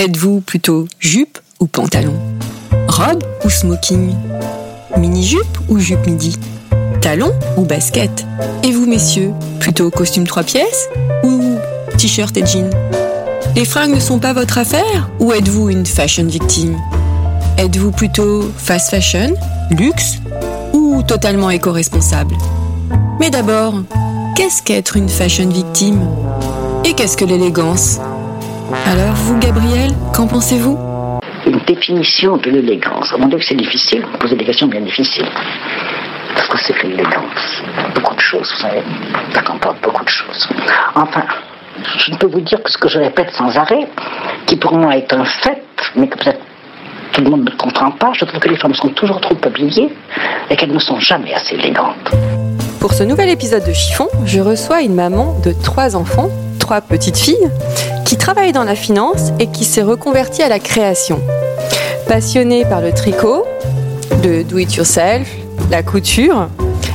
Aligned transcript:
Êtes-vous 0.00 0.40
plutôt 0.40 0.88
jupe 0.98 1.38
ou 1.60 1.66
pantalon? 1.66 2.14
Robe 2.88 3.22
ou 3.44 3.50
smoking? 3.50 4.14
Mini-jupe 4.96 5.58
ou 5.68 5.78
jupe 5.78 6.06
midi? 6.06 6.38
Talon 7.02 7.30
ou 7.58 7.66
basket? 7.66 8.24
Et 8.62 8.70
vous, 8.72 8.86
messieurs, 8.86 9.32
plutôt 9.58 9.90
costume 9.90 10.26
trois 10.26 10.42
pièces 10.42 10.88
ou 11.22 11.42
t-shirt 11.98 12.34
et 12.38 12.46
jean 12.46 12.70
Les 13.54 13.66
fringues 13.66 13.94
ne 13.94 14.00
sont 14.00 14.18
pas 14.18 14.32
votre 14.32 14.56
affaire 14.56 15.10
ou 15.18 15.34
êtes-vous 15.34 15.68
une 15.68 15.84
fashion 15.84 16.24
victime? 16.24 16.78
Êtes-vous 17.58 17.90
plutôt 17.90 18.50
fast 18.56 18.88
fashion, 18.88 19.34
luxe 19.70 20.14
ou 20.72 21.02
totalement 21.02 21.50
éco-responsable? 21.50 22.38
Mais 23.20 23.28
d'abord, 23.28 23.74
qu'est-ce 24.34 24.62
qu'être 24.62 24.96
une 24.96 25.10
fashion 25.10 25.50
victime? 25.50 26.00
Et 26.86 26.94
qu'est-ce 26.94 27.18
que 27.18 27.26
l'élégance? 27.26 27.98
Alors 28.72 29.14
vous, 29.14 29.38
Gabriel, 29.38 29.90
qu'en 30.14 30.28
pensez-vous? 30.28 30.78
Une 31.44 31.58
définition 31.66 32.36
de 32.36 32.50
l'élégance. 32.50 33.12
Mon 33.18 33.26
Dieu 33.26 33.38
que 33.38 33.44
c'est 33.44 33.56
difficile, 33.56 34.04
vous 34.04 34.18
posez 34.18 34.36
des 34.36 34.44
questions 34.44 34.68
bien 34.68 34.80
difficiles. 34.80 35.26
Parce 36.36 36.46
que 36.46 36.58
c'est 36.58 36.72
que 36.74 36.86
l'élégance 36.86 37.62
Beaucoup 37.94 38.14
de 38.14 38.20
choses, 38.20 38.48
vous 38.54 38.62
savez, 38.62 38.82
ça 39.34 39.42
comporte 39.42 39.80
beaucoup 39.82 40.04
de 40.04 40.08
choses. 40.08 40.48
Enfin, 40.94 41.24
je 41.98 42.12
ne 42.12 42.16
peux 42.16 42.28
vous 42.28 42.40
dire 42.40 42.62
que 42.62 42.70
ce 42.70 42.78
que 42.78 42.88
je 42.88 42.98
répète 42.98 43.30
sans 43.32 43.56
arrêt, 43.56 43.88
qui 44.46 44.54
pour 44.56 44.74
moi 44.74 44.96
est 44.96 45.12
un 45.12 45.24
fait, 45.24 45.64
mais 45.96 46.06
que 46.06 46.16
peut-être 46.16 46.40
tout 47.12 47.22
le 47.22 47.30
monde 47.30 47.50
ne 47.50 47.56
comprend 47.56 47.90
pas, 47.90 48.12
je 48.12 48.24
trouve 48.24 48.38
que 48.38 48.48
les 48.48 48.56
femmes 48.56 48.74
sont 48.74 48.90
toujours 48.90 49.20
trop 49.20 49.36
habillées 49.44 49.92
et 50.48 50.54
qu'elles 50.54 50.72
ne 50.72 50.78
sont 50.78 51.00
jamais 51.00 51.34
assez 51.34 51.54
élégantes. 51.56 52.12
Pour 52.78 52.92
ce 52.92 53.02
nouvel 53.02 53.30
épisode 53.30 53.66
de 53.66 53.72
Chiffon, 53.72 54.08
je 54.24 54.40
reçois 54.40 54.82
une 54.82 54.94
maman 54.94 55.36
de 55.44 55.52
trois 55.52 55.96
enfants, 55.96 56.30
trois 56.60 56.80
petites 56.80 57.18
filles, 57.18 57.50
qui 58.10 58.16
travaille 58.16 58.50
dans 58.50 58.64
la 58.64 58.74
finance 58.74 59.30
et 59.38 59.46
qui 59.46 59.64
s'est 59.64 59.82
reconvertie 59.82 60.42
à 60.42 60.48
la 60.48 60.58
création. 60.58 61.20
Passionnée 62.08 62.64
par 62.64 62.80
le 62.80 62.92
tricot, 62.92 63.46
le 64.24 64.42
do-it-yourself, 64.42 65.28
la 65.70 65.84
couture, 65.84 66.48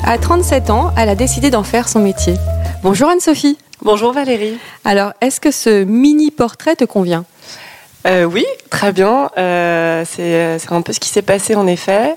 à 0.05 0.17
37 0.17 0.69
ans, 0.71 0.91
elle 0.97 1.07
a 1.07 1.15
décidé 1.15 1.49
d'en 1.49 1.63
faire 1.63 1.87
son 1.87 2.01
métier. 2.01 2.33
Bonjour 2.83 3.07
Anne-Sophie. 3.07 3.57
Bonjour 3.81 4.11
Valérie. 4.11 4.57
Alors, 4.83 5.13
est-ce 5.21 5.39
que 5.39 5.51
ce 5.51 5.85
mini 5.85 6.31
portrait 6.31 6.75
te 6.75 6.83
convient? 6.83 7.23
Euh, 8.05 8.25
oui, 8.25 8.45
très 8.69 8.91
bien. 8.91 9.29
Euh, 9.37 10.03
c'est 10.05 10.59
c'est 10.59 10.73
un 10.73 10.81
peu 10.81 10.91
ce 10.91 10.99
qui 10.99 11.07
s'est 11.07 11.21
passé 11.21 11.55
en 11.55 11.65
effet, 11.65 12.15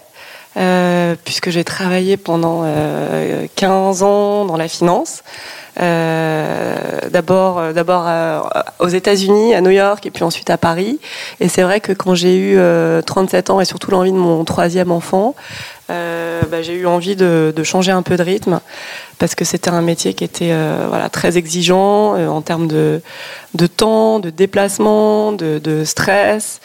euh, 0.58 1.14
puisque 1.24 1.50
j'ai 1.50 1.64
travaillé 1.64 2.16
pendant 2.16 2.62
euh, 2.64 3.46
15 3.56 4.02
ans 4.02 4.44
dans 4.44 4.56
la 4.56 4.68
finance. 4.68 5.22
Euh, 5.80 6.76
d'abord, 7.10 7.58
euh, 7.58 7.72
d'abord 7.72 8.04
euh, 8.06 8.40
aux 8.80 8.88
États-Unis, 8.88 9.54
à 9.54 9.60
New 9.60 9.70
York, 9.70 10.04
et 10.06 10.10
puis 10.10 10.24
ensuite 10.24 10.50
à 10.50 10.58
Paris. 10.58 10.98
Et 11.40 11.48
c'est 11.48 11.62
vrai 11.62 11.80
que 11.80 11.92
quand 11.92 12.14
j'ai 12.14 12.36
eu 12.36 12.58
euh, 12.58 13.00
37 13.02 13.50
ans 13.50 13.60
et 13.60 13.64
surtout 13.64 13.90
l'envie 13.90 14.12
de 14.12 14.16
mon 14.16 14.44
troisième 14.44 14.90
enfant, 14.90 15.34
euh, 15.90 16.42
bah, 16.50 16.62
j'ai 16.62 16.74
eu 16.74 16.86
envie 16.86 17.16
de, 17.16 17.52
de 17.54 17.62
changer 17.62 17.92
un 17.92 18.02
peu 18.02 18.16
de 18.16 18.22
rythme 18.22 18.60
parce 19.18 19.34
que 19.34 19.44
c'était 19.44 19.70
un 19.70 19.80
métier 19.80 20.14
qui 20.14 20.24
était 20.24 20.52
euh, 20.52 20.86
voilà, 20.88 21.08
très 21.08 21.36
exigeant 21.36 22.14
euh, 22.16 22.28
en 22.28 22.42
termes 22.42 22.68
de, 22.68 23.00
de 23.54 23.66
temps, 23.66 24.18
de 24.18 24.30
déplacement, 24.30 25.32
de, 25.32 25.58
de 25.58 25.84
stress. 25.84 26.60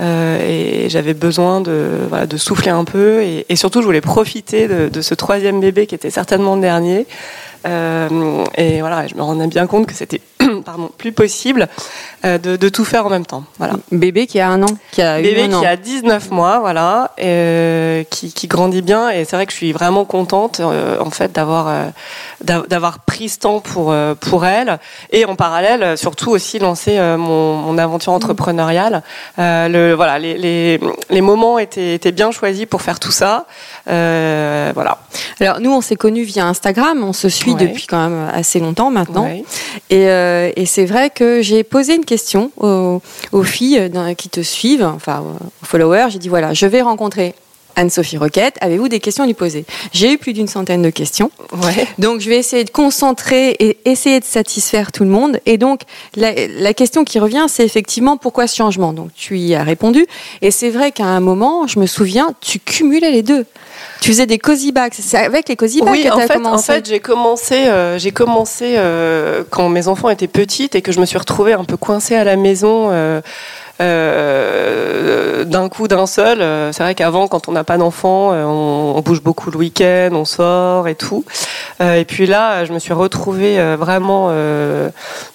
Euh, 0.00 0.38
et 0.84 0.88
j'avais 0.88 1.14
besoin 1.14 1.60
de, 1.60 1.90
voilà, 2.08 2.26
de 2.26 2.36
souffler 2.36 2.70
un 2.70 2.84
peu. 2.84 3.22
Et, 3.22 3.46
et 3.48 3.56
surtout, 3.56 3.80
je 3.80 3.86
voulais 3.86 4.00
profiter 4.00 4.68
de 4.68 5.00
ce 5.00 5.14
troisième 5.14 5.60
bébé 5.60 5.86
qui 5.86 5.94
était 5.94 6.10
certainement 6.10 6.54
le 6.54 6.60
dernier. 6.60 7.06
Euh, 7.66 8.44
et 8.56 8.80
voilà, 8.80 9.06
je 9.06 9.14
me 9.14 9.22
rendais 9.22 9.46
bien 9.46 9.66
compte 9.66 9.86
que 9.86 9.94
c'était 9.94 10.20
pardon, 10.64 10.90
plus 10.96 11.12
possible 11.12 11.66
euh, 12.24 12.38
de, 12.38 12.56
de 12.56 12.68
tout 12.68 12.84
faire 12.84 13.06
en 13.06 13.10
même 13.10 13.26
temps. 13.26 13.44
Voilà. 13.58 13.74
Bébé 13.92 14.26
qui 14.26 14.40
a 14.40 14.48
un 14.48 14.62
an, 14.62 14.66
qui 14.92 15.02
a 15.02 15.20
Bébé 15.20 15.42
un 15.44 15.52
an. 15.54 15.60
qui 15.60 15.66
a 15.66 15.76
19 15.76 16.30
mois, 16.30 16.60
voilà, 16.60 17.12
et, 17.18 17.24
euh, 17.26 18.02
qui, 18.10 18.32
qui 18.32 18.46
grandit 18.46 18.82
bien. 18.82 19.10
Et 19.10 19.24
c'est 19.24 19.36
vrai 19.36 19.46
que 19.46 19.52
je 19.52 19.56
suis 19.56 19.72
vraiment 19.72 20.04
contente, 20.04 20.60
en 20.60 21.10
fait, 21.10 21.32
d'avoir 21.32 21.88
d'a- 22.42 22.62
d'avoir 22.68 23.00
pris 23.00 23.28
ce 23.28 23.38
temps 23.38 23.60
pour 23.60 23.94
pour 24.20 24.46
elle. 24.46 24.78
Et 25.10 25.24
en 25.24 25.34
parallèle, 25.36 25.98
surtout 25.98 26.30
aussi 26.30 26.58
lancer 26.58 26.98
mon, 27.18 27.54
mon 27.56 27.76
aventure 27.78 28.12
entrepreneuriale. 28.12 29.02
Euh, 29.38 29.68
le 29.68 29.94
voilà, 29.94 30.18
les, 30.18 30.38
les, 30.38 30.80
les 31.10 31.20
moments 31.20 31.58
étaient 31.58 31.94
étaient 31.94 32.12
bien 32.12 32.30
choisis 32.30 32.66
pour 32.66 32.82
faire 32.82 33.00
tout 33.00 33.10
ça. 33.12 33.46
Euh, 33.88 34.70
voilà. 34.74 34.98
Alors 35.40 35.60
nous, 35.60 35.72
on 35.72 35.80
s'est 35.80 35.96
connus 35.96 36.24
via 36.24 36.46
Instagram, 36.46 37.02
on 37.02 37.12
se 37.12 37.28
suit 37.28 37.52
Ouais. 37.52 37.66
depuis 37.66 37.86
quand 37.86 38.08
même 38.08 38.28
assez 38.32 38.60
longtemps 38.60 38.90
maintenant. 38.90 39.24
Ouais. 39.24 39.44
Et, 39.90 40.08
euh, 40.08 40.50
et 40.56 40.66
c'est 40.66 40.84
vrai 40.84 41.10
que 41.10 41.40
j'ai 41.42 41.64
posé 41.64 41.94
une 41.94 42.04
question 42.04 42.50
aux, 42.58 43.00
aux 43.32 43.42
filles 43.44 43.88
dans- 43.90 44.14
qui 44.14 44.28
te 44.28 44.40
suivent, 44.40 44.84
enfin 44.84 45.20
aux 45.62 45.64
followers. 45.66 46.06
J'ai 46.10 46.18
dit 46.18 46.28
voilà, 46.28 46.52
je 46.54 46.66
vais 46.66 46.82
rencontrer 46.82 47.34
Anne-Sophie 47.78 48.18
Roquette. 48.18 48.56
Avez-vous 48.60 48.88
des 48.88 48.98
questions 49.00 49.22
à 49.24 49.26
lui 49.26 49.34
poser? 49.34 49.64
J'ai 49.92 50.12
eu 50.12 50.18
plus 50.18 50.32
d'une 50.32 50.48
centaine 50.48 50.82
de 50.82 50.90
questions. 50.90 51.30
Ouais. 51.62 51.86
Donc 51.98 52.20
je 52.20 52.28
vais 52.28 52.36
essayer 52.36 52.64
de 52.64 52.70
concentrer 52.70 53.50
et 53.60 53.78
essayer 53.84 54.18
de 54.18 54.24
satisfaire 54.24 54.90
tout 54.90 55.04
le 55.04 55.10
monde. 55.10 55.38
Et 55.46 55.58
donc 55.58 55.82
la, 56.16 56.32
la 56.48 56.74
question 56.74 57.04
qui 57.04 57.18
revient, 57.20 57.46
c'est 57.48 57.64
effectivement 57.64 58.16
pourquoi 58.16 58.46
ce 58.48 58.56
changement? 58.56 58.92
Donc 58.92 59.10
tu 59.14 59.38
y 59.38 59.54
as 59.54 59.62
répondu. 59.62 60.06
Et 60.42 60.50
c'est 60.50 60.70
vrai 60.70 60.90
qu'à 60.92 61.04
un 61.06 61.20
moment, 61.20 61.66
je 61.66 61.78
me 61.78 61.86
souviens, 61.86 62.34
tu 62.40 62.58
cumulais 62.58 63.12
les 63.12 63.22
deux. 63.22 63.46
Tu 64.00 64.10
faisais 64.10 64.26
des 64.26 64.38
cozy 64.38 64.72
bags. 64.72 64.92
C'est 64.98 65.16
avec 65.18 65.48
les 65.48 65.54
cozy 65.56 65.80
bags 65.80 65.90
Oui, 65.92 66.02
que 66.02 66.08
tu 66.08 66.20
as 66.20 66.26
fait, 66.26 66.34
commencé. 66.34 66.72
en 66.72 66.74
fait, 66.74 66.86
j'ai 66.88 66.98
commencé, 67.00 67.54
euh, 67.54 67.96
j'ai 67.98 68.10
commencé 68.10 68.74
euh, 68.76 69.44
quand 69.50 69.68
mes 69.68 69.86
enfants 69.86 70.08
étaient 70.08 70.26
petites 70.26 70.74
et 70.74 70.82
que 70.82 70.90
je 70.90 70.98
me 71.00 71.06
suis 71.06 71.18
retrouvée 71.18 71.52
un 71.52 71.64
peu 71.64 71.76
coincée 71.76 72.16
à 72.16 72.24
la 72.24 72.36
maison. 72.36 72.88
euh, 72.90 73.20
euh, 73.80 75.44
d'un 75.44 75.68
coup, 75.68 75.88
d'un 75.88 76.06
seul. 76.06 76.40
Euh, 76.40 76.72
C'est 76.72 76.82
vrai 76.82 76.94
qu'avant, 76.94 77.28
quand 77.28 77.48
on 77.48 77.52
n'a 77.52 77.64
pas 77.64 77.76
d'enfants, 77.78 78.32
euh, 78.32 78.44
on, 78.44 78.94
on 78.96 79.00
bouge 79.00 79.22
beaucoup 79.22 79.50
le 79.50 79.56
week-end, 79.58 80.10
on 80.12 80.24
sort 80.24 80.88
et 80.88 80.94
tout. 80.94 81.24
Euh, 81.80 81.94
et 81.94 82.04
puis 82.04 82.26
là, 82.26 82.64
je 82.64 82.72
me 82.72 82.78
suis 82.78 82.92
retrouvée 82.92 83.58
vraiment 83.76 84.32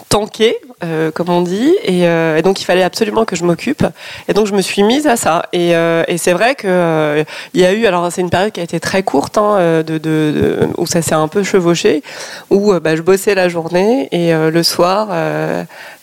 tankée, 0.10 0.58
euh, 0.84 1.12
comme 1.12 1.30
on 1.30 1.42
dit, 1.42 1.74
et, 1.84 2.08
euh, 2.08 2.38
et 2.38 2.42
donc 2.42 2.62
il 2.62 2.66
fallait 2.66 2.84
absolument 2.84 3.26
que 3.26 3.36
je 3.36 3.44
m'occupe. 3.44 3.84
Et 4.28 4.34
donc 4.34 4.48
je 4.48 4.54
me 4.54 4.62
suis 4.62 4.84
mise 4.84 5.08
à 5.08 5.16
ça. 5.16 5.44
Et, 5.54 5.76
euh, 5.76 6.04
et 6.08 6.18
c'est 6.18 6.34
vrai 6.34 6.56
que 6.56 6.68
euh, 6.68 7.24
il 7.54 7.62
y 7.62 7.66
a 7.66 7.74
eu, 7.74 7.86
alors 7.86 8.12
c'est 8.12 8.22
une 8.22 8.30
période 8.30 8.52
qui 8.52 8.60
a 8.60 8.64
été 8.64 8.80
très 8.80 9.04
courte, 9.04 9.38
hein, 9.38 9.58
de, 9.60 9.98
de, 9.98 9.98
de- 9.98 10.60
où 10.78 10.86
ça 10.86 11.02
s'est 11.02 11.16
un 11.16 11.28
peu 11.28 11.44
chevauché, 11.44 12.04
où 12.50 12.74
bah, 12.80 12.96
je 12.96 13.02
bossais 13.02 13.36
la 13.36 13.48
journée 13.50 14.10
et 14.12 14.34
le 14.34 14.64
soir 14.64 15.10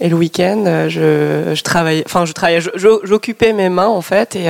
et 0.00 0.08
le 0.08 0.16
week-end, 0.16 0.86
je, 0.88 1.52
je 1.54 1.62
travaillais, 1.62 2.02
enfin 2.06 2.24
je 2.24 2.32
travaillais, 2.32 2.60
j'occupais 3.04 3.52
mes 3.52 3.68
mains 3.68 3.88
en 3.88 4.00
fait, 4.00 4.36
et, 4.36 4.46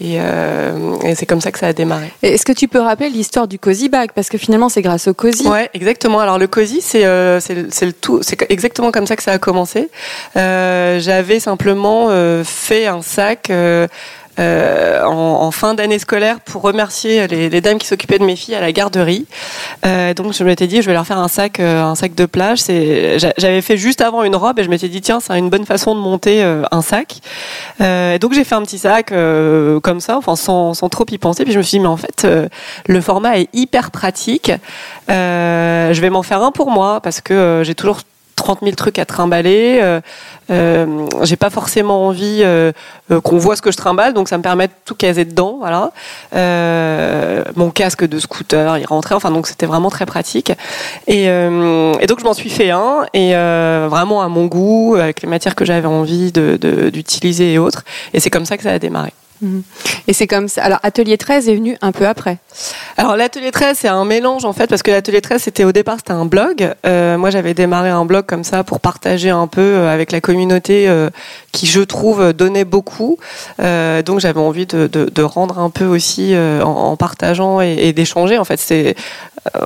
et, 0.00 0.16
et 0.16 1.14
c'est 1.14 1.26
comme 1.26 1.40
ça 1.40 1.52
que 1.52 1.58
ça 1.58 1.68
a 1.68 1.72
démarré. 1.72 2.10
Est-ce 2.22 2.44
que 2.44 2.52
tu 2.52 2.68
peux 2.68 2.80
rappeler 2.80 3.10
l'histoire 3.10 3.46
du 3.46 3.58
cozy 3.58 3.88
bag? 3.88 4.10
Parce 4.14 4.28
que 4.28 4.38
finalement, 4.38 4.68
c'est 4.68 4.82
grâce 4.82 5.06
au 5.08 5.14
cozy. 5.14 5.46
Ouais, 5.46 5.70
exactement. 5.74 6.20
Alors 6.20 6.38
le 6.38 6.48
c'est 6.80 7.54
le- 7.54 7.68
c'est 7.70 7.86
le 7.86 7.92
tout, 7.92 8.20
c'est 8.22 8.50
exactement 8.50 8.90
comme 8.90 9.06
ça 9.06 9.16
que 9.16 9.22
ça 9.22 9.32
a 9.32 9.38
commencé. 9.44 9.90
Euh, 10.36 10.98
J'avais 11.00 11.38
simplement 11.38 12.06
euh, 12.08 12.42
fait 12.44 12.86
un 12.86 13.02
sac. 13.02 13.50
euh, 13.50 13.86
en, 15.04 15.52
fin 15.52 15.74
d'année 15.74 16.00
scolaire 16.00 16.40
pour 16.40 16.62
remercier 16.62 17.28
les, 17.28 17.60
dames 17.60 17.78
qui 17.78 17.86
s'occupaient 17.86 18.18
de 18.18 18.24
mes 18.24 18.34
filles 18.34 18.56
à 18.56 18.60
la 18.60 18.72
garderie. 18.72 19.26
Donc 19.84 20.32
je 20.32 20.42
m'étais 20.42 20.66
dit 20.66 20.82
je 20.82 20.86
vais 20.88 20.92
leur 20.92 21.06
faire 21.06 21.18
un 21.18 21.28
sac 21.28 21.60
un 21.60 21.94
sac 21.94 22.16
de 22.16 22.26
plage. 22.26 22.58
J'avais 23.38 23.60
fait 23.60 23.76
juste 23.76 24.00
avant 24.00 24.24
une 24.24 24.34
robe 24.34 24.58
et 24.58 24.64
je 24.64 24.70
m'étais 24.70 24.88
dit 24.88 25.00
tiens 25.00 25.20
c'est 25.20 25.38
une 25.38 25.50
bonne 25.50 25.66
façon 25.66 25.94
de 25.94 26.00
monter 26.00 26.42
un 26.42 26.82
sac. 26.82 27.18
Donc 27.78 28.32
j'ai 28.32 28.42
fait 28.42 28.56
un 28.56 28.62
petit 28.62 28.78
sac 28.78 29.12
comme 29.82 30.00
ça, 30.00 30.16
enfin 30.16 30.34
sans, 30.34 30.88
trop 30.88 31.06
y 31.08 31.18
penser. 31.18 31.44
Puis 31.44 31.52
je 31.52 31.58
me 31.58 31.62
suis 31.62 31.78
dit 31.78 31.80
mais 31.80 31.94
en 31.96 31.96
fait 31.96 32.26
le 32.86 33.00
format 33.00 33.38
est 33.38 33.48
hyper 33.52 33.92
pratique. 33.92 34.50
Je 35.08 36.00
vais 36.00 36.10
m'en 36.10 36.24
faire 36.24 36.42
un 36.42 36.50
pour 36.50 36.72
moi 36.72 36.98
parce 37.00 37.20
que 37.20 37.62
j'ai 37.64 37.76
toujours 37.76 38.00
30 38.34 38.60
000 38.62 38.74
trucs 38.74 38.98
à 38.98 39.04
trimballer. 39.04 39.80
Euh, 39.82 40.00
euh, 40.50 41.06
j'ai 41.22 41.36
pas 41.36 41.50
forcément 41.50 42.06
envie 42.06 42.40
euh, 42.42 42.72
euh, 43.10 43.20
qu'on 43.20 43.38
voit 43.38 43.56
ce 43.56 43.62
que 43.62 43.70
je 43.70 43.76
trimballe, 43.76 44.12
donc 44.14 44.28
ça 44.28 44.36
me 44.38 44.42
permet 44.42 44.68
de 44.68 44.72
tout 44.84 44.94
caser 44.94 45.24
dedans. 45.24 45.56
Voilà. 45.60 45.92
Euh, 46.34 47.44
mon 47.56 47.70
casque 47.70 48.04
de 48.04 48.18
scooter, 48.18 48.78
il 48.78 48.86
rentrait. 48.86 49.14
Enfin, 49.14 49.30
donc 49.30 49.46
c'était 49.46 49.66
vraiment 49.66 49.90
très 49.90 50.06
pratique. 50.06 50.52
Et, 51.06 51.28
euh, 51.28 51.94
et 52.00 52.06
donc 52.06 52.20
je 52.20 52.24
m'en 52.24 52.34
suis 52.34 52.50
fait 52.50 52.70
un, 52.70 53.06
et 53.14 53.32
vraiment 53.88 54.22
à 54.22 54.28
mon 54.28 54.46
goût, 54.46 54.96
avec 54.98 55.22
les 55.22 55.28
matières 55.28 55.54
que 55.54 55.64
j'avais 55.64 55.88
envie 55.88 56.32
d'utiliser 56.32 57.54
et 57.54 57.58
autres. 57.58 57.84
Et 58.12 58.20
c'est 58.20 58.30
comme 58.30 58.44
ça 58.44 58.56
que 58.56 58.62
ça 58.62 58.72
a 58.72 58.78
démarré. 58.78 59.12
Et 60.06 60.12
c'est 60.12 60.26
comme 60.26 60.48
ça. 60.48 60.62
Alors, 60.62 60.78
Atelier 60.82 61.18
13 61.18 61.48
est 61.48 61.54
venu 61.54 61.76
un 61.82 61.92
peu 61.92 62.06
après. 62.06 62.38
Alors 62.96 63.16
l'atelier 63.16 63.50
13 63.50 63.76
c'est 63.80 63.88
un 63.88 64.04
mélange 64.04 64.44
en 64.44 64.52
fait 64.52 64.68
parce 64.68 64.82
que 64.82 64.90
l'atelier 64.92 65.20
13 65.20 65.42
c'était 65.42 65.64
au 65.64 65.72
départ 65.72 65.96
c'était 65.96 66.12
un 66.12 66.24
blog. 66.24 66.72
Euh, 66.86 67.18
moi 67.18 67.30
j'avais 67.30 67.52
démarré 67.54 67.88
un 67.88 68.04
blog 68.04 68.26
comme 68.26 68.44
ça 68.44 68.62
pour 68.62 68.78
partager 68.78 69.30
un 69.30 69.48
peu 69.48 69.60
euh, 69.60 69.92
avec 69.92 70.12
la 70.12 70.20
communauté 70.20 70.88
euh, 70.88 71.10
qui 71.50 71.66
je 71.66 71.80
trouve 71.80 72.32
donnait 72.32 72.64
beaucoup. 72.64 73.18
Euh, 73.60 74.02
donc 74.02 74.20
j'avais 74.20 74.40
envie 74.40 74.66
de, 74.66 74.86
de, 74.86 75.10
de 75.12 75.22
rendre 75.22 75.58
un 75.58 75.70
peu 75.70 75.84
aussi 75.86 76.34
en, 76.36 76.62
en 76.64 76.96
partageant 76.96 77.60
et, 77.60 77.74
et 77.80 77.92
d'échanger. 77.92 78.38
En 78.38 78.44
fait 78.44 78.60
c'est 78.60 78.94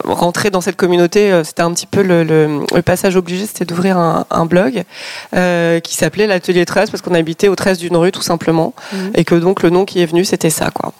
rentrer 0.04 0.50
dans 0.50 0.60
cette 0.60 0.74
communauté 0.74 1.40
c'était 1.44 1.62
un 1.62 1.72
petit 1.72 1.86
peu 1.86 2.02
le, 2.02 2.24
le, 2.24 2.60
le 2.74 2.82
passage 2.82 3.14
obligé 3.14 3.46
c'était 3.46 3.64
d'ouvrir 3.64 3.96
un, 3.96 4.24
un 4.30 4.44
blog 4.44 4.82
qui 5.84 5.96
s'appelait 5.96 6.26
l'atelier 6.26 6.64
13 6.64 6.90
parce 6.90 7.02
qu'on 7.02 7.14
habitait 7.14 7.46
au 7.48 7.54
13 7.54 7.78
d'une 7.78 7.96
rue 7.96 8.10
tout 8.10 8.22
simplement 8.22 8.74
et 9.14 9.24
que 9.24 9.34
donc 9.36 9.57
le 9.62 9.70
nom 9.70 9.84
qui 9.84 10.00
est 10.02 10.06
venu 10.06 10.24
c'était 10.24 10.50
ça 10.50 10.70
quoi. 10.70 10.92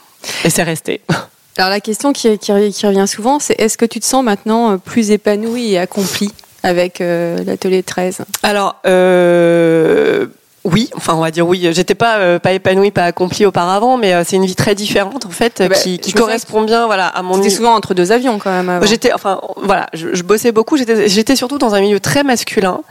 Et 0.45 0.51
c'est 0.51 0.63
resté. 0.65 1.01
Alors, 1.59 1.71
la 1.71 1.81
question 1.81 2.13
qui, 2.13 2.39
qui- 2.39 2.73
qui 2.73 2.87
revient 2.87 3.07
souvent, 3.09 3.41
c'est 3.41 3.55
est-ce 3.61 3.77
que 3.77 3.85
tu 3.85 3.99
te 3.99 4.05
sens 4.05 4.23
maintenant 4.25 4.71
euh, 4.73 4.77
plus 4.77 5.11
épanoui 5.11 5.73
et 5.73 5.79
accompli 5.79 6.31
avec 6.63 7.01
euh, 7.01 7.43
l'Atelier 7.45 7.83
13 7.83 8.19
Alors, 8.45 8.77
euh, 8.87 10.27
oui, 10.65 10.91
enfin 10.95 11.15
on 11.15 11.21
va 11.21 11.31
dire 11.31 11.47
oui. 11.49 11.69
J'étais 11.73 11.95
pas 11.95 12.19
euh, 12.19 12.39
pas 12.39 12.53
épanouie, 12.53 12.91
pas 12.91 13.05
accomplie 13.05 13.47
auparavant, 13.47 13.97
mais 13.97 14.23
c'est 14.25 14.37
une 14.37 14.45
vie 14.47 14.55
très 14.55 14.75
différente 14.75 15.25
en 15.27 15.31
fait, 15.31 15.61
Eh 15.65 15.69
ben, 15.69 15.75
qui, 15.79 16.13
correspond 16.13 16.63
bien, 16.63 16.87
voilà, 16.87 17.07
à 17.09 17.23
mon. 17.23 17.35
C'était 17.35 17.51
souvent 17.51 17.75
entre 17.75 17.95
deux 17.95 18.13
avions 18.13 18.39
quand 18.39 18.51
même. 18.63 18.85
J'étais, 18.87 19.13
enfin 19.13 19.41
voilà, 19.63 19.87
je, 19.95 20.15
je 20.15 20.23
bossais 20.23 20.53
beaucoup. 20.53 20.77
J'étais 20.77 21.37
surtout 21.37 21.59
dans 21.59 21.75
un 21.75 21.81
milieu 21.81 22.01
très 22.01 22.23
masculin, 22.23 22.83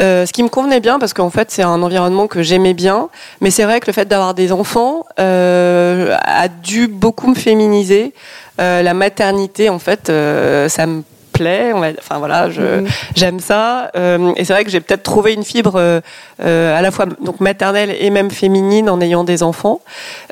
euh, 0.00 0.26
ce 0.26 0.32
qui 0.32 0.42
me 0.42 0.48
convenait 0.48 0.80
bien 0.80 0.98
parce 0.98 1.14
qu'en 1.14 1.30
fait 1.30 1.50
c'est 1.50 1.62
un 1.62 1.82
environnement 1.82 2.26
que 2.26 2.42
j'aimais 2.42 2.74
bien. 2.74 3.08
Mais 3.40 3.50
c'est 3.50 3.64
vrai 3.64 3.80
que 3.80 3.86
le 3.86 3.92
fait 3.92 4.06
d'avoir 4.06 4.34
des 4.34 4.52
enfants 4.52 5.04
euh, 5.18 6.16
a 6.20 6.48
dû 6.48 6.88
beaucoup 6.88 7.28
me 7.28 7.34
féminiser. 7.34 8.12
Euh, 8.60 8.82
la 8.82 8.94
maternité, 8.94 9.68
en 9.68 9.78
fait, 9.78 10.08
euh, 10.08 10.68
ça 10.68 10.86
me 10.86 11.02
plaît. 11.36 11.72
On 11.74 11.80
va, 11.80 11.88
enfin 11.98 12.18
voilà, 12.18 12.48
Mhm. 12.48 12.86
j'aime 13.14 13.40
ça. 13.40 13.90
Euh, 13.96 14.32
et 14.36 14.44
c'est 14.44 14.52
vrai 14.52 14.64
que 14.64 14.70
j'ai 14.70 14.80
peut-être 14.80 15.02
trouvé 15.02 15.32
une 15.34 15.44
fibre 15.44 15.74
euh, 15.76 16.00
euh, 16.42 16.76
à 16.78 16.82
la 16.82 16.90
fois 16.90 17.06
donc 17.20 17.40
maternelle 17.40 17.94
et 17.98 18.10
même 18.10 18.30
féminine 18.30 18.88
en 18.90 19.00
ayant 19.00 19.24
des 19.24 19.42
enfants. 19.42 19.80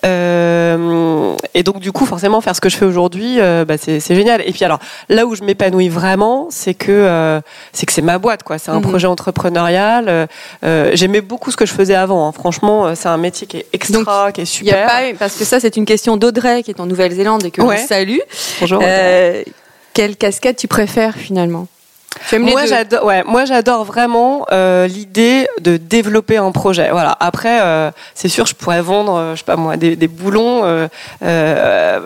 Euh, 0.05 1.35
et 1.55 1.62
donc 1.62 1.81
du 1.81 1.93
coup, 1.93 2.06
forcément, 2.06 2.41
faire 2.41 2.55
ce 2.56 2.61
que 2.61 2.69
je 2.69 2.77
fais 2.77 2.85
aujourd'hui, 2.85 3.39
bah, 3.67 3.77
c'est, 3.79 4.01
génial. 4.15 4.43
Et 4.47 4.53
puis 4.53 4.65
alors, 4.65 4.79
là 5.09 5.27
où 5.27 5.35
je 5.35 5.43
m'épanouis 5.43 5.89
vraiment, 5.89 6.49
c'est 6.51 6.75
que 6.75 7.41
c'est 7.73 7.87
que 7.87 7.93
c'est 7.93 8.03
ma 8.03 8.19
boîte, 8.19 8.43
quoi. 8.43 8.59
C'est 8.59 8.71
un 8.71 8.81
Mhm. 8.81 8.83
projet 8.91 9.07
entrepreneurial. 9.07 10.29
J'aimais 10.93 11.21
beaucoup 11.21 11.50
ce 11.50 11.57
que 11.57 11.67
je 11.67 11.73
faisais 11.73 11.95
avant. 11.95 12.29
hein. 12.29 12.33
Franchement, 12.33 12.95
c'est 12.95 13.09
un 13.09 13.17
métier 13.17 13.47
qui 13.47 13.59
est 13.59 13.67
extra, 13.73 14.33
qui 14.33 14.41
est 14.43 14.45
y 14.62 14.71
a 14.71 14.75
super. 14.75 14.87
pas 14.87 15.09
eu- 15.09 15.15
parce 15.15 15.37
que 15.37 15.45
ça, 15.45 15.61
c'est 15.61 15.77
une 15.77 15.85
question 15.87 16.17
d'Audrey 16.17 16.62
qui 16.62 16.71
est 16.71 16.81
en 16.81 16.87
Nouvelle-Zélande 16.87 17.45
et 17.45 17.50
que 17.50 17.62
Ouais. 17.62 17.79
salue. 17.79 18.19
Bonjour. 18.61 18.83
Quelle 19.94 20.17
casquette 20.17 20.56
tu 20.58 20.69
préfères 20.69 21.14
finalement? 21.14 21.67
Moi 22.38 22.67
j'adore, 22.67 23.05
ouais, 23.05 23.25
moi 23.25 23.44
j'adore 23.44 23.85
vraiment 23.85 24.46
euh, 24.52 24.87
l'idée 24.87 25.49
de 25.61 25.76
développer 25.76 26.37
un 26.37 26.52
projet. 26.52 26.91
Voilà. 26.91 27.17
Après, 27.19 27.61
euh, 27.61 27.91
c'est 28.14 28.29
sûr, 28.29 28.46
je 28.46 28.55
pourrais 28.55 28.82
vendre, 28.82 29.14
euh, 29.17 29.35
je 29.35 29.38
sais 29.41 29.44
pas 29.44 29.56
moi, 29.56 29.76
des, 29.76 29.96
des 29.96 30.08
boulons. 30.08 30.62
euh, 31.23 32.00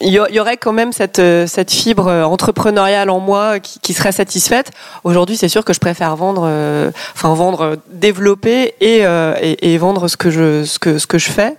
il 0.00 0.12
y, 0.12 0.40
aurait 0.40 0.56
quand 0.56 0.72
même 0.72 0.92
cette 0.92 1.18
euh, 1.18 1.46
cette 1.46 1.70
fibre 1.70 2.08
euh, 2.08 2.24
entrepreneuriale 2.24 3.10
en 3.10 3.20
moi 3.20 3.60
qui, 3.60 3.92
serait 3.92 4.12
satisfaite. 4.12 4.70
Aujourd'hui, 5.04 5.36
c'est 5.36 5.48
sûr 5.48 5.64
que 5.64 5.72
je 5.72 5.80
préfère 5.80 6.16
vendre, 6.16 6.44
euh, 6.46 6.90
enfin 7.14 7.34
vendre, 7.34 7.76
développer 7.90 8.74
et, 8.80 9.02
et 9.02 9.78
vendre 9.78 10.08
ce 10.08 10.16
que 10.16 10.30
je 10.30 10.64
ce 10.64 10.78
que 10.78 10.98
ce 10.98 11.06
que 11.06 11.18
je 11.18 11.30
fais. 11.30 11.56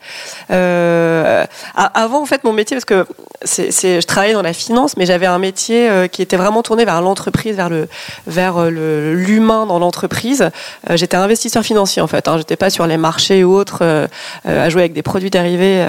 Avant, 1.94 2.22
en 2.22 2.26
fait, 2.26 2.44
mon 2.44 2.54
métier, 2.54 2.76
parce 2.76 2.86
que 2.86 3.06
c'est, 3.44 3.72
c'est- 3.72 4.02
je 4.02 4.08
travaillais 4.08 4.34
dans 4.34 4.42
la 4.42 4.54
finance, 4.54 4.96
mais 4.98 5.06
j'avais 5.06 5.26
un 5.26 5.40
métier 5.40 5.90
qui 6.12 6.22
était 6.22 6.38
vraiment 6.38 6.64
tourné 6.64 6.86
vers 6.86 7.02
l'entreprise, 7.02 7.56
vers 7.56 7.70
le, 7.70 7.88
vers 8.28 8.72
le, 8.72 9.14
l'humain 9.14 9.66
dans 9.66 9.78
l'entreprise. 9.80 10.50
J'étais 10.90 11.18
investisseur 11.18 11.64
financier 11.64 12.02
en 12.02 12.08
fait. 12.08 12.28
Hein, 12.28 12.38
j'étais 12.38 12.56
pas 12.56 12.70
sur 12.70 12.88
les 12.88 12.98
marchés 12.98 13.44
ou 13.44 13.54
autres 13.54 14.08
à 14.46 14.70
jouer 14.70 14.84
avec 14.84 14.94
des 14.94 15.04
produits 15.04 15.30
dérivés, 15.30 15.86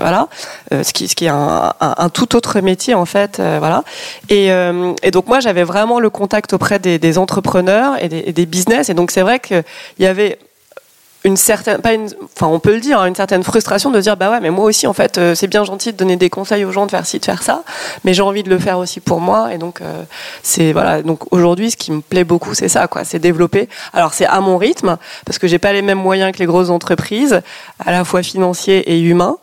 voilà. 0.00 0.28
Ce 0.70 0.92
qui, 0.92 1.08
ce 1.08 1.14
qui 1.14 1.24
est 1.24 1.30
un, 1.30 1.72
un 1.96 2.08
tout 2.08 2.36
autre 2.36 2.60
métier 2.60 2.94
en 2.94 3.04
fait, 3.06 3.40
euh, 3.40 3.56
voilà. 3.58 3.84
Et, 4.28 4.52
euh, 4.52 4.92
et 5.02 5.10
donc 5.10 5.26
moi, 5.28 5.40
j'avais 5.40 5.64
vraiment 5.64 6.00
le 6.00 6.10
contact 6.10 6.52
auprès 6.52 6.78
des, 6.78 6.98
des 6.98 7.18
entrepreneurs 7.18 8.02
et 8.02 8.08
des, 8.08 8.22
et 8.26 8.32
des 8.32 8.46
business. 8.46 8.88
Et 8.88 8.94
donc 8.94 9.10
c'est 9.10 9.22
vrai 9.22 9.40
qu'il 9.40 9.64
y 9.98 10.06
avait 10.06 10.38
une 11.26 11.36
certaine, 11.36 11.78
pas 11.78 11.92
une, 11.92 12.08
enfin 12.36 12.46
on 12.46 12.60
peut 12.60 12.72
le 12.72 12.80
dire, 12.80 13.00
hein, 13.00 13.06
une 13.06 13.16
certaine 13.16 13.42
frustration 13.42 13.90
de 13.90 14.00
dire 14.00 14.16
bah 14.16 14.30
ouais 14.30 14.38
mais 14.40 14.50
moi 14.50 14.64
aussi 14.64 14.86
en 14.86 14.92
fait 14.92 15.18
euh, 15.18 15.34
c'est 15.34 15.48
bien 15.48 15.64
gentil 15.64 15.92
de 15.92 15.96
donner 15.96 16.14
des 16.14 16.30
conseils 16.30 16.64
aux 16.64 16.70
gens 16.70 16.86
de 16.86 16.92
faire 16.92 17.04
ci 17.04 17.18
de 17.18 17.24
faire 17.24 17.42
ça, 17.42 17.64
mais 18.04 18.14
j'ai 18.14 18.22
envie 18.22 18.44
de 18.44 18.48
le 18.48 18.60
faire 18.60 18.78
aussi 18.78 19.00
pour 19.00 19.20
moi 19.20 19.52
et 19.52 19.58
donc 19.58 19.80
euh, 19.80 20.04
c'est 20.44 20.72
voilà 20.72 21.02
donc 21.02 21.32
aujourd'hui 21.32 21.72
ce 21.72 21.76
qui 21.76 21.90
me 21.90 22.00
plaît 22.00 22.22
beaucoup 22.22 22.54
c'est 22.54 22.68
ça 22.68 22.86
quoi, 22.86 23.02
c'est 23.02 23.18
développer. 23.18 23.68
Alors 23.92 24.14
c'est 24.14 24.26
à 24.26 24.40
mon 24.40 24.56
rythme 24.56 24.98
parce 25.24 25.40
que 25.40 25.48
j'ai 25.48 25.58
pas 25.58 25.72
les 25.72 25.82
mêmes 25.82 25.98
moyens 25.98 26.30
que 26.32 26.38
les 26.38 26.46
grosses 26.46 26.70
entreprises, 26.70 27.42
à 27.84 27.90
la 27.90 28.04
fois 28.04 28.22
financiers 28.22 28.92
et 28.92 29.00
humains, 29.00 29.36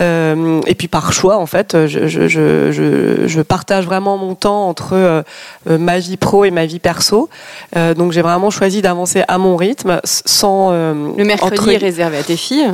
Euh, 0.00 0.60
et 0.66 0.74
puis 0.74 0.88
par 0.88 1.12
choix 1.12 1.36
en 1.36 1.46
fait 1.46 1.86
je, 1.86 2.06
je, 2.06 2.28
je, 2.28 3.26
je, 3.26 3.42
partage 3.42 3.84
vraiment 3.84 4.16
mon 4.16 4.34
temps 4.34 4.68
entre 4.68 5.24
ma 5.66 5.98
vie 5.98 6.16
pro 6.16 6.44
et 6.44 6.50
ma 6.50 6.64
vie 6.66 6.78
perso, 6.78 7.28
donc 7.74 8.12
j'ai 8.12 8.22
vraiment 8.22 8.50
choisi 8.50 8.82
d'avancer 8.82 9.22
à 9.28 9.36
mon 9.38 9.56
rythme 9.56 10.00
sans 10.04 10.70
Le 10.70 11.24
mercredi 11.30 11.58
entre- 11.60 11.70
est 11.72 11.76
réservé 11.76 12.18
à 12.18 12.22
tes 12.22 12.36
filles. 12.36 12.70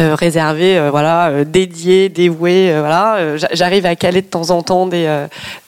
euh, 0.00 0.16
réservé, 0.16 0.76
euh, 0.76 0.90
voilà, 0.90 1.28
euh, 1.28 1.44
dédié, 1.44 2.08
dévoué, 2.08 2.74
voilà. 2.76 3.36
J'a- 3.36 3.48
J'arrive 3.52 3.86
à 3.86 3.94
caler 3.94 4.22
de 4.22 4.26
temps 4.26 4.50
en 4.50 4.60
temps 4.62 4.86
des, 4.86 5.06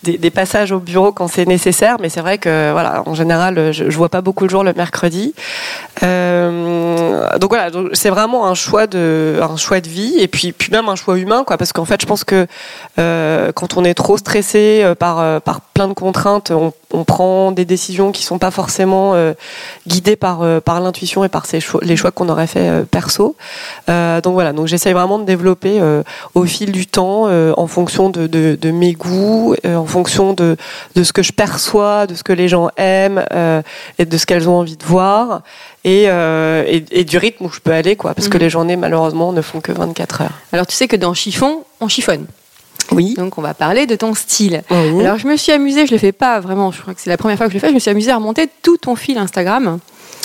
des, 0.02 0.18
des 0.18 0.30
passages 0.30 0.72
au 0.72 0.80
bureau 0.80 1.12
quand 1.12 1.28
c'est 1.28 1.46
nécessaire, 1.46 1.96
mais 2.00 2.08
c'est 2.08 2.20
vrai 2.20 2.38
que, 2.38 2.72
voilà, 2.72 3.02
en 3.06 3.14
général, 3.14 3.72
je, 3.72 3.88
je 3.88 3.96
vois 3.96 4.08
pas 4.08 4.22
beaucoup 4.22 4.42
le 4.44 4.50
jour 4.50 4.64
le 4.64 4.72
mercredi. 4.72 5.32
Donc 6.02 7.50
voilà, 7.50 7.70
c'est 7.92 8.10
vraiment 8.10 8.46
un 8.46 8.54
choix 8.54 8.86
de, 8.86 9.38
un 9.40 9.56
choix 9.56 9.80
de 9.80 9.88
vie, 9.88 10.14
et 10.18 10.28
puis, 10.28 10.52
puis 10.52 10.70
même 10.72 10.88
un 10.88 10.96
choix 10.96 11.16
humain, 11.18 11.44
quoi, 11.46 11.56
parce 11.56 11.72
qu'en 11.72 11.84
fait, 11.84 12.00
je 12.00 12.06
pense 12.06 12.24
que 12.24 12.46
quand 12.96 13.76
on 13.76 13.84
est 13.84 13.94
trop 13.94 14.16
stressé 14.16 14.84
par, 14.98 15.40
par 15.42 15.60
plein 15.76 15.88
de 15.88 15.92
contraintes, 15.92 16.50
on, 16.52 16.72
on 16.94 17.04
prend 17.04 17.52
des 17.52 17.66
décisions 17.66 18.10
qui 18.10 18.22
sont 18.24 18.38
pas 18.38 18.50
forcément 18.50 19.12
euh, 19.14 19.34
guidées 19.86 20.16
par, 20.16 20.40
euh, 20.40 20.58
par 20.58 20.80
l'intuition 20.80 21.22
et 21.22 21.28
par 21.28 21.44
ses 21.44 21.60
choix, 21.60 21.80
les 21.84 21.96
choix 21.96 22.10
qu'on 22.12 22.30
aurait 22.30 22.46
fait 22.46 22.66
euh, 22.68 22.84
perso. 22.84 23.36
Donc 23.86 24.32
voilà, 24.32 24.54
donc 24.54 24.66
j'essaye 24.68 24.94
vraiment 24.94 25.18
de 25.18 25.24
développer 25.24 25.80
au 26.34 26.44
fil 26.44 26.72
du 26.72 26.86
temps, 26.86 27.28
en 27.28 27.66
fonction 27.66 28.08
de, 28.10 28.26
de, 28.26 28.56
de 28.60 28.70
mes 28.70 28.92
goûts, 28.94 29.54
en 29.64 29.84
fonction 29.86 30.32
de, 30.32 30.56
de 30.94 31.02
ce 31.02 31.12
que 31.12 31.22
je 31.22 31.32
perçois, 31.32 32.06
de 32.06 32.14
ce 32.14 32.22
que 32.24 32.32
les 32.32 32.48
gens 32.48 32.70
aiment 32.76 33.24
et 33.98 34.04
de 34.04 34.16
ce 34.16 34.24
qu'elles 34.26 34.48
ont 34.48 34.56
envie 34.58 34.76
de 34.76 34.84
voir. 34.84 35.42
Et, 35.84 36.04
et, 36.04 36.84
et 36.90 37.04
du 37.04 37.18
rythme 37.18 37.44
où 37.46 37.50
je 37.50 37.60
peux 37.60 37.72
aller, 37.72 37.96
quoi, 37.96 38.14
parce 38.14 38.28
que 38.28 38.36
Mhm. 38.38 38.42
les 38.42 38.50
journées, 38.50 38.76
malheureusement, 38.76 39.32
ne 39.32 39.42
font 39.42 39.60
que 39.60 39.72
24 39.72 40.22
heures. 40.22 40.30
Alors 40.52 40.66
tu 40.66 40.74
sais 40.74 40.88
que 40.88 40.96
dans 40.96 41.14
chiffon, 41.14 41.64
on 41.80 41.88
chiffonne. 41.88 42.26
Oui. 42.92 43.14
Donc 43.14 43.38
on 43.38 43.42
va 43.42 43.54
parler 43.54 43.86
de 43.86 43.96
ton 43.96 44.14
style. 44.14 44.62
Oui. 44.70 45.00
Alors 45.04 45.18
je 45.18 45.26
me 45.26 45.36
suis 45.36 45.52
amusée, 45.52 45.86
je 45.86 45.92
le 45.92 45.98
fais 45.98 46.12
pas 46.12 46.40
vraiment, 46.40 46.70
je 46.72 46.80
crois 46.82 46.94
que 46.94 47.00
c'est 47.00 47.10
la 47.10 47.16
première 47.16 47.36
fois 47.36 47.46
que 47.46 47.52
je 47.52 47.56
le 47.56 47.60
fais, 47.60 47.68
je 47.68 47.74
me 47.74 47.78
suis 47.80 47.90
amusée 47.90 48.10
à 48.10 48.16
remonter 48.16 48.48
tout 48.62 48.76
ton 48.76 48.94
fil 48.96 49.18
Instagram. 49.18 49.78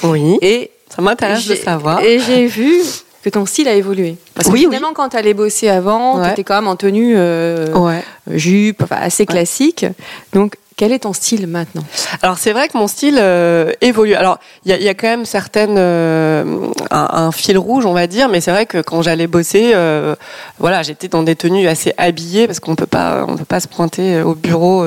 oui. 0.04 0.38
Et 0.42 0.72
Ça 0.96 1.02
m'intéresse 1.02 1.48
de 1.48 1.56
savoir. 1.56 2.02
Et 2.04 2.20
j'ai 2.20 2.48
vu 2.48 2.82
que 3.24 3.30
ton 3.30 3.46
style 3.46 3.68
a 3.68 3.74
évolué. 3.76 4.16
Parce 4.34 4.48
que 4.48 4.54
Oui, 4.54 4.62
finalement, 4.62 4.94
quand 4.94 5.10
tu 5.10 5.18
allais 5.18 5.34
bosser 5.36 5.70
avant, 5.70 6.18
Ouais. 6.20 6.26
tu 6.28 6.32
étais 6.32 6.44
quand 6.44 6.56
même 6.56 6.68
en 6.68 6.76
tenue 6.76 7.14
euh, 7.16 7.72
Ouais. 7.74 8.04
jupe, 8.28 8.82
enfin, 8.84 8.98
assez 9.00 9.26
classique. 9.28 9.86
Donc, 10.34 10.56
quel 10.82 10.94
est 10.94 11.00
ton 11.04 11.14
style 11.14 11.46
maintenant? 11.46 11.84
Alors 12.24 12.40
c'est 12.40 12.54
vrai 12.54 12.68
que 12.68 12.76
mon 12.76 12.88
style 12.88 13.20
euh, 13.20 13.72
évolue. 13.82 14.16
Alors 14.16 14.40
il 14.66 14.76
y 14.76 14.90
a, 14.90 14.94
quand 14.96 15.10
même 15.10 15.26
certaines 15.26 15.76
euh, 15.78 16.72
un, 16.90 17.32
fil 17.32 17.56
rouge, 17.60 17.86
on 17.86 17.94
va 17.94 18.08
dire, 18.08 18.30
mais 18.30 18.42
c'est 18.42 18.50
vrai 18.50 18.66
que 18.66 18.82
quand 18.82 19.04
j'allais 19.04 19.28
bosser, 19.28 19.74
euh, 19.76 20.16
voilà, 20.58 20.82
j'étais 20.82 21.08
dans 21.08 21.22
des 21.22 21.36
tenues 21.36 21.68
assez 21.68 21.94
habillées 21.98 22.48
parce 22.48 22.60
qu'on 22.60 22.74
peut 22.74 22.88
pas 22.88 23.28
on 23.28 23.38
peut 23.38 23.46
pas 23.46 23.60
se 23.60 23.68
pointer 23.68 24.24
au 24.24 24.34
bureau 24.34 24.84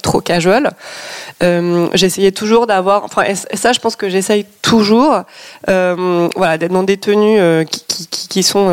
trop 0.00 0.20
casual. 0.20 0.70
J'essayais 1.40 2.30
toujours 2.30 2.68
d'avoir, 2.68 3.02
enfin 3.02 3.24
ça 3.52 3.72
je 3.72 3.80
pense 3.80 3.96
que 3.96 4.08
j'essaye 4.08 4.46
toujours, 4.62 5.22
voilà, 5.66 6.56
d'être 6.56 6.70
dans 6.70 6.84
des 6.84 6.98
tenues 6.98 7.66
qui, 7.66 8.44
sont 8.44 8.68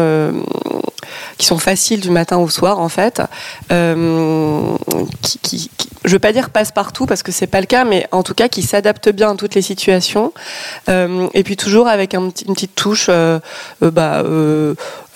qui 1.39 1.47
sont 1.47 1.57
faciles 1.57 2.01
du 2.01 2.11
matin 2.11 2.37
au 2.37 2.49
soir 2.49 2.79
en 2.79 2.89
fait, 2.89 3.23
qui, 3.69 5.39
qui, 5.39 5.71
qui, 5.75 5.89
je 6.05 6.11
veux 6.11 6.19
pas 6.19 6.33
dire 6.33 6.51
passe 6.51 6.71
partout 6.71 7.07
parce 7.07 7.23
que 7.23 7.31
c'est 7.31 7.47
pas 7.47 7.61
le 7.61 7.65
cas, 7.65 7.85
mais 7.85 8.05
en 8.11 8.21
tout 8.21 8.35
cas 8.35 8.49
qui 8.49 8.61
s'adaptent 8.61 9.09
bien 9.09 9.31
à 9.31 9.35
toutes 9.35 9.55
les 9.55 9.63
situations, 9.63 10.33
et 10.87 11.43
puis 11.43 11.55
toujours 11.57 11.87
avec 11.87 12.13
un, 12.13 12.25
une 12.25 12.53
petite 12.53 12.75
touche, 12.75 13.09
bah, 13.81 14.23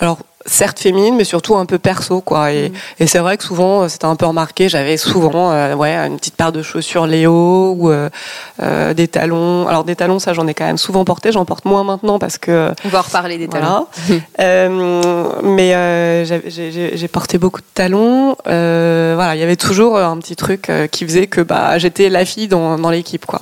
alors 0.00 0.18
certes 0.46 0.78
féminine, 0.78 1.16
mais 1.16 1.24
surtout 1.24 1.56
un 1.56 1.66
peu 1.66 1.78
perso, 1.78 2.20
quoi. 2.20 2.52
Et, 2.52 2.68
mm. 2.68 2.74
et 3.00 3.06
c'est 3.06 3.18
vrai 3.18 3.36
que 3.36 3.44
souvent, 3.44 3.82
euh, 3.82 3.88
c'était 3.88 4.04
un 4.04 4.16
peu 4.16 4.26
remarqué. 4.26 4.68
J'avais 4.68 4.96
souvent, 4.96 5.52
euh, 5.52 5.74
ouais, 5.74 5.94
une 5.94 6.16
petite 6.16 6.36
paire 6.36 6.52
de 6.52 6.62
chaussures 6.62 7.06
Léo 7.06 7.74
ou 7.78 7.90
euh, 7.90 8.94
des 8.94 9.08
talons. 9.08 9.66
Alors 9.68 9.84
des 9.84 9.96
talons, 9.96 10.18
ça, 10.18 10.32
j'en 10.32 10.46
ai 10.46 10.54
quand 10.54 10.66
même 10.66 10.78
souvent 10.78 11.04
porté. 11.04 11.32
J'en 11.32 11.44
porte 11.44 11.64
moins 11.64 11.84
maintenant 11.84 12.18
parce 12.18 12.38
que. 12.38 12.72
On 12.84 12.88
va 12.88 13.02
reparler 13.02 13.38
des 13.38 13.48
talons. 13.48 13.86
euh, 14.40 15.30
mais 15.42 16.24
j'ai 16.26 17.08
porté 17.08 17.38
beaucoup 17.38 17.60
de 17.60 17.66
talons. 17.74 18.36
voilà, 18.44 19.34
il 19.34 19.40
y 19.40 19.44
avait 19.44 19.56
toujours 19.56 19.98
un 19.98 20.18
petit 20.18 20.36
truc 20.36 20.70
qui 20.90 21.04
faisait 21.04 21.26
que 21.26 21.40
bah 21.40 21.78
j'étais 21.78 22.08
la 22.08 22.24
fille 22.24 22.48
dans, 22.48 22.78
dans 22.78 22.90
l'équipe, 22.90 23.26
quoi. 23.26 23.40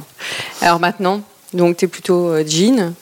Alors 0.61 0.79
maintenant, 0.79 1.21
donc 1.55 1.77
tu 1.77 1.85
es 1.85 1.89
plutôt 1.89 2.35
jean 2.47 2.93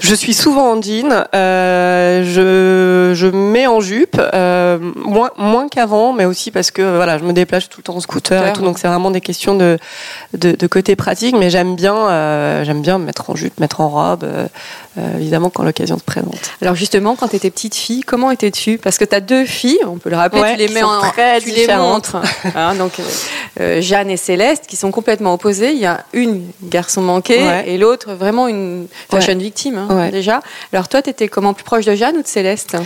je 0.00 0.14
suis 0.14 0.34
souvent 0.34 0.72
en 0.72 0.82
jean. 0.82 1.26
Euh, 1.34 2.22
je, 2.24 3.14
je 3.14 3.26
mets 3.26 3.66
en 3.66 3.80
jupe, 3.80 4.20
euh, 4.34 4.78
moins, 4.96 5.30
moins 5.36 5.68
qu'avant, 5.68 6.12
mais 6.12 6.24
aussi 6.24 6.50
parce 6.50 6.70
que 6.70 6.96
voilà, 6.96 7.18
je 7.18 7.24
me 7.24 7.32
déplace 7.32 7.68
tout 7.68 7.78
le 7.80 7.84
temps 7.84 7.96
en 7.96 8.00
scooter 8.00 8.46
et 8.46 8.52
tout, 8.52 8.62
donc 8.62 8.78
c'est 8.78 8.88
vraiment 8.88 9.10
des 9.10 9.20
questions 9.20 9.54
de, 9.54 9.78
de, 10.36 10.52
de 10.52 10.66
côté 10.66 10.96
pratique. 10.96 11.36
Mais 11.38 11.50
j'aime 11.50 11.76
bien, 11.76 11.94
euh, 11.94 12.64
j'aime 12.64 12.82
bien 12.82 12.98
me 12.98 13.04
mettre 13.04 13.30
en 13.30 13.36
jupe, 13.36 13.58
mettre 13.60 13.80
en 13.80 13.88
robe, 13.88 14.24
euh, 14.24 14.46
euh, 14.98 15.16
évidemment 15.18 15.50
quand 15.50 15.62
l'occasion 15.62 15.98
se 15.98 16.04
présente. 16.04 16.52
Alors 16.60 16.74
justement, 16.74 17.16
quand 17.16 17.28
tu 17.28 17.36
étais 17.36 17.50
petite 17.50 17.74
fille, 17.74 18.02
comment 18.02 18.30
étais-tu? 18.30 18.78
Parce 18.78 18.98
que 18.98 19.04
tu 19.04 19.14
as 19.14 19.20
deux 19.20 19.44
filles, 19.44 19.80
on 19.86 19.96
peut 19.98 20.10
le 20.10 20.16
rappeler, 20.16 20.40
ouais, 20.40 20.52
tu 20.52 20.58
les 20.58 20.68
mets 20.68 20.82
en 20.82 21.00
très 21.00 21.40
tu 21.40 21.50
les 21.50 21.66
montres. 21.76 22.16
hein, 22.54 22.74
donc 22.74 22.92
euh, 23.60 23.80
Jeanne 23.80 24.10
et 24.10 24.16
Céleste, 24.16 24.64
qui 24.66 24.76
sont 24.76 24.90
complètement 24.90 25.34
opposées. 25.34 25.72
Il 25.72 25.78
y 25.78 25.86
a 25.86 26.04
une 26.12 26.42
garçon 26.62 27.00
manqué 27.00 27.34
Ouais. 27.44 27.64
et 27.66 27.78
l'autre 27.78 27.83
vraiment 28.06 28.48
une 28.48 28.86
fashion 29.10 29.32
Ouais. 29.34 29.38
victime 29.38 29.78
hein, 29.78 29.88
Ouais. 29.94 30.10
déjà. 30.10 30.40
Alors 30.72 30.88
toi, 30.88 31.02
tu 31.02 31.10
étais 31.10 31.28
comment 31.28 31.54
plus 31.54 31.64
proche 31.64 31.84
de 31.84 31.94
Jeanne 31.94 32.16
ou 32.16 32.22
de 32.22 32.26
Céleste? 32.26 32.76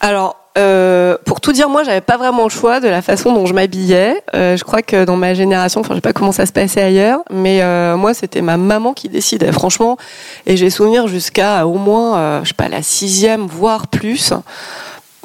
Alors, 0.00 0.36
euh, 0.58 1.16
pour 1.26 1.42
tout 1.42 1.52
dire, 1.52 1.68
moi, 1.68 1.82
j'avais 1.84 2.00
pas 2.00 2.16
vraiment 2.16 2.44
le 2.44 2.48
choix 2.48 2.80
de 2.80 2.88
la 2.88 3.02
façon 3.02 3.32
dont 3.34 3.44
je 3.44 3.52
m'habillais. 3.52 4.22
Euh, 4.34 4.56
je 4.56 4.64
crois 4.64 4.80
que 4.80 5.04
dans 5.04 5.16
ma 5.16 5.34
génération, 5.34 5.80
enfin, 5.82 5.90
je 5.90 5.96
sais 5.96 6.00
pas 6.00 6.14
comment 6.14 6.32
ça 6.32 6.46
se 6.46 6.52
passait 6.52 6.80
ailleurs, 6.82 7.20
mais 7.30 7.62
euh, 7.62 7.96
moi, 7.98 8.14
c'était 8.14 8.40
ma 8.40 8.56
maman 8.56 8.94
qui 8.94 9.10
décidait, 9.10 9.52
franchement. 9.52 9.98
Et 10.46 10.56
j'ai 10.56 10.70
souvenir 10.70 11.08
jusqu'à 11.08 11.66
au 11.66 11.74
moins, 11.74 12.42
je 12.42 12.48
sais 12.48 12.54
pas, 12.54 12.68
la 12.68 12.82
sixième, 12.82 13.46
voire 13.46 13.86
plus. 13.88 14.32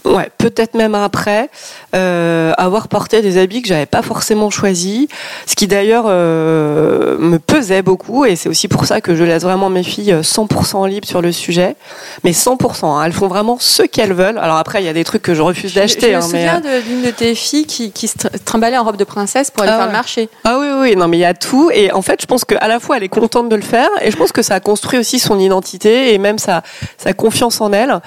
Ouais, 0.03 0.31
peut-être 0.39 0.73
même 0.73 0.95
après, 0.95 1.49
euh, 1.95 2.53
avoir 2.57 2.87
porté 2.87 3.21
des 3.21 3.37
habits 3.37 3.61
que 3.61 3.67
j'avais 3.67 3.85
pas 3.85 4.01
forcément 4.01 4.49
choisis, 4.49 5.07
ce 5.45 5.55
qui 5.55 5.67
d'ailleurs 5.67 6.05
euh, 6.07 7.17
me 7.19 7.37
pesait 7.37 7.83
beaucoup, 7.83 8.25
et 8.25 8.35
c'est 8.35 8.49
aussi 8.49 8.67
pour 8.67 8.85
ça 8.85 8.99
que 8.99 9.15
je 9.15 9.23
laisse 9.23 9.43
vraiment 9.43 9.69
mes 9.69 9.83
filles 9.83 10.15
100% 10.21 10.87
libres 10.89 11.07
sur 11.07 11.21
le 11.21 11.31
sujet, 11.31 11.75
mais 12.23 12.31
100%, 12.31 12.85
hein, 12.85 13.03
elles 13.05 13.13
font 13.13 13.27
vraiment 13.27 13.57
ce 13.59 13.83
qu'elles 13.83 14.13
veulent. 14.13 14.39
Alors 14.39 14.57
après, 14.57 14.81
il 14.81 14.85
y 14.85 14.89
a 14.89 14.93
des 14.93 15.03
trucs 15.03 15.21
que 15.21 15.35
je 15.35 15.41
refuse 15.43 15.75
d'acheter, 15.75 16.07
Je 16.07 16.11
me 16.13 16.15
hein, 16.17 16.21
souviens 16.21 16.61
d'une 16.87 17.03
de, 17.03 17.11
tes 17.11 17.35
filles 17.35 17.67
qui, 17.67 17.91
qui 17.91 18.07
se 18.07 18.17
tr- 18.17 18.31
trimballait 18.43 18.79
en 18.79 18.83
robe 18.83 18.97
de 18.97 19.03
princesse 19.03 19.51
pour 19.51 19.61
aller 19.63 19.71
Ah 19.71 19.75
faire 19.77 19.85
ouais. 19.85 19.91
le 19.91 19.97
marché. 19.97 20.29
Ah 20.43 20.57
oui, 20.59 20.67
oui, 20.79 20.95
non, 20.95 21.07
mais 21.07 21.17
il 21.17 21.21
y 21.21 21.25
a 21.25 21.35
tout. 21.35 21.69
Et 21.71 21.91
en 21.91 22.01
fait, 22.01 22.19
je 22.21 22.25
pense 22.25 22.43
qu'à 22.43 22.67
la 22.67 22.79
fois, 22.79 22.97
elle 22.97 23.03
est 23.03 23.07
contente 23.09 23.49
de 23.49 23.55
le 23.55 23.61
faire, 23.61 23.89
et 24.01 24.09
je 24.09 24.17
pense 24.17 24.31
que 24.31 24.41
ça 24.41 24.55
a 24.55 24.59
construit 24.59 24.97
aussi 24.97 25.19
son 25.19 25.37
identité 25.37 26.13
et 26.13 26.17
même 26.17 26.39
sa, 26.39 26.63
sa 26.97 27.13
confiance 27.13 27.61
en 27.61 27.71
elle. 27.71 27.99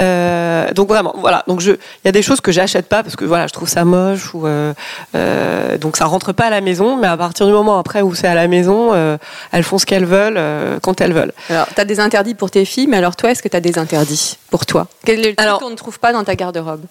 Euh, 0.00 0.72
donc 0.72 0.88
vraiment, 0.88 1.14
voilà. 1.18 1.35
Donc 1.46 1.60
je, 1.60 1.72
il 1.72 2.06
y 2.06 2.08
a 2.08 2.12
des 2.12 2.22
choses 2.22 2.40
que 2.40 2.52
j'achète 2.52 2.88
pas 2.88 3.02
parce 3.02 3.16
que 3.16 3.24
voilà, 3.24 3.46
je 3.46 3.52
trouve 3.52 3.68
ça 3.68 3.84
moche 3.84 4.34
ou 4.34 4.46
euh, 4.46 4.72
euh, 5.14 5.78
donc 5.78 5.96
ça 5.96 6.06
rentre 6.06 6.32
pas 6.32 6.46
à 6.46 6.50
la 6.50 6.60
maison. 6.60 6.96
Mais 6.96 7.06
à 7.06 7.16
partir 7.16 7.46
du 7.46 7.52
moment 7.52 7.78
après 7.78 8.02
où 8.02 8.14
c'est 8.14 8.28
à 8.28 8.34
la 8.34 8.48
maison, 8.48 8.90
euh, 8.94 9.16
elles 9.52 9.62
font 9.64 9.78
ce 9.78 9.86
qu'elles 9.86 10.04
veulent 10.06 10.36
euh, 10.38 10.78
quand 10.82 11.00
elles 11.00 11.12
veulent. 11.12 11.32
Alors, 11.50 11.66
tu 11.74 11.80
as 11.80 11.84
des 11.84 12.00
interdits 12.00 12.34
pour 12.34 12.50
tes 12.50 12.64
filles, 12.64 12.86
mais 12.86 12.96
alors 12.96 13.16
toi, 13.16 13.30
est-ce 13.30 13.42
que 13.42 13.48
tu 13.48 13.56
as 13.56 13.60
des 13.60 13.78
interdits 13.78 14.36
pour 14.50 14.66
toi? 14.66 14.86
Quel 15.04 15.20
est 15.24 15.30
le 15.30 15.36
truc 15.36 15.48
qu'on 15.60 15.70
ne 15.70 15.76
trouve 15.76 15.98
pas 15.98 16.12
dans 16.12 16.24
ta 16.24 16.34
garde-robe? 16.34 16.82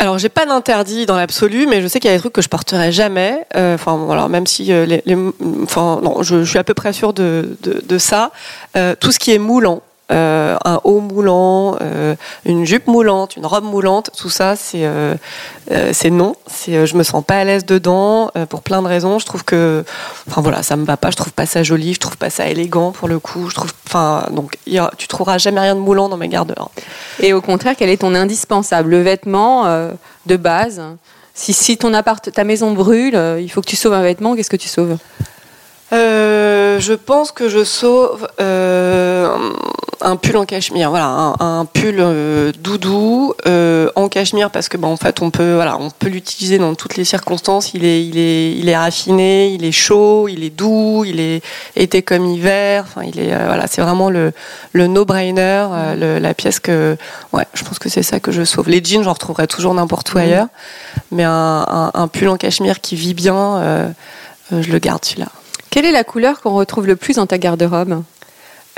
Alors 0.00 0.16
j'ai 0.18 0.28
pas 0.28 0.46
d'interdit 0.46 1.06
dans 1.06 1.16
l'absolu, 1.16 1.66
mais 1.66 1.82
je 1.82 1.88
sais 1.88 1.98
qu'il 1.98 2.08
y 2.08 2.12
a 2.12 2.16
des 2.16 2.20
trucs 2.20 2.32
que 2.32 2.40
je 2.42 2.48
porterai 2.48 2.92
jamais. 2.92 3.44
Euh, 3.56 3.74
Enfin 3.74 3.96
voilà, 3.96 4.28
même 4.28 4.46
si 4.46 4.72
euh, 4.72 4.86
les- 4.86 5.02
enfin 5.64 5.98
non, 6.04 6.22
je, 6.22 6.44
je 6.44 6.48
suis 6.50 6.58
à 6.58 6.62
peu 6.62 6.72
près 6.74 6.92
sûre 6.92 7.12
de, 7.12 7.56
de, 7.62 7.82
de 7.84 7.98
ça. 7.98 8.30
Euh, 8.76 8.94
tout 8.98 9.10
ce 9.10 9.18
qui 9.18 9.32
est 9.32 9.38
moulant. 9.38 9.82
Euh, 10.10 10.56
un 10.64 10.80
haut 10.84 11.00
moulant, 11.00 11.76
euh, 11.82 12.14
une 12.46 12.64
jupe 12.64 12.86
moulante, 12.86 13.36
une 13.36 13.44
robe 13.44 13.64
moulante, 13.64 14.10
tout 14.16 14.30
ça, 14.30 14.56
c'est 14.56 14.84
euh, 14.84 15.14
non. 16.10 16.34
C'est 16.46 16.86
je 16.86 16.96
me 16.96 17.02
sens 17.02 17.22
pas 17.22 17.36
à 17.36 17.44
l'aise 17.44 17.66
dedans 17.66 18.30
pour 18.48 18.62
plein 18.62 18.80
de 18.80 18.88
raisons. 18.88 19.18
Je 19.18 19.26
trouve 19.26 19.44
que, 19.44 19.84
enfin 20.28 20.40
voilà, 20.40 20.62
ça 20.62 20.76
me 20.76 20.86
va 20.86 20.96
pas. 20.96 21.10
Je 21.10 21.16
trouve 21.16 21.32
pas 21.32 21.46
ça 21.46 21.62
joli. 21.62 21.92
Je 21.92 22.00
trouve 22.00 22.16
pas 22.16 22.30
ça 22.30 22.46
élégant 22.46 22.92
pour 22.92 23.08
le 23.08 23.18
coup. 23.18 23.50
Je 23.50 23.54
trouve, 23.54 23.72
enfin 23.86 24.26
donc 24.30 24.56
tu 24.96 25.08
trouveras 25.08 25.38
jamais 25.38 25.60
rien 25.60 25.74
de 25.74 25.80
moulant 25.80 26.08
dans 26.08 26.16
mes 26.16 26.28
garde-robes. 26.28 26.68
Et 27.20 27.32
au 27.34 27.42
contraire, 27.42 27.74
quel 27.76 27.90
est 27.90 27.98
ton 27.98 28.14
indispensable? 28.14 28.90
Le 28.90 29.02
vêtement 29.02 29.64
de 30.26 30.36
base? 30.36 30.80
Si, 31.34 31.52
si 31.52 31.76
ton 31.76 31.94
appart, 31.94 32.32
ta 32.32 32.42
maison 32.42 32.72
brûle, 32.72 33.14
il 33.38 33.48
faut 33.48 33.60
que 33.60 33.68
tu 33.68 33.76
sauves 33.76 33.92
un 33.92 34.02
vêtement, 34.02 34.34
qu'est-ce 34.34 34.50
que 34.50 34.56
tu 34.56 34.68
sauves? 34.68 34.96
Euh, 35.90 36.78
je 36.80 36.92
pense 36.92 37.32
que 37.32 37.48
je 37.48 37.64
sauve 37.64 38.28
euh, 38.42 39.34
un 40.02 40.16
pull 40.16 40.36
en 40.36 40.44
cachemire, 40.44 40.90
voilà, 40.90 41.06
un, 41.06 41.34
un 41.40 41.64
pull 41.64 41.96
euh, 41.98 42.52
doudou 42.60 43.32
en 43.96 44.08
cachemire 44.08 44.50
parce 44.50 44.68
que 44.68 44.76
bah, 44.76 44.86
en 44.86 44.98
fait 44.98 45.22
on 45.22 45.30
peut 45.30 45.54
voilà 45.54 45.78
on 45.80 45.88
peut 45.90 46.08
l'utiliser 46.08 46.58
dans 46.58 46.74
toutes 46.74 46.96
les 46.96 47.04
circonstances. 47.04 47.72
Il 47.72 47.86
est 47.86 48.04
il 48.04 48.18
est 48.18 48.52
il 48.52 48.68
est 48.68 48.76
raffiné, 48.76 49.48
il 49.48 49.64
est 49.64 49.72
chaud, 49.72 50.28
il 50.28 50.44
est 50.44 50.50
doux, 50.50 51.04
il 51.06 51.20
est 51.20 51.42
été 51.74 52.02
comme 52.02 52.26
hiver. 52.26 52.84
Enfin 52.86 53.06
il 53.06 53.18
est 53.18 53.34
voilà 53.46 53.66
c'est 53.66 53.80
vraiment 53.80 54.10
le 54.10 54.32
le 54.72 54.88
no 54.88 55.06
brainer, 55.06 55.66
la 55.96 56.34
pièce 56.34 56.60
que 56.60 56.98
ouais 57.32 57.46
je 57.54 57.64
pense 57.64 57.78
que 57.78 57.88
c'est 57.88 58.02
ça 58.02 58.20
que 58.20 58.30
je 58.30 58.44
sauve. 58.44 58.68
Les 58.68 58.84
jeans 58.84 59.02
j'en 59.02 59.14
retrouverai 59.14 59.46
toujours 59.46 59.72
n'importe 59.72 60.12
où 60.12 60.18
ailleurs, 60.18 60.48
mais 61.12 61.24
un, 61.24 61.64
un, 61.66 61.90
un 61.94 62.08
pull 62.08 62.28
en 62.28 62.36
cachemire 62.36 62.82
qui 62.82 62.94
vit 62.94 63.14
bien, 63.14 63.94
je 64.52 64.70
le 64.70 64.78
garde 64.78 65.02
celui-là. 65.04 65.28
Quelle 65.70 65.84
est 65.84 65.92
la 65.92 66.04
couleur 66.04 66.40
qu'on 66.40 66.54
retrouve 66.54 66.86
le 66.86 66.96
plus 66.96 67.16
dans 67.16 67.26
ta 67.26 67.38
garde-robe 67.38 68.02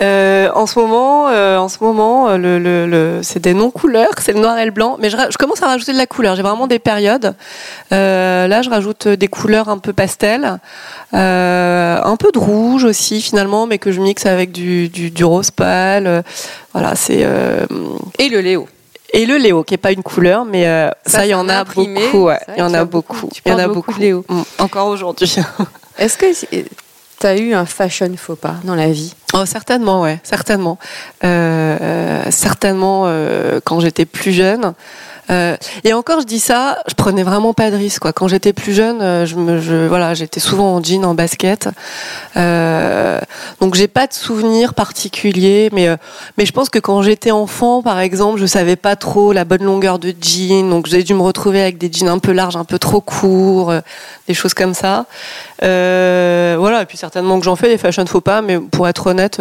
Euh, 0.03 0.49
en 0.55 0.67
ce 0.67 0.79
moment, 0.79 1.29
euh, 1.29 1.59
en 1.59 1.69
ce 1.69 1.77
moment, 1.85 2.29
euh, 2.31 2.39
le, 2.39 2.59
le, 2.59 2.87
le- 2.87 3.21
c'est 3.23 3.39
des 3.39 3.53
non-couleurs, 3.53 4.09
c'est 4.19 4.33
le 4.33 4.41
noir 4.41 4.59
et 4.59 4.65
le 4.65 4.71
blanc. 4.71 4.97
Mais 4.99 5.11
je, 5.11 5.17
commence 5.37 5.63
à 5.63 5.67
rajouter 5.67 5.93
de 5.93 5.99
la 5.99 6.07
couleur. 6.07 6.37
J'ai 6.37 6.43
vraiment 6.43 6.67
des 6.67 6.79
périodes. 6.79 7.35
Euh, 7.93 8.47
là, 8.49 8.63
je 8.63 8.71
rajoute 8.71 9.09
des 9.09 9.29
couleurs 9.29 9.69
un 9.69 9.77
peu 9.77 9.93
pastel, 9.93 10.59
un 11.13 12.17
peu 12.19 12.33
de 12.33 12.39
rouge 12.39 12.85
aussi 12.85 13.21
finalement, 13.21 13.67
mais 13.67 13.77
que 13.79 13.93
je 13.93 14.01
mixe 14.01 14.25
avec 14.25 14.53
du, 14.53 14.89
du, 14.89 15.11
du 15.11 15.23
rose 15.25 15.51
pâle. 15.51 16.25
Voilà, 16.73 16.95
c'est 16.97 17.27
Et 18.19 18.29
le 18.31 18.41
Léo 18.41 18.67
et 19.13 19.27
le 19.27 19.39
Léo 19.39 19.65
qui 19.65 19.75
est 19.75 19.77
pas 19.77 19.91
une 19.91 20.05
couleur, 20.05 20.45
mais 20.45 20.65
ça, 21.05 21.19
Ça, 21.19 21.27
il 21.27 21.31
y 21.31 21.35
en 21.35 21.49
a 21.49 21.57
imprimé. 21.59 22.01
beaucoup. 22.07 22.27
Ouais. 22.27 22.39
Il 22.57 22.61
y 22.61 22.63
en 22.63 22.73
a 22.73 22.85
beaucoup. 22.85 23.29
Il 23.45 23.51
y 23.51 23.53
en 23.55 23.59
a 23.59 23.67
beaucoup 23.67 23.75
beaucoup. 23.91 23.95
de 23.95 23.99
Léo. 23.99 24.25
Mm. 24.29 24.43
Encore 24.61 24.87
aujourd'hui. 24.87 25.35
Est-ce 26.01 26.17
que 26.17 26.33
tu 27.21 27.27
as 27.27 27.37
eu 27.37 27.53
un 27.53 27.67
fashion 27.67 28.11
faux 28.17 28.35
pas 28.35 28.57
dans 28.65 28.75
la 28.75 28.91
vie? 28.91 29.15
Oh, 29.35 29.45
certainement, 29.45 30.01
ouais, 30.01 30.19
certainement. 30.23 30.79
Euh, 31.25 31.77
euh, 31.79 32.25
certainement 32.31 33.03
euh, 33.05 33.61
quand 33.63 33.81
j'étais 33.81 34.07
plus 34.07 34.33
jeune. 34.33 34.73
Euh, 35.31 35.57
et 35.85 35.93
encore, 35.93 36.21
je 36.21 36.27
dis 36.27 36.41
ça, 36.41 36.79
je 36.89 36.95
prenais 36.95 37.23
vraiment 37.23 37.55
pas 37.55 37.71
de 37.71 37.77
risque. 37.77 38.01
Quoi. 38.01 38.13
Quand 38.13 38.29
j'étais 38.29 38.53
plus 38.53 38.73
jeune, 38.73 39.01
euh, 39.01 39.27
je 39.27 39.37
me, 39.37 39.87
voilà, 39.87 40.15
j'étais 40.15 40.41
souvent 40.41 40.75
en 40.75 40.83
jean, 40.83 41.05
en 41.05 41.15
basket. 41.15 41.69
Euh, 42.37 43.19
donc 43.61 43.75
j'ai 43.75 43.89
pas 43.89 44.07
de 44.07 44.13
souvenirs 44.13 44.75
particuliers, 44.75 45.71
mais 45.73 45.89
euh, 45.89 45.97
mais 46.37 46.47
je 46.47 46.53
pense 46.53 46.69
que 46.69 46.79
quand 46.79 47.03
j'étais 47.03 47.31
enfant, 47.31 47.83
par 47.83 47.99
exemple, 48.01 48.41
je 48.41 48.47
savais 48.47 48.77
pas 48.77 48.97
trop 48.97 49.33
la 49.33 49.45
bonne 49.45 49.63
longueur 49.63 49.99
de 49.99 50.15
jean, 50.21 50.69
donc 50.69 50.87
j'ai 50.87 51.03
dû 51.03 51.15
me 51.15 51.23
retrouver 51.23 51.63
avec 51.63 51.79
des 51.79 51.91
jeans 51.93 52.09
un 52.09 52.19
peu 52.19 52.33
larges, 52.33 52.57
un 52.57 52.65
peu 52.65 52.79
trop 52.79 53.01
courts, 53.01 53.73
des 54.27 54.35
choses 54.35 54.55
comme 54.55 54.75
ça. 54.75 55.07
Voilà, 55.61 56.83
et 56.83 56.87
puis 56.87 56.99
certainement 56.99 57.39
que 57.39 57.45
j'en 57.45 57.57
fais 57.57 57.69
des 57.69 57.79
fashion 57.79 58.07
faux 58.07 58.21
pas, 58.21 58.43
mais 58.43 58.59
pour 58.59 58.89
être 58.89 59.07
honnête. 59.07 59.41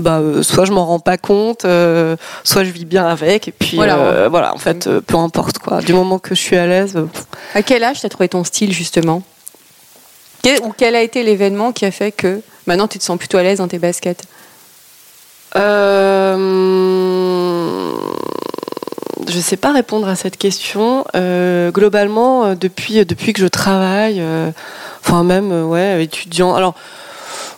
Euh, 0.00 0.02
bah, 0.02 0.18
euh, 0.20 0.42
soit 0.42 0.64
je 0.64 0.72
m'en 0.72 0.84
rends 0.86 0.98
pas 1.00 1.16
compte, 1.18 1.64
euh, 1.64 2.16
soit 2.44 2.64
je 2.64 2.70
vis 2.70 2.84
bien 2.84 3.06
avec, 3.06 3.48
et 3.48 3.52
puis 3.52 3.76
Voilà. 3.76 4.28
voilà 4.28 4.54
en 4.54 4.58
fait, 4.58 4.86
euh, 4.86 5.00
peu 5.00 5.16
importe 5.16 5.58
quoi. 5.58 5.80
Du 5.80 5.92
moment 5.94 6.18
que 6.18 6.34
je 6.34 6.40
suis 6.40 6.56
à 6.56 6.66
l'aise, 6.66 6.94
euh. 6.96 7.06
À 7.54 7.62
quel 7.62 7.84
âge 7.84 8.00
tu 8.00 8.06
as 8.06 8.08
trouvé 8.08 8.28
ton 8.28 8.44
style 8.44 8.72
justement? 8.72 9.22
Quel- 10.42 10.60
Ou 10.62 10.72
quel 10.76 10.96
a 10.96 11.02
été 11.02 11.22
l'événement 11.22 11.72
qui 11.72 11.84
a 11.84 11.90
fait 11.90 12.10
que 12.12 12.40
maintenant 12.66 12.88
tu 12.88 12.98
te 12.98 13.04
sens 13.04 13.16
plutôt 13.18 13.38
à 13.38 13.42
l'aise 13.42 13.58
dans 13.58 13.68
tes 13.68 13.78
baskets? 13.78 14.22
Euh, 16.62 17.92
je 19.28 19.38
sais 19.38 19.56
pas 19.56 19.72
répondre 19.72 20.08
à 20.08 20.16
cette 20.16 20.36
question. 20.36 21.04
Euh, 21.14 21.70
globalement, 21.70 22.44
euh, 22.44 22.54
depuis 22.54 23.04
depuis 23.04 23.32
que 23.32 23.40
je 23.40 23.46
travaille, 23.46 24.20
euh, 24.20 24.50
enfin 25.04 25.22
même 25.24 25.52
euh, 25.52 25.64
ouais 25.64 26.02
étudiant. 26.04 26.54
Alors 26.54 26.74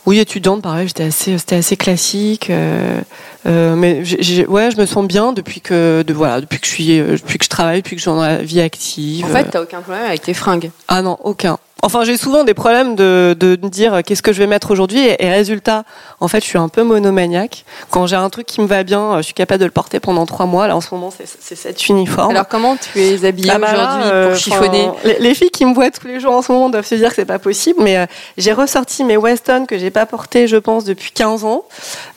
Oui, 0.06 0.18
étudiante, 0.18 0.60
pareil, 0.62 0.86
j'étais 0.86 1.04
assez, 1.04 1.38
c'était 1.38 1.56
assez 1.56 1.76
classique. 1.76 2.50
euh, 2.50 3.00
euh, 3.46 3.74
mais 3.74 4.04
j'ai- 4.04 4.22
j'ai- 4.22 4.46
ouais, 4.46 4.70
je 4.70 4.76
me 4.76 4.84
sens 4.86 5.06
bien 5.06 5.32
depuis 5.32 5.60
que, 5.62 6.02
de, 6.06 6.12
voilà, 6.12 6.40
depuis 6.42 6.58
que 6.60 6.66
je 6.66 6.70
suis, 6.72 7.00
euh, 7.00 7.12
depuis 7.12 7.38
que 7.38 7.44
je 7.44 7.48
travaille, 7.50 7.80
depuis 7.80 7.96
que 7.96 8.00
je 8.00 8.02
suis 8.02 8.10
dans 8.10 8.20
la 8.20 8.38
vie 8.38 8.60
active. 8.60 9.24
En 9.24 9.28
fait, 9.28 9.44
t'as 9.50 9.62
aucun 9.62 9.80
problème 9.80 10.04
avec 10.06 10.20
tes 10.22 10.34
fringues. 10.34 10.70
Ah 10.88 11.00
non, 11.02 11.16
aucun. 11.24 11.56
Enfin, 11.84 12.02
j'ai 12.02 12.16
souvent 12.16 12.44
des 12.44 12.54
problèmes 12.54 12.96
de, 12.96 13.36
de 13.38 13.58
me 13.62 13.68
dire 13.68 13.92
euh, 13.92 14.00
qu'est-ce 14.00 14.22
que 14.22 14.32
je 14.32 14.38
vais 14.38 14.46
mettre 14.46 14.70
aujourd'hui 14.70 15.00
et, 15.00 15.22
et 15.22 15.30
résultat, 15.30 15.84
en 16.18 16.28
fait, 16.28 16.40
je 16.40 16.46
suis 16.46 16.56
un 16.56 16.68
peu 16.70 16.82
monomaniaque. 16.82 17.66
Quand 17.90 18.06
j'ai 18.06 18.16
un 18.16 18.30
truc 18.30 18.46
qui 18.46 18.62
me 18.62 18.66
va 18.66 18.84
bien, 18.84 19.00
euh, 19.02 19.16
je 19.18 19.22
suis 19.22 19.34
capable 19.34 19.60
de 19.60 19.66
le 19.66 19.70
porter 19.70 20.00
pendant 20.00 20.24
trois 20.24 20.46
mois. 20.46 20.66
Là, 20.66 20.76
en 20.76 20.80
ce 20.80 20.94
moment, 20.94 21.10
c'est 21.10 21.54
cet 21.54 21.86
uniforme. 21.88 22.30
Alors, 22.30 22.48
comment 22.48 22.76
tu 22.76 22.98
es 22.98 23.22
habillée 23.26 23.50
Ah 23.52 23.58
bah 23.58 23.68
aujourd'hui 23.74 24.02
euh, 24.10 24.28
pour 24.30 24.38
chiffonner 24.38 24.88
enfin, 24.88 24.98
les, 25.04 25.18
les 25.18 25.34
filles 25.34 25.50
qui 25.50 25.66
me 25.66 25.74
voient 25.74 25.90
tous 25.90 26.06
les 26.06 26.20
jours 26.20 26.32
en 26.32 26.40
ce 26.40 26.52
moment 26.52 26.70
doivent 26.70 26.86
se 26.86 26.94
dire 26.94 27.10
que 27.10 27.16
c'est 27.16 27.26
pas 27.26 27.38
possible, 27.38 27.82
mais 27.82 27.98
euh, 27.98 28.06
j'ai 28.38 28.54
ressorti 28.54 29.04
mes 29.04 29.18
Weston 29.18 29.66
que 29.66 29.76
j'ai 29.76 29.90
pas 29.90 30.06
portés, 30.06 30.48
je 30.48 30.56
pense, 30.56 30.84
depuis 30.84 31.10
15 31.12 31.44
ans 31.44 31.64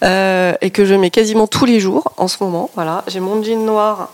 euh, 0.01 0.53
et 0.61 0.69
que 0.69 0.85
je 0.85 0.95
mets 0.95 1.09
quasiment 1.09 1.45
tous 1.45 1.65
les 1.65 1.81
jours 1.81 2.13
en 2.15 2.29
ce 2.29 2.41
moment. 2.41 2.69
Voilà, 2.75 3.03
j'ai 3.07 3.19
mon 3.19 3.43
jean 3.43 3.65
noir. 3.65 4.11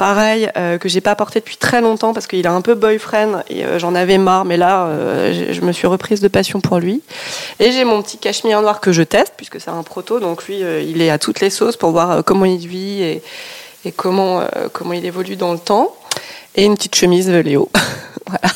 Pareil, 0.00 0.50
euh, 0.56 0.78
que 0.78 0.88
j'ai 0.88 1.02
pas 1.02 1.14
porté 1.14 1.40
depuis 1.40 1.58
très 1.58 1.82
longtemps 1.82 2.14
parce 2.14 2.26
qu'il 2.26 2.46
a 2.46 2.52
un 2.52 2.62
peu 2.62 2.74
boyfriend 2.74 3.42
et 3.50 3.66
euh, 3.66 3.78
j'en 3.78 3.94
avais 3.94 4.16
marre, 4.16 4.46
mais 4.46 4.56
là, 4.56 4.86
euh, 4.86 5.52
je 5.52 5.60
me 5.60 5.72
suis 5.72 5.86
reprise 5.86 6.22
de 6.22 6.28
passion 6.28 6.62
pour 6.62 6.78
lui. 6.78 7.02
Et 7.58 7.70
j'ai 7.70 7.84
mon 7.84 8.00
petit 8.00 8.16
cachemire 8.16 8.62
noir 8.62 8.80
que 8.80 8.92
je 8.92 9.02
teste 9.02 9.34
puisque 9.36 9.60
c'est 9.60 9.68
un 9.68 9.82
proto, 9.82 10.18
donc 10.18 10.46
lui, 10.46 10.62
euh, 10.62 10.80
il 10.80 11.02
est 11.02 11.10
à 11.10 11.18
toutes 11.18 11.40
les 11.40 11.50
sauces 11.50 11.76
pour 11.76 11.90
voir 11.90 12.24
comment 12.24 12.46
il 12.46 12.66
vit 12.66 13.02
et, 13.02 13.22
et 13.84 13.92
comment, 13.92 14.42
comment 14.72 14.94
il 14.94 15.04
évolue 15.04 15.36
dans 15.36 15.52
le 15.52 15.58
temps. 15.58 15.94
Et 16.56 16.64
une 16.64 16.76
petite 16.76 16.94
chemise 16.94 17.28
Léo. 17.28 17.68
voilà. 18.26 18.54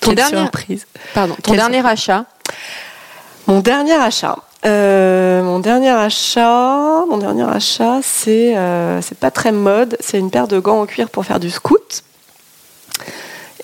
Ton 0.00 0.12
Quelle 0.12 0.26
surprise. 0.26 0.88
Pardon, 1.14 1.36
ton 1.36 1.52
Quelle 1.52 1.60
dernier 1.60 1.86
achat? 1.86 2.24
Mon 3.46 3.60
dernier 3.60 3.94
achat. 3.94 4.38
Euh, 4.64 5.42
mon 5.42 5.58
dernier 5.58 5.90
achat, 5.90 7.04
mon 7.08 7.18
dernier 7.18 7.42
achat, 7.48 7.98
c'est 8.02 8.56
euh, 8.56 9.02
c'est 9.02 9.18
pas 9.18 9.30
très 9.30 9.50
mode. 9.52 9.96
C'est 10.00 10.18
une 10.18 10.30
paire 10.30 10.46
de 10.46 10.58
gants 10.60 10.80
en 10.82 10.86
cuir 10.86 11.10
pour 11.10 11.24
faire 11.24 11.40
du 11.40 11.50
scout. 11.50 12.04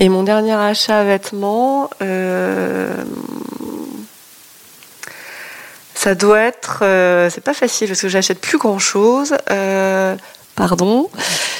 Et 0.01 0.09
mon 0.09 0.23
dernier 0.23 0.55
achat 0.55 1.05
vêtements, 1.05 1.89
euh, 2.03 2.93
ça 5.95 6.15
doit 6.15 6.41
être. 6.41 6.81
euh, 6.83 7.31
c'est 7.31 7.43
pas 7.45 7.55
facile 7.55 7.89
parce 7.89 8.01
que 8.01 8.09
j'achète 8.09 8.41
plus 8.41 8.59
grand 8.59 8.79
chose. 8.79 9.37
pardon. 10.57 11.09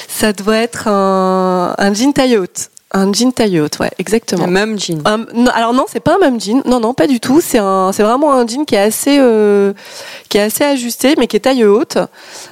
Ça 0.07 0.33
doit 0.33 0.57
être 0.57 0.89
un, 0.89 1.75
un 1.77 1.93
jean 1.93 2.11
taille 2.11 2.37
haute. 2.37 2.69
Un 2.91 3.13
jean 3.13 3.31
taille 3.31 3.59
haute, 3.59 3.77
ouais, 3.79 3.91
exactement. 3.99 4.45
Un 4.45 4.47
même 4.47 4.79
jean. 4.79 4.99
Un- 5.05 5.25
non, 5.35 5.51
alors 5.53 5.73
non, 5.73 5.85
c'est 5.87 5.99
pas 5.99 6.15
un 6.15 6.17
même 6.17 6.41
jean. 6.41 6.63
Non, 6.65 6.79
non, 6.79 6.95
pas 6.95 7.05
du 7.05 7.19
tout. 7.19 7.39
C'est 7.39 7.59
un, 7.59 7.91
c'est 7.93 8.01
vraiment 8.01 8.33
un 8.33 8.47
jean 8.47 8.65
qui 8.65 8.73
est 8.73 8.79
assez, 8.79 9.17
euh, 9.19 9.73
qui 10.27 10.39
est 10.39 10.41
assez 10.41 10.63
ajusté, 10.63 11.13
mais 11.19 11.27
qui 11.27 11.35
est 11.35 11.41
taille 11.41 11.63
haute. 11.65 11.99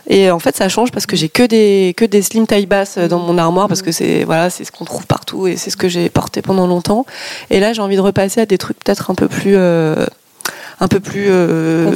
Et 0.08 0.30
en 0.30 0.38
fait, 0.38 0.56
ça 0.56 0.70
change 0.70 0.92
parce 0.92 1.08
que 1.08 1.16
j'ai 1.16 1.28
que 1.30 1.42
des, 1.42 1.96
que 1.98 2.06
des 2.06 2.22
slim 2.22 2.46
taille 2.46 2.68
basse 2.68 3.00
dans 3.00 3.18
mon 3.18 3.38
armoire 3.40 3.68
parce 3.68 3.82
que 3.82 3.92
c'est, 3.92 4.26
voilà, 4.26 4.52
c'est 4.52 4.64
ce 4.64 4.72
qu'on 4.72 4.86
trouve 4.86 5.08
partout 5.08 5.48
et 5.48 5.58
c'est 5.58 5.72
ce 5.72 5.78
que 5.78 5.90
j'ai 5.90 6.08
porté 6.10 6.44
pendant 6.44 6.68
longtemps. 6.68 7.08
Et 7.50 7.60
là, 7.60 7.74
j'ai 7.74 7.82
envie 7.82 7.96
de 7.96 8.02
repasser 8.02 8.40
à 8.42 8.46
des 8.46 8.60
trucs 8.60 8.78
peut-être 8.84 9.10
un 9.10 9.16
peu 9.16 9.28
plus. 9.28 9.56
euh, 9.56 10.06
un 10.80 10.88
peu 10.88 11.00
plus 11.00 11.28
euh, 11.30 11.92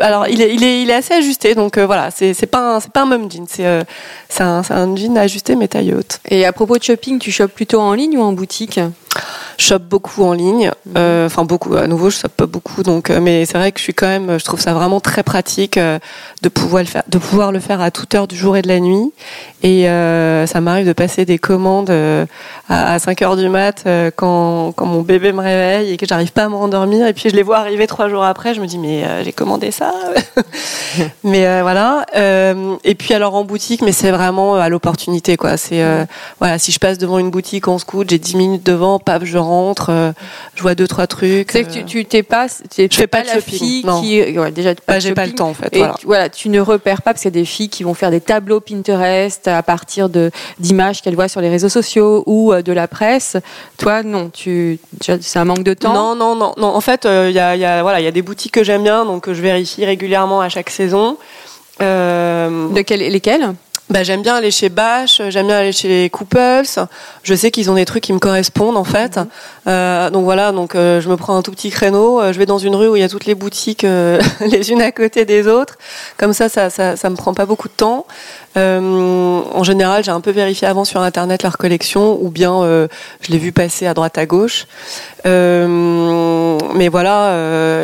alors 0.00 0.26
il 0.28 0.42
est, 0.42 0.54
il 0.54 0.64
est 0.64 0.82
il 0.82 0.90
est 0.90 0.94
assez 0.94 1.14
ajusté 1.14 1.54
donc 1.54 1.78
euh, 1.78 1.86
voilà 1.86 2.10
c'est 2.10 2.46
pas 2.46 2.76
un, 2.76 2.80
c'est 2.80 2.90
pas 2.90 3.02
un 3.02 3.06
même 3.06 3.30
jean 3.30 3.46
c'est 3.48 3.66
euh, 3.66 3.84
c'est 4.28 4.42
un, 4.42 4.62
c'est 4.62 4.74
un 4.74 4.96
jean 4.96 5.16
ajusté 5.16 5.54
mais 5.56 5.68
taille 5.68 5.94
haute. 5.94 6.20
Et 6.28 6.44
à 6.44 6.52
propos 6.52 6.78
de 6.78 6.82
shopping, 6.82 7.18
tu 7.18 7.30
shoppes 7.30 7.52
plutôt 7.52 7.80
en 7.80 7.94
ligne 7.94 8.18
ou 8.18 8.22
en 8.22 8.32
boutique? 8.32 8.80
Je 9.58 9.64
chope 9.64 9.82
beaucoup 9.82 10.24
en 10.24 10.32
ligne. 10.32 10.70
Mhm. 10.86 10.94
Euh, 10.96 11.26
Enfin 11.26 11.44
beaucoup. 11.44 11.76
À 11.76 11.86
nouveau, 11.86 12.10
je 12.10 12.16
chope 12.16 12.32
pas 12.32 12.46
beaucoup. 12.46 12.82
Donc, 12.82 13.10
euh, 13.10 13.20
mais 13.20 13.44
c'est 13.44 13.58
vrai 13.58 13.70
que 13.72 13.78
je 13.78 13.84
suis 13.84 13.92
quand 13.94 14.06
même. 14.06 14.38
Je 14.38 14.44
trouve 14.44 14.60
ça 14.60 14.72
vraiment 14.72 15.00
très 15.00 15.22
pratique 15.22 15.76
euh, 15.76 15.98
de 16.42 16.48
pouvoir 16.48 16.82
le 16.82 16.88
faire, 16.88 17.02
de 17.06 17.18
pouvoir 17.18 17.52
le 17.52 17.60
faire 17.60 17.80
à 17.80 17.90
toute 17.90 18.14
heure 18.14 18.26
du 18.26 18.36
jour 18.36 18.56
et 18.56 18.62
de 18.62 18.68
la 18.68 18.80
nuit. 18.80 19.12
Et 19.62 19.88
euh, 19.88 20.46
ça 20.46 20.60
m'arrive 20.60 20.86
de 20.86 20.92
passer 20.92 21.24
des 21.24 21.38
commandes 21.38 21.90
à, 21.90 22.92
à 22.94 22.98
5 22.98 23.20
heures 23.22 23.36
du 23.36 23.48
mat 23.48 23.84
quand, 24.16 24.72
quand 24.76 24.86
mon 24.86 25.02
bébé 25.02 25.32
me 25.32 25.42
réveille 25.42 25.92
et 25.92 25.96
que 25.96 26.06
j'arrive 26.06 26.32
pas 26.32 26.44
à 26.44 26.48
me 26.48 26.54
rendormir. 26.54 27.06
Et 27.06 27.12
puis 27.12 27.28
je 27.28 27.34
les 27.34 27.42
vois 27.42 27.58
arriver 27.58 27.86
trois 27.86 28.08
jours 28.08 28.24
après. 28.24 28.54
Je 28.54 28.60
me 28.60 28.66
dis 28.66 28.78
mais 28.78 29.04
euh, 29.04 29.24
j'ai 29.24 29.32
commandé 29.32 29.70
ça. 29.70 29.92
mais 31.24 31.60
voilà. 31.62 32.06
Et 32.84 32.94
puis 32.94 33.12
alors 33.14 33.34
en 33.34 33.44
boutique, 33.44 33.82
mais 33.82 33.92
c'est 33.92 34.12
vraiment 34.12 34.54
à 34.54 34.68
l'opportunité 34.68 35.36
quoi. 35.36 35.56
C'est 35.56 35.84
voilà, 36.38 36.58
si 36.58 36.72
je 36.72 36.78
passe 36.78 36.98
devant 36.98 37.18
une 37.18 37.30
boutique 37.30 37.68
en 37.68 37.78
scout, 37.78 38.08
j'ai 38.08 38.18
10 38.18 38.36
minutes 38.36 38.64
devant, 38.64 38.98
paf, 39.12 39.24
je 39.24 39.38
rentre, 39.38 39.90
euh, 39.90 40.12
je 40.54 40.62
vois 40.62 40.74
deux 40.74 40.86
trois 40.86 41.06
trucs. 41.06 41.50
C'est 41.52 41.64
que 41.64 41.72
tu, 41.72 41.84
tu 41.84 42.04
t'es 42.04 42.22
pas, 42.22 42.46
tu 42.48 42.82
es 42.82 42.88
Je 42.90 42.96
fais 42.96 43.06
pas 43.06 43.22
de 43.22 43.26
la 43.28 43.34
shopping, 43.34 43.58
fille 43.58 43.84
non. 43.86 44.00
qui, 44.00 44.20
ouais, 44.38 44.50
déjà 44.50 44.74
pas 44.74 44.94
Bah, 44.94 44.98
j'ai 44.98 45.14
pas 45.14 45.26
le 45.26 45.32
temps 45.34 45.48
en 45.48 45.54
fait. 45.54 45.74
Et 45.74 45.78
voilà. 45.78 45.94
tu, 45.98 46.06
voilà, 46.06 46.28
tu 46.28 46.48
ne 46.50 46.60
repères 46.60 47.02
pas 47.02 47.12
parce 47.12 47.22
qu'il 47.22 47.34
y 47.34 47.36
a 47.36 47.40
des 47.40 47.44
filles 47.46 47.68
qui 47.70 47.82
vont 47.84 47.94
faire 47.94 48.10
des 48.10 48.20
tableaux 48.20 48.60
Pinterest 48.60 49.48
à 49.48 49.62
partir 49.62 50.08
de 50.08 50.30
d'images 50.58 51.00
qu'elles 51.02 51.14
voient 51.14 51.28
sur 51.28 51.40
les 51.40 51.48
réseaux 51.48 51.68
sociaux 51.68 52.22
ou 52.26 52.52
euh, 52.52 52.62
de 52.62 52.72
la 52.72 52.86
presse. 52.88 53.36
Toi, 53.78 54.02
non, 54.02 54.30
tu, 54.30 54.78
c'est 55.00 55.38
un 55.38 55.44
manque 55.44 55.62
de 55.64 55.74
temps. 55.74 55.94
Non, 55.94 56.14
non, 56.14 56.34
non, 56.36 56.52
non. 56.58 56.68
En 56.68 56.80
fait, 56.80 57.06
il 57.06 57.32
y, 57.32 57.38
a, 57.38 57.56
y 57.56 57.64
a- 57.64 57.82
voilà, 57.82 58.00
il 58.00 58.04
y 58.04 58.08
a 58.08 58.12
des 58.12 58.22
boutiques 58.22 58.52
que 58.52 58.62
j'aime 58.64 58.82
bien, 58.82 59.04
donc 59.04 59.28
euh, 59.28 59.34
je 59.34 59.40
vérifie 59.42 59.84
régulièrement 59.84 60.40
à 60.40 60.48
chaque 60.48 60.70
saison. 60.70 61.16
Euh, 61.80 62.68
De 62.70 62.82
quel, 62.82 63.00
lesquels 63.00 63.54
bah, 63.90 64.02
j'aime 64.02 64.20
bien 64.20 64.34
aller 64.34 64.50
chez 64.50 64.68
Bash, 64.68 65.22
j'aime 65.30 65.46
bien 65.46 65.58
aller 65.58 65.72
chez 65.72 65.88
les 65.88 66.10
Couples. 66.10 66.66
Je 67.22 67.34
sais 67.34 67.50
qu'ils 67.50 67.70
ont 67.70 67.74
des 67.74 67.86
trucs 67.86 68.04
qui 68.04 68.12
me 68.12 68.18
correspondent 68.18 68.76
en 68.76 68.84
fait. 68.84 69.18
Euh, 69.66 70.10
donc 70.10 70.24
voilà, 70.24 70.52
donc 70.52 70.74
euh, 70.74 71.00
je 71.00 71.08
me 71.08 71.16
prends 71.16 71.36
un 71.36 71.42
tout 71.42 71.50
petit 71.52 71.70
créneau, 71.70 72.20
euh, 72.20 72.32
je 72.32 72.38
vais 72.38 72.46
dans 72.46 72.58
une 72.58 72.76
rue 72.76 72.88
où 72.88 72.96
il 72.96 73.00
y 73.00 73.04
a 73.04 73.08
toutes 73.08 73.24
les 73.24 73.34
boutiques 73.34 73.84
euh, 73.84 74.20
les 74.40 74.70
unes 74.70 74.82
à 74.82 74.92
côté 74.92 75.24
des 75.24 75.46
autres. 75.46 75.78
Comme 76.18 76.34
ça, 76.34 76.48
ça, 76.48 76.68
ça, 76.68 76.96
ça 76.96 77.10
me 77.10 77.16
prend 77.16 77.32
pas 77.32 77.46
beaucoup 77.46 77.68
de 77.68 77.74
temps. 77.74 78.06
Euh, 78.58 79.42
en 79.52 79.62
général, 79.62 80.04
j'ai 80.04 80.10
un 80.10 80.20
peu 80.20 80.30
vérifié 80.30 80.66
avant 80.66 80.84
sur 80.84 81.00
internet 81.00 81.42
leur 81.42 81.58
collection, 81.58 82.18
ou 82.20 82.30
bien 82.30 82.62
euh, 82.62 82.88
je 83.20 83.30
l'ai 83.32 83.38
vu 83.38 83.52
passer 83.52 83.86
à 83.86 83.94
droite 83.94 84.18
à 84.18 84.26
gauche. 84.26 84.66
Euh, 85.26 86.58
mais 86.74 86.88
voilà. 86.88 87.34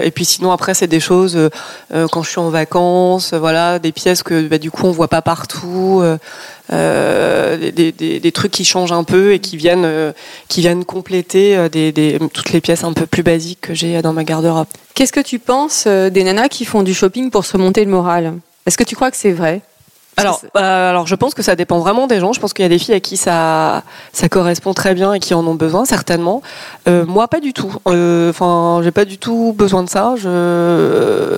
et 0.02 0.10
puis 0.10 0.24
sinon 0.24 0.50
après, 0.52 0.74
c'est 0.74 0.86
des 0.86 1.00
choses 1.00 1.38
quand 2.10 2.22
je 2.22 2.30
suis 2.30 2.38
en 2.38 2.50
vacances, 2.50 3.34
voilà, 3.34 3.78
des 3.78 3.92
pièces 3.92 4.22
que 4.22 4.46
bah, 4.46 4.58
du 4.58 4.70
coup 4.70 4.86
on 4.86 4.90
voit 4.90 5.08
pas 5.08 5.22
partout. 5.22 6.02
des, 6.70 8.32
trucs 8.32 8.52
qui 8.52 8.64
changent 8.64 8.92
un 8.92 9.04
peu 9.04 9.32
et 9.32 9.38
qui 9.38 9.56
viennent, 9.56 10.12
qui 10.48 10.60
viennent 10.60 10.84
compléter 10.84 11.58
toutes 12.32 12.52
les 12.52 12.60
pièces 12.60 12.84
un 12.84 12.92
peu 12.92 13.06
plus 13.06 13.22
basiques 13.22 13.60
que 13.62 13.74
j'ai 13.74 14.00
dans 14.02 14.12
ma 14.12 14.24
garde-robe. 14.24 14.68
Qu'est-ce 14.94 15.12
que 15.12 15.20
tu 15.20 15.38
penses 15.38 15.86
des 15.86 16.24
nanas 16.24 16.48
qui 16.48 16.64
font 16.64 16.82
du 16.82 16.94
shopping 16.94 17.30
pour 17.30 17.44
se 17.44 17.52
remonter 17.56 17.84
le 17.84 17.90
moral? 17.90 18.34
Est-ce 18.66 18.78
que 18.78 18.84
tu 18.84 18.94
crois 18.94 19.10
que 19.10 19.16
c'est 19.16 19.32
vrai? 19.32 19.60
Alors, 20.16 20.40
euh, 20.56 20.90
alors, 20.90 21.06
je 21.06 21.14
pense 21.14 21.34
que 21.34 21.42
ça 21.42 21.56
dépend 21.56 21.78
vraiment 21.78 22.06
des 22.06 22.20
gens. 22.20 22.32
Je 22.32 22.40
pense 22.40 22.52
qu'il 22.52 22.62
y 22.62 22.66
a 22.66 22.68
des 22.68 22.78
filles 22.78 22.94
à 22.94 23.00
qui 23.00 23.16
ça, 23.16 23.82
ça 24.12 24.28
correspond 24.28 24.72
très 24.72 24.94
bien 24.94 25.12
et 25.12 25.20
qui 25.20 25.34
en 25.34 25.46
ont 25.46 25.54
besoin, 25.54 25.84
certainement. 25.84 26.42
Euh, 26.88 27.04
moi, 27.06 27.28
pas 27.28 27.40
du 27.40 27.52
tout. 27.52 27.74
Euh, 27.88 28.30
Enfin, 28.30 28.80
j'ai 28.82 28.90
pas 28.90 29.04
du 29.04 29.18
tout 29.18 29.54
besoin 29.56 29.82
de 29.82 29.88
ça. 29.88 30.14
Je, 30.16 31.36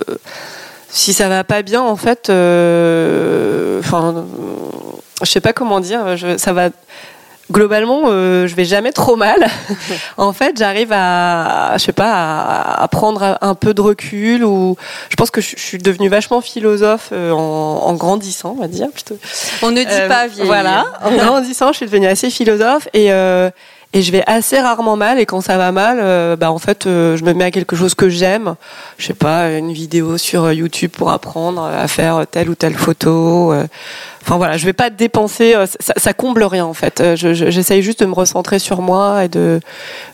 si 0.89 1.13
ça 1.13 1.27
va 1.29 1.43
pas 1.43 1.61
bien, 1.61 1.81
en 1.81 1.95
fait, 1.95 2.29
euh, 2.29 3.79
enfin, 3.79 4.25
je 5.21 5.29
sais 5.29 5.41
pas 5.41 5.53
comment 5.53 5.79
dire. 5.79 6.15
Je, 6.17 6.37
ça 6.37 6.53
va. 6.53 6.69
Globalement, 7.49 8.01
euh, 8.07 8.45
je 8.47 8.55
vais 8.55 8.65
jamais 8.65 8.91
trop 8.91 9.15
mal. 9.15 9.47
en 10.17 10.33
fait, 10.33 10.57
j'arrive 10.57 10.91
à, 10.91 11.73
je 11.77 11.83
sais 11.83 11.93
pas, 11.93 12.11
à, 12.13 12.83
à 12.83 12.87
prendre 12.89 13.37
un 13.39 13.55
peu 13.55 13.73
de 13.73 13.79
recul. 13.81 14.43
Ou 14.43 14.75
je 15.09 15.15
pense 15.15 15.31
que 15.31 15.39
je, 15.39 15.51
je 15.55 15.61
suis 15.61 15.77
devenue 15.77 16.09
vachement 16.09 16.41
philosophe 16.41 17.09
euh, 17.13 17.31
en, 17.31 17.37
en 17.85 17.93
grandissant, 17.93 18.55
on 18.57 18.61
va 18.61 18.67
dire 18.67 18.89
plutôt. 18.93 19.17
On 19.61 19.71
ne 19.71 19.81
dit 19.81 19.87
Euh, 19.89 20.07
pas 20.09 20.27
vieille. 20.27 20.45
Voilà, 20.45 20.85
en 21.03 21.11
grandissant, 21.15 21.71
je 21.71 21.77
suis 21.77 21.85
devenue 21.85 22.07
assez 22.07 22.29
philosophe 22.29 22.89
et 22.93 23.13
euh, 23.13 23.49
et 23.93 24.01
je 24.01 24.11
vais 24.11 24.23
assez 24.27 24.59
rarement 24.59 24.95
mal 24.97 25.17
et 25.19 25.25
quand 25.25 25.41
ça 25.41 25.57
va 25.57 25.71
mal, 25.71 25.97
euh, 26.01 26.35
bah 26.35 26.51
en 26.51 26.59
fait, 26.59 26.85
euh, 26.85 27.15
je 27.17 27.23
me 27.23 27.33
mets 27.33 27.45
à 27.45 27.51
quelque 27.51 27.75
chose 27.75 27.95
que 27.95 28.09
j'aime. 28.09 28.55
Je 28.97 29.07
sais 29.07 29.13
pas, 29.13 29.49
une 29.51 29.71
vidéo 29.71 30.17
sur 30.17 30.43
euh, 30.43 30.53
YouTube 30.53 30.91
pour 30.91 31.09
apprendre 31.09 31.63
à 31.63 31.87
faire 31.87 32.25
telle 32.29 32.49
ou 32.49 32.55
telle 32.55 32.75
photo. 32.75 33.53
euh. 33.53 33.65
Enfin 34.23 34.35
voilà, 34.35 34.57
je 34.57 34.65
vais 34.65 34.73
pas 34.73 34.89
dépenser, 34.89 35.55
ça, 35.79 35.93
ça 35.95 36.13
comble 36.13 36.43
rien 36.43 36.65
en 36.65 36.73
fait. 36.73 36.99
Euh, 36.99 37.15
je- 37.15 37.33
je- 37.33 37.49
J'essaye 37.49 37.81
juste 37.81 38.01
de 38.01 38.05
me 38.05 38.13
recentrer 38.13 38.59
sur 38.59 38.81
moi 38.81 39.23
et 39.23 39.29
de 39.29 39.61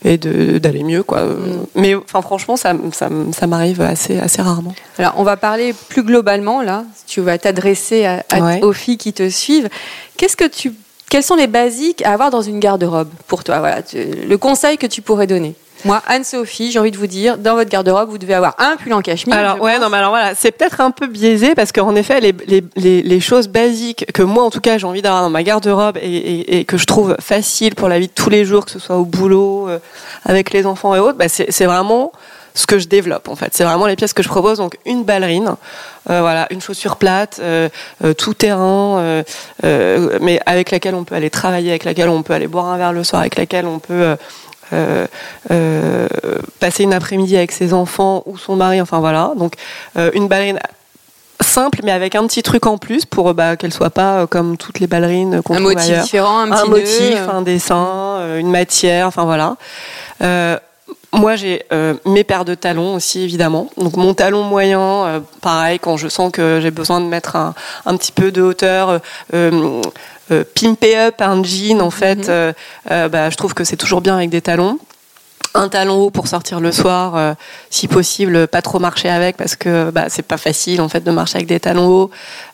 et 0.06 0.20
de 0.20 0.60
d'aller 0.60 0.84
mieux 0.84 1.02
quoi. 1.02 1.20
Euh, 1.22 1.36
Mais 1.74 1.96
enfin 1.96 2.22
franchement, 2.22 2.56
ça 2.56 2.74
ça, 2.92 3.10
ça 3.32 3.48
m'arrive 3.48 3.82
assez 3.82 4.20
assez 4.20 4.42
rarement. 4.44 4.76
Alors, 5.00 5.14
on 5.18 5.24
va 5.24 5.36
parler 5.36 5.74
plus 5.90 6.04
globalement 6.04 6.62
là. 6.62 6.84
Tu 7.08 7.22
vas 7.22 7.40
t'adresser 7.40 8.08
Ouais. 8.40 8.62
aux 8.62 8.72
filles 8.74 9.00
qui 9.00 9.14
te 9.14 9.28
suivent. 9.30 9.68
Qu'est-ce 10.16 10.38
que 10.38 10.48
tu, 10.48 10.74
quels 11.14 11.22
sont 11.22 11.36
les 11.36 11.46
basiques 11.46 12.04
à 12.04 12.12
avoir 12.14 12.32
dans 12.32 12.42
une 12.42 12.60
garde-robe 12.60 13.08
pour 13.28 13.44
toi 13.44 13.60
Voilà, 13.60 13.84
tu- 13.84 13.98
le 14.04 14.38
conseil 14.40 14.80
que 14.80 14.88
tu 14.88 15.04
pourrais 15.04 15.28
donner. 15.28 15.54
Moi, 15.86 16.02
Anne-Sophie, 16.08 16.72
j'ai 16.72 16.80
envie 16.80 16.90
de 16.90 16.98
vous 16.98 17.06
dire, 17.06 17.38
dans 17.38 17.54
votre 17.54 17.70
garde-robe, 17.70 18.10
vous 18.10 18.18
devez 18.18 18.34
avoir 18.34 18.56
un 18.58 18.78
pull 18.78 18.92
en 18.94 19.02
cachemire. 19.02 19.38
Alors 19.38 19.62
ouais, 19.62 19.78
non, 19.78 19.90
mais 19.92 19.98
alors 19.98 20.10
voilà, 20.10 20.34
c'est 20.34 20.52
peut-être 20.52 20.82
un 20.82 20.90
peu 20.90 21.06
biaisé 21.06 21.54
parce 21.54 21.72
qu'en 21.72 21.94
effet, 21.96 22.20
les, 22.20 22.34
les, 22.48 22.64
les, 22.76 23.04
les 23.04 23.20
choses 23.20 23.48
basiques 23.48 24.12
que 24.12 24.24
moi, 24.24 24.44
en 24.44 24.50
tout 24.50 24.60
cas, 24.60 24.80
j'ai 24.80 24.88
envie 24.88 25.04
d'avoir 25.04 25.22
dans 25.22 25.30
ma 25.30 25.44
garde-robe 25.44 25.98
et, 26.02 26.08
et, 26.16 26.58
et 26.60 26.66
que 26.66 26.78
je 26.78 26.86
trouve 26.86 27.16
facile 27.20 27.76
pour 27.76 27.90
la 27.90 28.00
vie 28.00 28.08
de 28.08 28.14
tous 28.14 28.32
les 28.32 28.44
jours, 28.44 28.66
que 28.66 28.72
ce 28.72 28.80
soit 28.80 28.98
au 28.98 29.06
boulot, 29.06 29.68
euh, 29.70 29.78
avec 30.26 30.52
les 30.52 30.66
enfants 30.66 30.96
et 30.96 31.00
autres, 31.00 31.18
bah, 31.20 31.30
c'est 31.30 31.66
vraiment 31.66 32.12
ce 32.54 32.66
que 32.68 32.80
je 32.80 32.88
développe 32.88 33.28
en 33.30 33.36
fait. 33.36 33.54
C'est 33.54 33.64
vraiment 33.64 33.86
les 33.86 33.96
pièces 33.96 34.14
que 34.14 34.24
je 34.24 34.30
propose. 34.30 34.58
Donc 34.58 34.78
une 34.86 35.04
ballerine, 35.04 35.56
voilà, 36.06 36.48
une 36.52 36.62
chaussure 36.62 36.98
plate, 36.98 37.42
tout 38.18 38.34
terrain, 38.34 39.24
mais 39.64 40.40
avec 40.46 40.72
laquelle 40.72 40.96
on 40.96 41.04
peut 41.04 41.16
aller 41.16 41.30
travailler, 41.30 41.70
avec 41.70 41.86
laquelle 41.86 42.10
on 42.10 42.24
peut 42.24 42.34
aller 42.34 42.48
boire 42.48 42.66
un 42.66 42.78
verre 42.78 42.94
le 42.94 43.04
soir, 43.04 43.22
avec 43.22 43.38
laquelle 43.38 43.66
on 43.66 43.80
peut 43.80 44.16
euh, 44.74 45.08
euh, 45.52 46.08
passer 46.60 46.84
une 46.84 46.94
après-midi 46.94 47.36
avec 47.38 47.52
ses 47.52 47.74
enfants 47.74 48.24
ou 48.26 48.38
son 48.38 48.56
mari, 48.56 48.82
enfin 48.82 49.00
voilà. 49.00 49.34
Donc 49.38 49.54
euh, 49.98 50.10
une 50.14 50.28
ballerine 50.28 50.60
simple 51.42 51.82
mais 51.84 51.92
avec 51.92 52.16
un 52.16 52.26
petit 52.26 52.42
truc 52.42 52.66
en 52.66 52.78
plus 52.78 53.06
pour 53.06 53.34
bah, 53.34 53.58
qu'elle 53.58 53.74
soit 53.74 53.90
pas 53.90 54.26
comme 54.28 54.56
toutes 54.56 54.80
les 54.80 54.88
ballerines 54.88 55.42
qu'on 55.42 55.56
trouve 55.56 55.68
motif 55.68 56.02
différent 56.02 56.40
un, 56.40 56.50
petit 56.50 56.70
motif 56.70 57.18
un 57.30 57.42
dessin 57.42 58.38
une 58.38 58.50
matière 58.50 59.08
enfin 59.08 59.26
voilà 59.26 59.58
moi, 61.14 61.36
j'ai 61.36 61.64
mes 62.06 62.24
paires 62.24 62.46
de 62.46 62.56
talons 62.56 62.96
aussi, 62.96 63.22
évidemment. 63.22 63.70
Donc, 63.78 63.96
mon 63.98 64.14
talon 64.14 64.44
moyen, 64.44 65.24
pareil, 65.42 65.80
quand 65.80 65.98
je 65.98 66.08
sens 66.08 66.32
que 66.32 66.60
j'ai 66.62 66.72
besoin 66.72 67.00
de 67.00 67.06
mettre 67.06 67.36
un, 67.36 67.54
un, 67.86 67.96
petit 67.96 68.12
peu 68.12 68.32
de 68.32 68.42
hauteur, 68.42 69.00
euh, 70.32 70.44
pimper 70.56 70.96
up 70.96 71.22
un 71.22 71.44
jean, 71.44 71.82
en 71.82 71.92
fait, 71.92 72.16
mhm. 72.16 72.26
euh, 72.30 72.54
euh, 72.92 73.10
bah, 73.10 73.30
je 73.30 73.36
trouve 73.36 73.54
que 73.54 73.64
c'est 73.64 73.76
toujours 73.76 74.02
bien 74.02 74.16
avec 74.16 74.30
des 74.30 74.42
talons 74.42 74.80
un 75.56 75.70
talon 75.70 76.02
haut 76.02 76.10
pour 76.10 76.28
sortir 76.28 76.60
le 76.60 76.72
soir, 76.72 77.16
euh, 77.16 77.34
si 77.70 77.88
possible, 77.88 78.48
pas 78.48 78.62
trop 78.62 78.80
marcher 78.80 79.10
avec 79.10 79.38
parce 79.38 79.56
que 79.56 79.92
bah, 79.92 80.06
c'est 80.10 80.24
pas 80.24 80.38
facile 80.38 80.82
en 80.82 80.90
fait 80.90 81.02
de 81.02 81.12
marcher 81.12 81.36
avec 81.36 81.48
des 81.48 81.60
talons 81.60 81.88
hauts, 81.88 82.12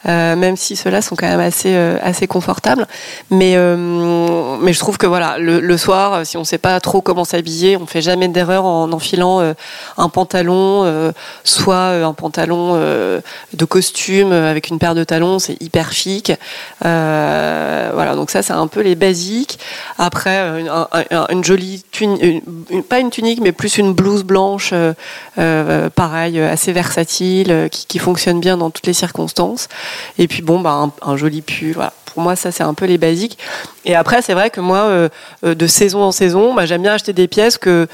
euh, 0.08 0.36
même 0.36 0.58
si 0.58 0.76
ceux-là 0.76 1.02
sont 1.02 1.16
quand 1.16 1.28
même 1.28 1.40
assez 1.40 1.74
euh, 1.76 1.98
assez 2.02 2.28
confortables. 2.28 2.88
Mais 3.30 3.58
mais 4.62 4.74
je 4.74 4.80
trouve 4.80 4.98
que 4.98 5.08
voilà, 5.08 5.38
le, 5.38 5.78
soir, 5.78 6.26
si 6.26 6.38
on 6.38 6.44
sait 6.44 6.58
pas 6.58 6.80
trop 6.80 7.02
comment 7.02 7.24
s'habiller, 7.24 7.78
on 7.78 7.86
fait 7.86 8.02
jamais 8.02 8.28
d'erreur 8.28 8.66
en 8.66 8.92
enfilant 8.92 9.42
un 9.98 10.10
pantalon, 10.10 11.12
soit 11.44 11.90
un 12.04 12.14
pantalon 12.14 12.76
de 12.76 13.66
costume 13.66 14.32
avec 14.32 14.70
une 14.70 14.80
paire 14.80 14.96
de 14.96 15.04
talons, 15.04 15.40
c'est 15.40 15.62
hyper 15.62 15.92
chic. 15.92 16.34
voilà, 16.82 18.16
donc 18.16 18.30
ça 18.32 18.42
c'est 18.44 18.54
un 18.54 18.68
peu 18.68 18.82
les 18.82 18.96
basiques. 18.96 19.60
Après, 19.98 20.60
une, 20.60 20.72
une 21.30 21.44
jolie 21.44 21.84
pas 22.90 23.00
une 23.00 23.10
tunique, 23.10 23.40
mais 23.40 23.54
plus 23.54 23.78
une 23.78 23.94
blouse 23.94 24.24
blanche, 24.24 24.72
euh, 24.74 24.94
euh, 25.38 25.90
pareil, 25.90 26.40
assez 26.42 26.74
versatile, 26.74 27.52
euh, 27.52 27.68
qui, 27.70 28.00
fonctionne 28.00 28.40
bien 28.40 28.58
dans 28.58 28.70
toutes 28.70 28.88
les 28.88 28.94
circonstances. 28.94 29.70
Et 30.18 30.28
puis 30.28 30.42
bon, 30.42 30.60
bah, 30.60 30.90
un, 31.02 31.18
joli 31.18 31.42
pull. 31.42 31.78
Pour 32.06 32.24
moi, 32.24 32.36
ça 32.36 32.52
c'est 32.52 32.64
un 32.64 32.74
peu 32.74 32.86
les 32.86 32.98
basiques. 32.98 33.38
Et 33.86 33.96
après, 33.96 34.22
c'est 34.22 34.34
vrai 34.34 34.50
que 34.50 34.60
moi, 34.60 35.10
de 35.44 35.68
saison 35.68 36.02
en 36.02 36.12
saison, 36.12 36.54
bah, 36.54 36.66
j'aime 36.66 36.82
bien 36.82 36.94
acheter 36.94 37.14
des 37.14 37.28
pièces 37.28 37.58
que 37.58 37.88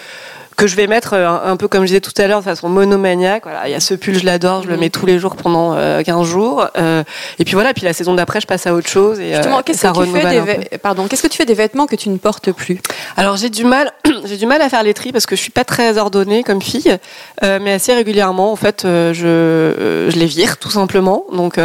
que 0.55 0.67
je 0.67 0.75
vais 0.75 0.87
mettre 0.87 1.13
euh, 1.13 1.27
un, 1.27 1.57
peu 1.57 1.67
comme 1.67 1.81
je 1.81 1.87
disais 1.87 2.01
tout 2.01 2.13
à 2.17 2.27
l'heure 2.27 2.39
de 2.39 2.45
façon 2.45 2.69
monomaniaque. 2.69 3.43
Voilà, 3.43 3.67
il 3.67 3.71
y 3.71 3.75
a 3.75 3.79
ce 3.79 3.93
pull, 3.93 4.17
je 4.17 4.25
l'adore, 4.25 4.63
je 4.63 4.69
le 4.69 4.77
mets 4.77 4.89
tous 4.89 5.05
les 5.05 5.19
jours 5.19 5.35
pendant 5.35 5.73
15 5.73 6.07
euh, 6.07 6.23
jours. 6.23 6.67
Euh, 6.77 7.03
et 7.39 7.45
puis 7.45 7.55
voilà, 7.55 7.73
puis 7.73 7.83
la 7.83 7.93
saison 7.93 8.13
d'après, 8.13 8.41
je 8.41 8.47
passe 8.47 8.65
à 8.67 8.73
autre 8.73 8.87
chose. 8.87 9.19
Et, 9.19 9.33
Justement, 9.33 9.61
qu'est-ce 9.61 9.85
que 9.85 10.03
tu 10.05 10.11
fais 10.11 10.69
des 10.69 10.77
pardon, 10.77 11.07
qu'est-ce 11.07 11.23
que 11.23 11.27
tu 11.27 11.37
fais 11.37 11.45
des 11.45 11.53
vêtements 11.53 11.87
que 11.87 11.95
tu 11.95 12.09
ne 12.09 12.17
portes 12.17 12.51
plus? 12.51 12.79
Alors 13.17 13.35
j'ai 13.37 13.49
du 13.49 13.65
mal, 13.65 13.91
j'ai 14.25 14.37
du 14.37 14.45
mal 14.45 14.61
à 14.61 14.69
faire 14.69 14.83
les 14.83 14.93
tris 14.93 15.11
parce 15.11 15.25
que 15.25 15.35
je 15.35 15.41
suis 15.41 15.51
pas 15.51 15.63
très 15.63 15.97
ordonnée 15.97 16.43
comme 16.43 16.61
fille, 16.61 16.97
mais 17.41 17.73
assez 17.73 17.93
régulièrement, 17.93 18.51
en 18.51 18.55
fait, 18.55 18.81
je, 18.83 19.13
je 19.13 20.17
les 20.17 20.25
vire 20.25 20.57
tout 20.57 20.71
simplement. 20.71 21.25
Donc 21.33 21.59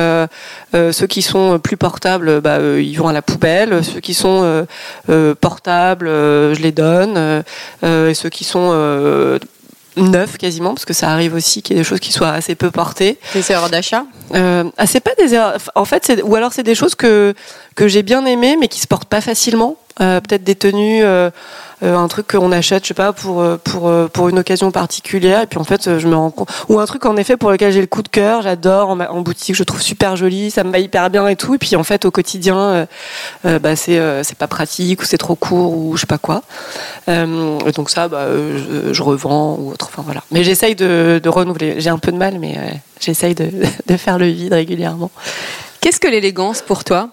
ceux 0.72 1.06
qui 1.06 1.22
sont 1.22 1.58
plus 1.58 1.76
portables, 1.76 2.40
bah, 2.40 2.58
ils 2.78 2.96
vont 2.96 3.08
à 3.08 3.12
la 3.12 3.22
poubelle. 3.22 3.84
Ceux 3.84 4.00
qui 4.00 4.14
sont 4.14 4.66
portables, 5.40 6.06
je 6.08 6.60
les 6.60 6.72
donne. 6.72 7.42
et 7.84 8.14
ceux 8.14 8.28
qui 8.28 8.44
sont 8.44 8.79
euh, 8.79 8.79
neuf 9.96 10.38
quasiment, 10.38 10.74
parce 10.74 10.84
que 10.84 10.92
ça 10.92 11.10
arrive 11.10 11.34
aussi 11.34 11.62
qu'il 11.62 11.76
y 11.76 11.78
ait 11.78 11.82
des 11.82 11.88
choses 11.88 12.00
qui 12.00 12.12
soient 12.12 12.30
assez 12.30 12.54
peu 12.54 12.70
portées. 12.70 13.18
Des 13.34 13.50
erreurs 13.50 13.70
d'achat 13.70 14.04
euh, 14.34 14.64
ah, 14.76 14.86
C'est 14.86 15.00
pas 15.00 15.14
des 15.18 15.34
erreurs. 15.34 15.58
En 15.74 15.84
fait, 15.84 16.20
ou 16.24 16.34
alors 16.36 16.52
c'est 16.52 16.62
des 16.62 16.74
choses 16.74 16.94
que, 16.94 17.34
que 17.74 17.88
j'ai 17.88 18.02
bien 18.02 18.24
aimées, 18.26 18.56
mais 18.58 18.68
qui 18.68 18.80
se 18.80 18.86
portent 18.86 19.08
pas 19.08 19.20
facilement. 19.20 19.76
Euh, 20.00 20.20
peut-être 20.20 20.44
des 20.44 20.54
tenues. 20.54 21.02
Euh, 21.04 21.30
euh, 21.30 21.30
un 21.82 22.08
truc 22.08 22.26
qu'on 22.28 22.52
achète, 22.52 22.84
je 22.84 22.88
sais 22.88 22.94
pas, 22.94 23.12
pour 23.12 23.40
euh, 23.40 23.56
pour 23.62 23.88
euh, 23.88 24.08
pour 24.08 24.28
une 24.28 24.38
occasion 24.38 24.70
particulière. 24.70 25.42
Et 25.42 25.46
puis 25.46 25.58
en 25.58 25.64
fait, 25.64 25.98
je 25.98 26.08
me 26.08 26.14
rends 26.14 26.30
compte 26.30 26.50
ou 26.68 26.78
un 26.78 26.86
truc 26.86 27.06
en 27.06 27.16
effet 27.16 27.36
pour 27.36 27.50
lequel 27.50 27.72
j'ai 27.72 27.80
le 27.80 27.86
coup 27.86 28.02
de 28.02 28.08
cœur, 28.08 28.42
j'adore 28.42 28.90
en, 28.90 29.20
boutique, 29.20 29.54
je 29.54 29.62
trouve 29.62 29.82
super 29.82 30.16
joli, 30.16 30.50
ça 30.50 30.64
me 30.64 30.70
va 30.70 30.78
hyper 30.78 31.10
bien 31.10 31.26
et 31.28 31.36
tout. 31.36 31.54
Et 31.54 31.58
puis 31.58 31.76
en 31.76 31.84
fait, 31.84 32.04
au 32.04 32.10
quotidien, 32.10 32.86
bah 33.44 33.76
c'est 33.76 34.24
c'est 34.24 34.36
pas 34.36 34.46
pratique 34.46 35.02
ou 35.02 35.04
c'est 35.04 35.18
trop 35.18 35.34
court 35.34 35.76
ou 35.76 35.96
je 35.96 36.02
sais 36.02 36.06
pas 36.06 36.18
quoi. 36.18 36.42
et 37.08 37.72
donc 37.74 37.90
ça, 37.90 38.08
bah, 38.08 38.26
je, 38.92 39.02
revends 39.02 39.56
ou 39.58 39.70
autre. 39.70 39.88
Enfin 39.90 40.02
voilà. 40.04 40.22
Mais 40.30 40.44
j'essaye 40.44 40.74
de, 40.74 41.20
de 41.22 41.28
renouveler. 41.28 41.80
J'ai 41.80 41.90
un 41.90 41.98
peu 41.98 42.12
de 42.12 42.16
mal, 42.16 42.38
mais 42.38 42.56
j'essaye 43.00 43.34
de, 43.34 43.50
de 43.86 43.96
faire 43.96 44.18
le 44.18 44.26
vide 44.26 44.52
régulièrement. 44.52 45.10
Qu'est-ce 45.80 46.00
que 46.00 46.08
l'élégance 46.08 46.60
pour 46.60 46.84
toi? 46.84 47.08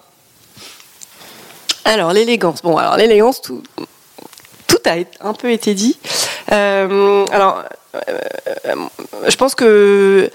Alors 1.88 2.12
l'élégance, 2.12 2.60
bon 2.60 2.76
alors 2.76 2.98
l'élégance, 2.98 3.40
tout, 3.40 3.62
a 4.88 4.96
un 5.20 5.34
peu 5.34 5.50
été 5.50 5.74
dit. 5.74 5.98
Euh, 6.52 7.24
alors, 7.30 7.64
euh, 7.94 8.74
je 9.28 9.36
pense 9.36 9.54
que 9.54 10.30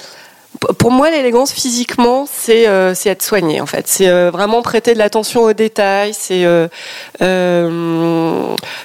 pour 0.77 0.91
moi, 0.91 1.09
l'élégance 1.09 1.51
physiquement, 1.51 2.25
c'est 2.31 2.67
euh, 2.67 2.93
être 3.05 3.23
soigné 3.23 3.59
en 3.59 3.65
fait. 3.65 3.87
C'est 3.87 4.29
vraiment 4.29 4.61
prêter 4.61 4.93
de 4.93 4.99
l'attention 4.99 5.41
aux 5.41 5.53
détails. 5.53 6.13
C'est 6.13 6.45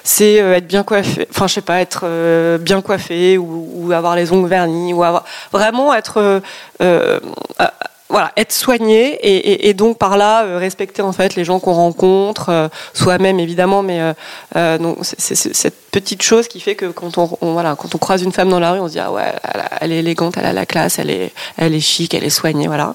c'est 0.05 0.35
être 0.35 0.67
bien 0.67 0.83
coiffé. 0.83 1.29
Enfin, 1.31 1.47
je 1.47 1.55
sais 1.55 1.61
pas, 1.61 1.81
être 1.81 2.59
bien 2.59 2.81
coiffé 2.81 3.39
ou, 3.39 3.69
ou, 3.75 3.93
avoir 3.93 4.17
les 4.17 4.33
ongles 4.33 4.49
vernis 4.49 4.93
ou 4.93 5.05
avoir 5.05 5.25
vraiment 5.53 5.95
être 5.95 6.41
voilà, 8.09 8.33
être 8.37 8.53
soigné 8.53 9.15
et, 9.23 9.69
et, 9.69 9.75
donc 9.75 9.99
par 9.99 10.17
là 10.17 10.45
euh, 10.45 10.59
respecter 10.59 11.03
en 11.03 11.13
fait 11.13 11.35
les 11.37 11.45
gens 11.45 11.61
qu'on 11.61 11.75
rencontre, 11.75 12.49
euh, 12.49 12.69
soi-même 12.95 13.39
évidemment, 13.39 13.83
mais 13.83 14.01
euh, 14.01 14.13
euh 14.57 14.79
donc 14.79 14.99
c'est 15.03 15.35
cette 15.35 15.91
petite 15.91 16.23
chose 16.23 16.49
qui 16.49 16.61
fait 16.61 16.75
que 16.75 16.87
quand 16.87 17.19
on, 17.19 17.53
voilà 17.53 17.77
quand 17.77 17.95
on 17.95 17.99
croise 17.99 18.23
une 18.23 18.33
femme 18.33 18.49
dans 18.49 18.61
la 18.61 18.73
rue, 18.73 18.81
on 18.81 18.89
se 18.89 18.93
dit 18.93 18.99
ah 18.99 19.13
ouais 19.13 19.33
elle, 19.81 19.93
est 19.93 19.99
élégante, 19.99 20.37
elle 20.39 20.47
a 20.47 20.55
la 20.55 20.65
classe, 20.65 20.99
elle 20.99 21.11
est 21.11 21.33
elle 21.59 21.75
est 21.75 21.81
chic, 21.81 22.15
elle 22.15 22.25
est 22.25 22.31
soignée, 22.31 22.67
voilà. 22.67 22.95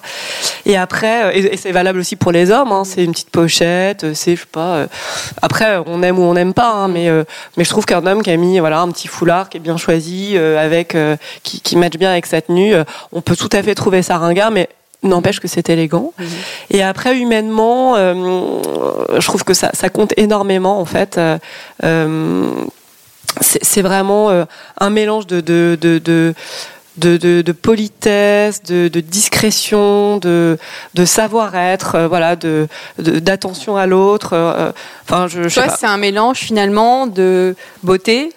Et 0.65 0.77
après 0.77 1.37
et, 1.37 1.57
c'est 1.57 1.71
valable 1.71 1.99
aussi 1.99 2.15
pour 2.15 2.31
les 2.31 2.49
hommes, 2.49 2.71
hein, 2.71 2.83
c'est 2.83 3.03
une 3.03 3.11
petite 3.11 3.29
pochette, 3.29 4.13
c'est 4.15 4.35
je 4.35 4.41
sais 4.41 4.47
pas. 4.51 4.87
après 5.43 5.77
on 5.85 6.01
aime 6.01 6.17
ou 6.17 6.23
on 6.23 6.33
n'aime 6.33 6.55
pas, 6.55 6.71
hein, 6.71 6.87
mais 6.87 7.09
mais 7.55 7.63
je 7.63 7.69
trouve 7.69 7.85
qu'un 7.85 8.05
homme 8.07 8.23
qui 8.23 8.31
a 8.31 8.37
mis 8.37 8.57
voilà 8.59 8.79
un 8.79 8.89
petit 8.89 9.07
foulard 9.07 9.49
qui 9.49 9.57
est 9.57 9.59
bien 9.59 9.77
choisi 9.77 10.37
avec 10.37 10.97
qui, 11.43 11.61
qui 11.61 11.75
matche 11.75 11.97
bien 11.97 12.09
avec 12.09 12.25
sa 12.25 12.41
tenue, 12.41 12.73
on 13.11 13.21
peut 13.21 13.35
tout 13.35 13.49
à 13.51 13.61
fait 13.61 13.75
trouver 13.75 14.01
ça 14.01 14.17
ringard, 14.17 14.49
mais 14.49 14.69
n'empêche 15.03 15.39
que 15.39 15.47
c'est 15.47 15.69
élégant. 15.69 16.13
Mhm. 16.17 16.27
Et 16.71 16.83
après, 16.83 17.17
humainement, 17.17 17.95
euh, 17.95 18.61
je 19.19 19.25
trouve 19.25 19.43
que 19.43 19.53
ça, 19.53 19.71
ça, 19.73 19.89
compte 19.89 20.13
énormément, 20.17 20.79
en 20.79 20.85
fait. 20.85 21.17
Euh, 21.17 21.37
euh 21.83 22.49
c'est 23.41 23.81
vraiment 23.81 24.29
un 24.77 24.89
mélange 24.91 25.25
de, 25.25 25.41
de, 25.41 25.75
de, 25.81 25.97
de 25.97 26.35
de, 26.97 27.17
de, 27.17 27.41
de, 27.41 27.51
politesse, 27.51 28.61
de, 28.61 28.87
de 28.87 28.99
discrétion, 28.99 30.17
de, 30.17 30.59
de 30.93 31.05
savoir-être, 31.05 31.95
euh, 31.95 32.07
voilà, 32.07 32.35
de 32.35 32.67
d'attention 32.99 33.75
à 33.75 33.87
l'autre. 33.87 34.35
enfin, 35.03 35.27
je, 35.27 35.49
je 35.49 35.59
c'est 35.75 35.87
un 35.87 35.97
mélange 35.97 36.37
finalement 36.37 37.07
de 37.07 37.55
beauté, 37.81 38.31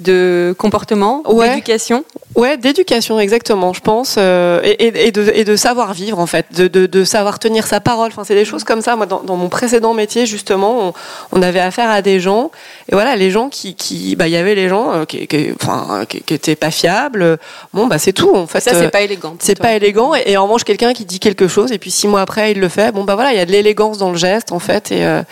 de 0.00 0.54
comportement, 0.58 1.22
d'éducation. 1.28 2.04
Ouais, 2.36 2.56
d'éducation, 2.56 3.18
exactement, 3.18 3.72
je 3.72 3.80
pense, 3.80 4.14
euh, 4.16 4.60
et, 4.62 5.06
et, 5.06 5.10
de, 5.10 5.32
et, 5.34 5.44
de, 5.44 5.56
savoir 5.56 5.92
vivre 5.92 6.20
en 6.20 6.26
fait, 6.26 6.46
de, 6.54 6.68
de, 6.68 6.86
de, 6.86 7.02
savoir 7.02 7.40
tenir 7.40 7.66
sa 7.66 7.80
parole. 7.80 8.08
Enfin, 8.08 8.22
c'est 8.22 8.36
des 8.36 8.44
choses 8.44 8.62
comme 8.62 8.82
ça. 8.82 8.94
Moi, 8.94 9.06
dans, 9.06 9.20
dans 9.20 9.34
mon 9.34 9.48
précédent 9.48 9.94
métier, 9.94 10.26
justement, 10.26 10.88
on, 10.88 10.92
on, 11.32 11.42
avait 11.42 11.58
affaire 11.58 11.90
à 11.90 12.02
des 12.02 12.20
gens, 12.20 12.52
et 12.88 12.92
voilà, 12.92 13.16
les 13.16 13.32
gens 13.32 13.48
qui, 13.48 13.74
qui 13.74 14.14
bah, 14.14 14.28
il 14.28 14.30
y 14.30 14.36
avait 14.36 14.54
les 14.54 14.68
gens 14.68 14.92
euh, 14.92 15.04
qui, 15.06 15.26
qui, 15.26 15.50
enfin, 15.60 16.04
qui, 16.08 16.20
qui, 16.20 16.34
étaient 16.34 16.54
pas 16.54 16.70
fiables. 16.70 17.36
Bon, 17.74 17.88
bah, 17.88 17.98
c'est 17.98 18.12
tout. 18.12 18.32
En 18.32 18.46
fait, 18.46 18.60
ça, 18.60 18.74
c'est 18.74 18.90
pas 18.90 19.02
élégant. 19.02 19.34
C'est 19.40 19.58
pas 19.58 19.74
élégant, 19.74 20.14
et, 20.14 20.36
en 20.36 20.44
revanche, 20.44 20.62
quelqu'un 20.62 20.92
qui 20.92 21.04
dit 21.04 21.18
quelque 21.18 21.48
chose, 21.48 21.72
et 21.72 21.78
puis 21.78 21.90
six 21.90 22.06
mois 22.06 22.20
après, 22.20 22.52
il 22.52 22.60
le 22.60 22.68
fait. 22.68 22.92
Bon, 22.92 23.02
bah 23.02 23.16
voilà, 23.16 23.32
il 23.32 23.38
y 23.38 23.42
a 23.42 23.46
de 23.46 23.52
l'élégance 23.52 23.98
dans 23.98 24.10
le 24.10 24.18
geste, 24.18 24.52
en 24.52 24.60
fait, 24.60 24.92
et 24.92 25.04
euh, 25.04 25.22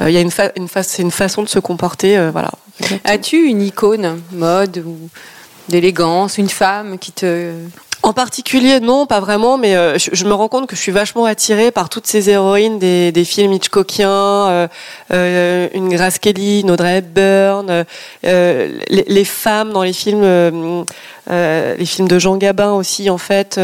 il 0.00 0.10
y 0.10 0.18
a 0.18 0.20
une, 0.20 0.30
une, 0.56 0.68
c'est 0.82 1.02
une 1.02 1.10
façon 1.10 1.42
de 1.42 1.48
se 1.48 1.58
comporter, 1.58 2.28
voilà. 2.30 2.50
As-tu 3.04 3.44
une 3.44 3.62
icône 3.62 4.20
mode 4.32 4.82
ou 4.86 5.08
d'élégance, 5.68 6.38
une 6.38 6.48
femme 6.48 6.98
qui 6.98 7.12
te... 7.12 7.52
En 8.04 8.12
particulier, 8.12 8.80
non, 8.80 9.06
pas 9.06 9.20
vraiment, 9.20 9.58
mais 9.58 9.76
euh, 9.76 9.96
je, 9.96 10.24
me 10.24 10.32
rends 10.32 10.48
compte 10.48 10.66
que 10.66 10.74
je 10.74 10.80
suis 10.80 10.90
vachement 10.90 11.24
attirée 11.24 11.70
par 11.70 11.88
toutes 11.88 12.08
ces 12.08 12.30
héroïnes 12.30 12.80
des, 12.80 13.24
films 13.24 13.52
Hitchcockiens, 13.52 14.10
euh, 14.10 14.68
euh, 15.12 15.68
une 15.72 15.88
Grace 15.88 16.18
Kelly, 16.18 16.62
une 16.62 16.72
Audrey 16.72 16.96
Hepburn, 16.98 17.84
les, 18.24 18.82
les, 18.88 19.24
femmes 19.24 19.72
dans 19.72 19.84
les 19.84 19.92
films, 19.92 20.84
les 21.30 21.86
films 21.86 22.08
de 22.08 22.18
Jean 22.18 22.36
Gabin 22.38 22.72
aussi, 22.72 23.08
en 23.08 23.18
fait 23.18 23.60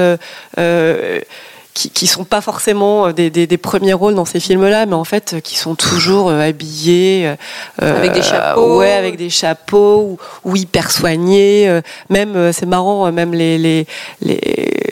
qui, 1.79 1.91
qui 1.91 2.07
sont 2.09 2.25
pas 2.25 2.41
forcément 2.41 3.13
des, 3.13 3.31
des, 3.31 3.47
des 3.47 3.57
premiers 3.57 3.93
rôles 3.93 4.17
dans 4.17 4.25
ces 4.25 4.41
films-là, 4.41 4.85
mais 4.87 4.95
en 4.95 5.05
fait 5.05 5.37
qui 5.45 5.57
sont 5.57 5.77
toujours 5.77 6.31
habillés 6.31 7.35
avec 7.79 8.13
des 8.13 8.23
chapeaux, 8.23 8.79
ouais, 8.79 8.93
avec 8.93 9.17
des 9.17 9.31
chapeaux 9.31 10.01
ou, 10.01 10.19
ou 10.45 10.57
hyper 10.57 10.91
soignés. 10.91 11.81
même 12.11 12.53
c'est 12.53 12.67
marrant, 12.67 13.13
même 13.13 13.33
les 13.33 13.59
les 13.59 13.87
les, 14.21 14.41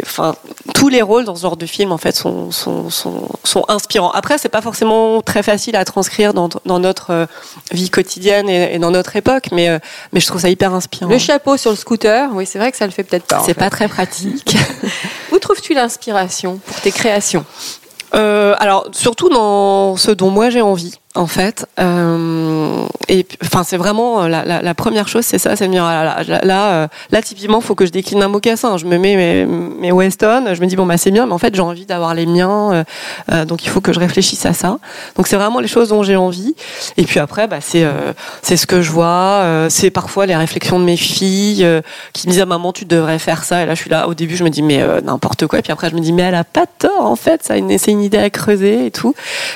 enfin 0.05 0.37
tous 0.75 0.88
les 0.88 1.03
rôles 1.03 1.25
dans 1.25 1.35
ce 1.35 1.42
genre 1.42 1.57
de 1.57 1.66
film 1.66 1.90
en 1.90 1.99
fait 1.99 2.14
sont 2.14 2.53
sont 2.53 2.88
sont, 2.90 3.29
sont 3.42 3.64
inspirants. 3.66 4.12
Après 4.12 4.38
c'est 4.38 4.49
pas 4.49 4.62
forcément 4.62 5.22
très 5.22 5.42
facile 5.42 5.75
à 5.75 5.85
transcrire 5.85 6.35
dans 6.35 6.49
dans 6.64 6.79
notre 6.79 7.27
vie 7.72 7.90
quotidienne 7.90 8.49
et, 8.49 8.75
et 8.75 8.79
dans 8.79 8.92
notre 8.92 9.16
époque, 9.16 9.49
mais 9.51 9.81
mais 10.12 10.20
je 10.20 10.27
trouve 10.27 10.40
ça 10.40 10.51
hyper 10.51 10.72
inspirant. 10.72 11.11
Le 11.11 11.18
chapeau 11.18 11.57
sur 11.57 11.72
le 11.72 11.77
scooter, 11.77 12.31
oui, 12.33 12.46
c'est 12.46 12.61
vrai 12.61 12.70
que 12.70 12.79
ça 12.79 12.87
le 12.87 12.92
fait 12.92 13.03
peut-être 13.03 13.27
pas. 13.27 13.42
C'est 13.44 13.55
pas 13.55 13.70
très 13.70 13.88
pratique. 13.88 14.57
Où 15.33 15.38
trouves-tu 15.38 15.75
l'inspiration 15.75 16.61
tes 16.81 16.93
créations 16.93 17.45
euh, 18.15 18.55
alors 18.59 18.87
surtout 18.93 19.29
dans 19.29 19.97
ce 19.97 20.11
dont 20.11 20.31
moi 20.31 20.51
j'ai 20.51 20.62
envie 20.62 20.95
en 21.17 21.27
fait. 21.27 21.67
Euh, 21.81 22.87
enfin, 23.43 23.65
c'est 23.65 23.77
vraiment 23.77 24.27
la, 24.27 24.45
la, 24.45 24.75
première 24.75 25.09
chose, 25.09 25.25
c'est 25.25 25.39
ça, 25.39 25.57
c'est 25.57 25.67
de 25.67 25.73
dire 25.73 25.85
là, 25.85 26.23
là, 26.27 26.41
là, 26.43 26.73
euh, 26.73 26.89
là, 27.11 27.23
typiquement, 27.23 27.61
faut 27.61 27.75
que 27.75 27.87
je 27.87 27.91
décline 27.91 28.23
un 28.23 28.29
mocassin. 28.29 28.77
Je 28.77 28.87
me 28.87 28.99
mets 28.99 29.47
mes, 29.81 29.93
Weston, 29.93 30.55
je 30.55 30.61
me 30.61 30.67
dis 30.67 30.77
bon 30.77 30.87
bah 30.87 30.97
c'est 30.99 31.11
bien, 31.11 31.27
mais 31.27 31.33
en 31.33 31.39
fait 31.39 31.55
j'ai 31.55 31.63
envie 31.63 31.87
d'avoir 31.87 32.15
les 32.15 32.27
miens, 32.27 32.73
euh, 32.73 32.85
euh, 33.33 33.45
donc 33.45 33.65
il 33.65 33.69
faut 33.69 33.81
que 33.81 33.93
je 33.93 34.01
réfléchisse 34.01 34.45
à 34.47 34.53
ça. 34.53 34.79
Donc 35.17 35.27
c'est 35.27 35.37
vraiment 35.37 35.61
les 35.61 35.69
choses 35.69 35.89
dont 35.89 36.03
j'ai 36.03 36.17
envie. 36.17 36.55
Et 36.97 37.05
puis 37.05 37.21
après, 37.21 37.47
bah 37.47 37.59
c'est 37.61 37.85
euh, 37.85 38.13
c'est 38.43 38.57
ce 38.57 38.67
que 38.67 38.83
je 38.83 38.91
vois, 38.91 39.45
c'est 39.69 39.91
parfois 39.91 40.27
les 40.27 40.37
réflexions 40.37 40.79
de 40.79 40.85
mes 40.85 40.97
filles 40.97 41.67
qui 42.13 42.27
me 42.27 42.33
disent 42.33 42.43
ah, 42.43 42.47
maman 42.47 42.73
tu 42.73 42.85
devrais 42.85 43.19
faire 43.19 43.45
ça. 43.45 43.63
Et 43.63 43.67
là 43.67 43.75
je 43.75 43.81
suis 43.81 43.91
là, 43.91 44.09
au 44.09 44.15
début 44.15 44.37
je 44.37 44.45
me 44.45 44.51
dis 44.51 44.63
mais 44.63 44.85
n'importe 45.03 45.47
quoi. 45.47 45.59
Et 45.59 45.63
puis 45.63 45.73
après 45.73 45.91
je 45.91 45.95
me 45.95 46.01
dis 46.01 46.13
mais 46.13 46.23
elle 46.23 46.35
a 46.35 46.45
pas 46.45 46.67
tort 46.67 47.05
en 47.05 47.17
fait, 47.17 47.43
ça 47.43 47.55
c'est 47.79 47.91
une 47.91 48.03
idée 48.03 48.19
à 48.19 48.31
creuser 48.31 48.87
et 48.87 48.91
tout. 48.91 49.15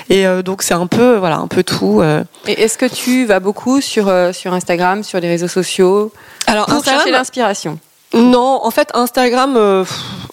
Et 0.09 0.25
donc 0.45 0.63
c'est 0.63 0.75
un 0.75 0.87
peu 0.87 1.17
voilà 1.17 1.37
un 1.37 1.47
peu 1.51 1.63
tout. 1.63 2.03
Et 2.47 2.63
est-ce 2.63 2.79
que 2.79 2.87
tu 2.87 3.27
vas 3.27 3.41
beaucoup 3.41 3.81
sur, 3.81 4.09
euh, 4.09 4.33
sur 4.33 4.55
Instagram, 4.55 5.03
sur 5.03 5.21
les 5.21 5.29
réseaux 5.29 5.49
sociaux 5.49 6.13
Alors, 6.47 6.67
pour 6.67 6.77
Instagram, 6.77 7.01
chercher 7.01 7.13
l'inspiration? 7.13 7.79
Non, 8.13 8.61
en 8.63 8.71
fait, 8.71 8.91
Instagram, 8.95 9.57
euh, 9.57 9.85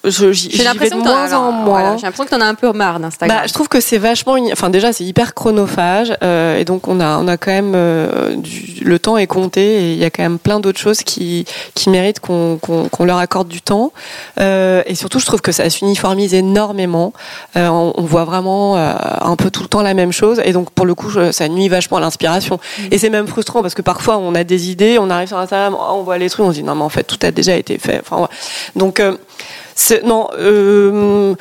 j'y 0.06 0.50
vais 0.50 0.90
de 0.90 0.96
moins 0.96 1.34
en 1.34 1.52
moins. 1.52 1.66
Voilà, 1.66 1.98
J'ai 1.98 2.04
l'impression 2.04 2.26
que 2.26 2.30
tu 2.30 2.36
en 2.36 2.42
as 2.42 2.46
un 2.46 2.56
peu 2.56 2.72
marre 2.72 3.00
d'Instagram. 3.00 3.40
Bah, 3.40 3.48
je 3.48 3.54
trouve 3.54 3.68
que 3.68 3.80
c'est 3.80 3.98
vachement, 3.98 4.36
enfin 4.52 4.70
déjà 4.70 4.94
c'est 4.94 5.04
hyper 5.04 5.34
chronophage 5.34 6.14
euh, 6.24 6.58
et 6.58 6.66
donc 6.66 6.88
on 6.88 7.00
a 7.00 7.18
on 7.18 7.28
a 7.28 7.38
quand 7.38 7.52
même 7.52 7.74
euh, 7.76 8.36
du, 8.36 8.82
le 8.84 9.00
temps 9.00 9.18
est 9.18 9.28
compté 9.28 9.62
et 9.62 9.94
il 9.94 9.98
y 10.00 10.06
a 10.06 10.10
quand 10.10 10.24
même 10.24 10.40
plein 10.40 10.60
d'autres 10.60 10.80
choses 10.80 11.00
qui 11.00 11.46
qui 11.76 11.90
méritent 11.90 12.20
qu'on 12.20 12.58
qu'on 12.58 12.90
qu'on 12.90 13.06
leur 13.06 13.18
accorde 13.18 13.48
du 13.48 13.62
temps 13.62 13.92
euh, 14.40 14.82
et 14.86 14.96
surtout 14.96 15.20
je 15.20 15.26
trouve 15.26 15.42
que 15.42 15.52
ça 15.52 15.70
s'uniformise 15.70 16.34
énormément. 16.34 17.14
Euh, 17.56 17.68
on, 17.68 17.94
on, 17.96 18.04
voit 18.04 18.26
vraiment 18.26 18.78
euh, 18.78 18.94
un 19.22 19.36
peu 19.36 19.52
tout 19.52 19.62
le 19.62 19.68
temps 19.68 19.82
la 19.82 19.94
même 19.94 20.12
chose 20.12 20.42
et 20.44 20.54
donc 20.54 20.72
pour 20.72 20.86
le 20.86 20.96
coup 20.96 21.10
je, 21.10 21.32
ça 21.32 21.48
nuit 21.50 21.68
vachement 21.68 21.98
à 21.98 22.00
l'inspiration 22.00 22.56
mmh. 22.58 22.82
et 22.92 22.98
c'est 22.98 23.10
même 23.10 23.28
frustrant 23.28 23.62
parce 23.62 23.74
que 23.74 23.82
parfois 23.82 24.18
on 24.18 24.34
a 24.36 24.44
des 24.44 24.70
idées, 24.70 24.98
on 25.00 25.10
arrive 25.10 25.28
sur 25.28 25.38
Instagram, 25.38 25.76
on 25.76 26.04
voit 26.04 26.18
les 26.18 26.30
trucs, 26.30 26.46
on 26.46 26.52
se 26.52 26.58
dit 26.58 26.64
non 26.64 26.76
mais 26.76 26.84
en 26.84 26.90
fait 26.90 27.04
tout 27.04 27.20
a 27.22 27.32
déjà 27.32 27.56
été 27.56 27.67
fait. 27.78 28.00
Enfin, 28.00 28.22
ouais. 28.22 28.28
Donc, 28.76 29.00
euh, 29.00 29.18
non. 30.04 30.30
Euh, 30.38 31.36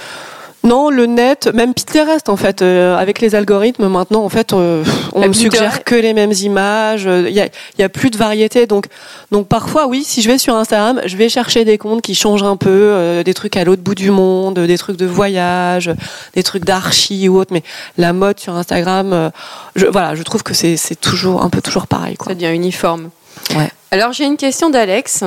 non, 0.66 0.90
le 0.90 1.06
net, 1.06 1.48
même 1.54 1.74
Pinterest 1.74 2.28
en 2.28 2.36
fait, 2.36 2.60
euh, 2.60 2.96
avec 2.96 3.20
les 3.20 3.36
algorithmes 3.36 3.86
maintenant, 3.86 4.24
en 4.24 4.28
fait, 4.28 4.52
euh, 4.52 4.82
on 5.14 5.28
me 5.28 5.32
suggère 5.32 5.84
que 5.84 5.94
les 5.94 6.12
mêmes 6.12 6.32
images. 6.32 7.04
Il 7.04 7.32
y 7.32 7.40
a, 7.40 7.48
y 7.78 7.84
a, 7.84 7.88
plus 7.88 8.10
de 8.10 8.16
variété, 8.16 8.66
donc 8.66 8.86
donc 9.30 9.46
parfois 9.46 9.86
oui, 9.86 10.02
si 10.02 10.22
je 10.22 10.28
vais 10.28 10.38
sur 10.38 10.56
Instagram, 10.56 11.00
je 11.06 11.16
vais 11.16 11.28
chercher 11.28 11.64
des 11.64 11.78
comptes 11.78 12.02
qui 12.02 12.16
changent 12.16 12.42
un 12.42 12.56
peu, 12.56 12.68
euh, 12.70 13.22
des 13.22 13.32
trucs 13.32 13.56
à 13.56 13.62
l'autre 13.62 13.82
bout 13.82 13.94
du 13.94 14.10
monde, 14.10 14.58
des 14.58 14.76
trucs 14.76 14.96
de 14.96 15.06
voyage, 15.06 15.92
des 16.34 16.42
trucs 16.42 16.64
d'archi 16.64 17.28
ou 17.28 17.38
autre. 17.38 17.52
Mais 17.52 17.62
la 17.96 18.12
mode 18.12 18.40
sur 18.40 18.54
Instagram, 18.54 19.30
je, 19.76 19.86
voilà, 19.86 20.16
je 20.16 20.22
trouve 20.24 20.42
que 20.42 20.52
c'est 20.52 20.76
c'est 20.76 21.00
toujours 21.00 21.44
un 21.44 21.48
peu 21.48 21.60
toujours 21.60 21.86
pareil. 21.86 22.16
Quoi. 22.16 22.30
Ça 22.30 22.34
devient 22.34 22.52
uniforme. 22.52 23.10
Ouais. 23.54 23.70
Alors 23.92 24.12
j'ai 24.12 24.24
une 24.24 24.36
question 24.36 24.68
d'Alex 24.68 25.22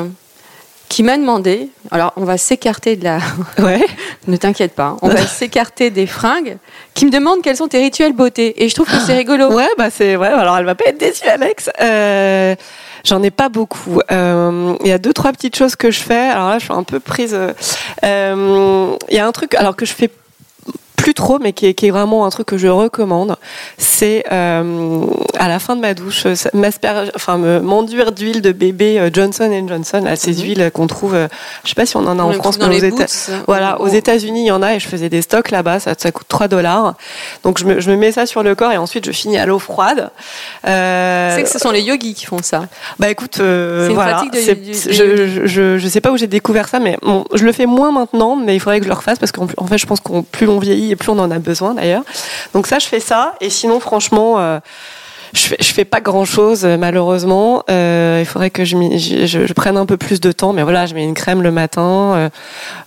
qui 0.89 1.03
m'a 1.03 1.17
demandé, 1.17 1.69
alors 1.91 2.13
on 2.17 2.25
va 2.25 2.37
s'écarter 2.37 2.95
de 2.95 3.05
la... 3.05 3.19
Ouais. 3.59 3.85
ne 4.27 4.35
t'inquiète 4.37 4.73
pas, 4.73 4.97
on 5.01 5.07
va 5.07 5.21
s'écarter 5.27 5.91
des 5.91 6.07
fringues, 6.07 6.57
qui 6.93 7.05
me 7.05 7.11
demande 7.11 7.41
quels 7.41 7.57
sont 7.57 7.67
tes 7.67 7.79
rituels 7.79 8.13
beauté. 8.13 8.63
Et 8.63 8.69
je 8.69 8.75
trouve 8.75 8.87
que 8.87 8.99
c'est 8.99 9.15
rigolo. 9.15 9.53
Ouais, 9.53 9.69
bah 9.77 9.89
c'est 9.89 10.15
vrai, 10.15 10.29
alors 10.29 10.57
elle 10.57 10.65
va 10.65 10.75
pas 10.75 10.85
être 10.87 10.99
déçue 10.99 11.27
Alex. 11.27 11.69
Euh... 11.81 12.55
J'en 13.05 13.23
ai 13.23 13.31
pas 13.31 13.49
beaucoup. 13.49 14.01
Il 14.09 14.15
euh, 14.15 14.75
y 14.83 14.91
a 14.91 14.97
deux 14.97 15.13
trois 15.13 15.31
petites 15.31 15.55
choses 15.55 15.75
que 15.75 15.91
je 15.91 15.99
fais. 15.99 16.29
Alors 16.29 16.49
là, 16.49 16.59
je 16.59 16.65
suis 16.65 16.73
un 16.73 16.83
peu 16.83 16.99
prise. 16.99 17.31
Il 17.31 17.55
euh, 18.03 18.97
y 19.09 19.17
a 19.17 19.25
un 19.25 19.31
truc 19.31 19.55
alors 19.55 19.75
que 19.75 19.85
je 19.85 19.93
fais 19.93 20.09
plus 21.09 21.15
trop, 21.15 21.39
mais 21.39 21.53
qui 21.53 21.65
est, 21.65 21.73
qui 21.73 21.87
est, 21.87 21.89
vraiment 21.89 22.23
un 22.27 22.29
truc 22.29 22.45
que 22.45 22.57
je 22.59 22.67
recommande, 22.67 23.35
c'est 23.79 24.23
euh, 24.31 25.07
à 25.39 25.47
la 25.47 25.57
fin 25.57 25.75
de 25.75 25.81
ma 25.81 25.95
douche, 25.95 26.27
enfin 27.15 27.37
m'enduire 27.61 28.11
d'huile 28.11 28.43
de 28.43 28.51
bébé 28.51 28.99
euh, 28.99 29.09
Johnson 29.11 29.49
Johnson, 29.67 30.03
à 30.05 30.15
ces 30.15 30.31
mm 30.31 30.33
-hmm. 30.35 30.43
huiles 30.43 30.71
qu'on 30.71 30.85
trouve, 30.85 31.15
euh, 31.15 31.27
je 31.63 31.69
sais 31.69 31.75
pas 31.81 31.87
si 31.87 31.97
on 31.97 32.05
en 32.05 32.19
a 32.19 32.23
on 32.23 32.29
en 32.29 32.33
France, 32.33 32.59
mais 32.59 32.67
aux, 32.67 32.85
Éta 32.91 33.05
voilà, 33.47 33.81
aux 33.81 33.87
États-Unis 33.87 34.43
il 34.43 34.49
y 34.49 34.51
en 34.51 34.61
a 34.61 34.75
et 34.75 34.79
je 34.79 34.87
faisais 34.87 35.09
des 35.09 35.23
stocks 35.23 35.49
là-bas, 35.49 35.79
ça, 35.79 35.95
ça 35.97 36.11
coûte 36.11 36.27
3 36.27 36.47
dollars. 36.47 36.93
Donc 37.43 37.57
je 37.59 37.65
me, 37.65 37.79
je 37.79 37.89
me 37.91 37.97
mets 38.01 38.11
ça 38.11 38.27
sur 38.27 38.43
le 38.43 38.53
corps 38.53 38.71
et 38.71 38.77
ensuite 38.77 39.05
je 39.09 39.11
finis 39.21 39.39
à 39.39 39.45
l'eau 39.47 39.57
froide. 39.57 40.01
Euh, 40.67 41.35
c'est 41.35 41.43
que 41.47 41.53
ce 41.55 41.59
sont 41.65 41.71
les 41.71 41.81
yogis 41.89 42.13
qui 42.19 42.25
font 42.31 42.43
ça. 42.43 42.61
Bah 42.99 43.09
écoute, 43.09 43.37
euh, 43.39 43.89
voilà, 43.99 44.21
de, 44.21 44.29
de, 44.29 44.73
je, 44.97 45.05
je, 45.53 45.77
je, 45.81 45.87
sais 45.93 46.01
pas 46.01 46.11
où 46.13 46.17
j'ai 46.21 46.27
découvert 46.39 46.67
ça, 46.67 46.79
mais 46.79 46.95
bon, 47.01 47.25
je 47.33 47.43
le 47.49 47.53
fais 47.59 47.65
moins 47.77 47.91
maintenant, 47.99 48.35
mais 48.35 48.53
il 48.57 48.59
faudrait 48.59 48.79
que 48.79 48.87
je 48.89 48.93
le 48.93 48.99
refasse 49.01 49.17
parce 49.17 49.31
qu'en 49.31 49.47
en 49.57 49.67
fait 49.71 49.79
je 49.83 49.87
pense 49.87 50.01
qu'on 50.05 50.21
plus 50.35 50.47
on 50.47 50.59
vieillit 50.59 50.91
et 50.91 50.95
plus 50.99 51.09
on 51.09 51.19
en 51.19 51.31
a 51.31 51.39
besoin 51.39 51.73
d'ailleurs. 51.73 52.03
Donc 52.53 52.67
ça, 52.67 52.79
je 52.79 52.87
fais 52.87 52.99
ça. 52.99 53.33
Et 53.41 53.49
sinon, 53.49 53.79
franchement, 53.79 54.39
euh, 54.39 54.59
je 55.33 55.41
fais, 55.41 55.57
je 55.59 55.73
fais 55.73 55.85
pas 55.85 56.01
grand 56.01 56.25
chose 56.25 56.65
malheureusement. 56.65 57.63
Euh, 57.69 58.17
il 58.19 58.25
faudrait 58.25 58.49
que 58.49 58.65
je, 58.65 58.75
je, 58.97 59.45
je, 59.45 59.53
prenne 59.53 59.77
un 59.77 59.85
peu 59.85 59.97
plus 59.97 60.19
de 60.19 60.31
temps, 60.31 60.53
mais 60.53 60.63
voilà, 60.63 60.85
je 60.85 60.93
mets 60.93 61.03
une 61.03 61.13
crème 61.13 61.41
le 61.41 61.51
matin. 61.51 61.81
Euh, 62.15 62.29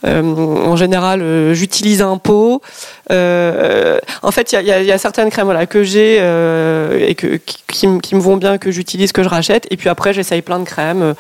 euh 0.07 0.22
en 0.22 0.76
général, 0.76 1.20
euh, 1.22 1.55
j'utilise 1.55 2.02
un 2.02 2.18
pot. 2.18 2.62
Euh, 3.11 3.98
en 4.22 4.31
fait, 4.31 4.52
il 4.52 4.62
y 4.62 4.70
a, 4.70 4.83
y 4.83 4.92
a, 4.92 4.98
certaines 4.98 5.31
crèmes 5.31 5.44
voilà 5.44 5.66
que 5.66 5.83
j'ai 5.83 6.16
et 6.16 7.14
que 7.14 7.38
qui, 7.66 7.87
me 7.87 8.20
vont 8.20 8.37
bien, 8.37 8.59
que 8.59 8.70
j'utilise, 8.70 9.12
que 9.12 9.22
je 9.22 9.28
rachète. 9.28 9.66
Et 9.70 9.76
puis 9.76 9.88
après, 9.88 10.12
j'essaye 10.12 10.42
plein 10.42 10.59
de 10.59 10.64
crèmes, 10.64 11.14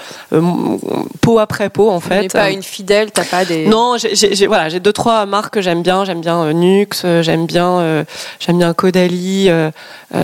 pot 1.20 1.38
après 1.38 1.68
pot 1.68 1.90
en 1.90 2.00
fait. 2.00 2.22
Tu 2.22 2.28
pas 2.28 2.50
une 2.50 2.62
fidèle, 2.62 3.10
t'as 3.10 3.24
pas 3.24 3.44
des. 3.44 3.66
Non, 3.66 3.96
j'ai 3.98 4.46
voilà, 4.46 4.68
j'ai 4.68 4.80
deux 4.80 4.92
trois 4.92 5.26
marques 5.26 5.54
que 5.54 5.60
j'aime 5.60 5.82
bien. 5.82 6.04
J'aime 6.04 6.20
bien 6.20 6.52
Nux, 6.52 6.88
j'aime 7.20 7.46
bien 7.46 8.04
j'aime 8.40 8.58
bien 8.58 8.74
Caudalie. 8.74 9.50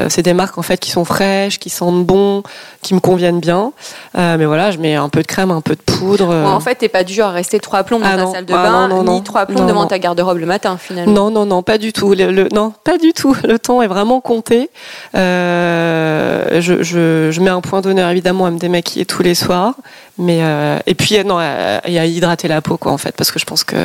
c'est 0.08 0.22
des 0.22 0.34
marques 0.34 0.58
en 0.58 0.62
fait 0.62 0.78
qui 0.78 0.87
sont 0.88 1.04
fraîches, 1.04 1.58
qui 1.58 1.70
sentent 1.70 2.04
bon, 2.04 2.42
qui 2.82 2.94
me 2.94 3.00
conviennent 3.00 3.40
bien. 3.40 3.72
Euh, 4.16 4.36
mais 4.38 4.44
voilà, 4.44 4.70
je 4.70 4.78
mets 4.78 4.94
un 4.94 5.08
peu 5.08 5.22
de 5.22 5.26
crème, 5.26 5.50
un 5.50 5.60
peu 5.60 5.74
de 5.74 5.80
poudre. 5.80 6.26
Bon, 6.26 6.48
en 6.48 6.60
fait, 6.60 6.76
t'es 6.76 6.88
pas 6.88 7.04
du 7.04 7.12
genre 7.12 7.30
à 7.30 7.32
rester 7.32 7.60
trois 7.60 7.84
plombs 7.84 7.98
dans 7.98 8.06
ah 8.06 8.16
ta 8.16 8.22
non, 8.22 8.32
salle 8.32 8.46
de 8.46 8.54
ah 8.54 8.62
bain, 8.62 8.88
non, 8.88 9.02
non, 9.02 9.14
ni 9.14 9.22
trois 9.22 9.46
plombs 9.46 9.66
devant 9.66 9.86
ta 9.86 9.98
garde-robe 9.98 10.38
le 10.38 10.46
matin, 10.46 10.76
finalement. 10.78 11.12
Non, 11.12 11.30
non, 11.30 11.46
non, 11.46 11.62
pas 11.62 11.78
du 11.78 11.92
tout. 11.92 12.14
Le, 12.14 12.30
le, 12.30 12.48
non, 12.52 12.72
pas 12.84 12.98
du 12.98 13.12
tout. 13.12 13.36
Le 13.44 13.58
temps 13.58 13.82
est 13.82 13.86
vraiment 13.86 14.20
compté. 14.20 14.70
Euh, 15.14 16.60
je, 16.60 16.82
je, 16.82 17.30
je, 17.30 17.40
mets 17.40 17.50
un 17.50 17.60
point 17.60 17.80
d'honneur 17.80 18.10
évidemment 18.10 18.46
à 18.46 18.50
me 18.50 18.58
démaquiller 18.58 19.06
tous 19.06 19.22
les 19.22 19.34
soirs. 19.34 19.74
Mais 20.18 20.40
euh, 20.42 20.78
et 20.86 20.94
puis 20.94 21.16
non, 21.24 21.38
il 21.86 21.92
y 21.92 21.98
a 21.98 22.04
hydrater 22.04 22.48
la 22.48 22.60
peau 22.60 22.76
quoi 22.76 22.90
en 22.90 22.98
fait 22.98 23.14
parce 23.16 23.30
que 23.30 23.38
je 23.38 23.44
pense 23.44 23.62
que 23.62 23.76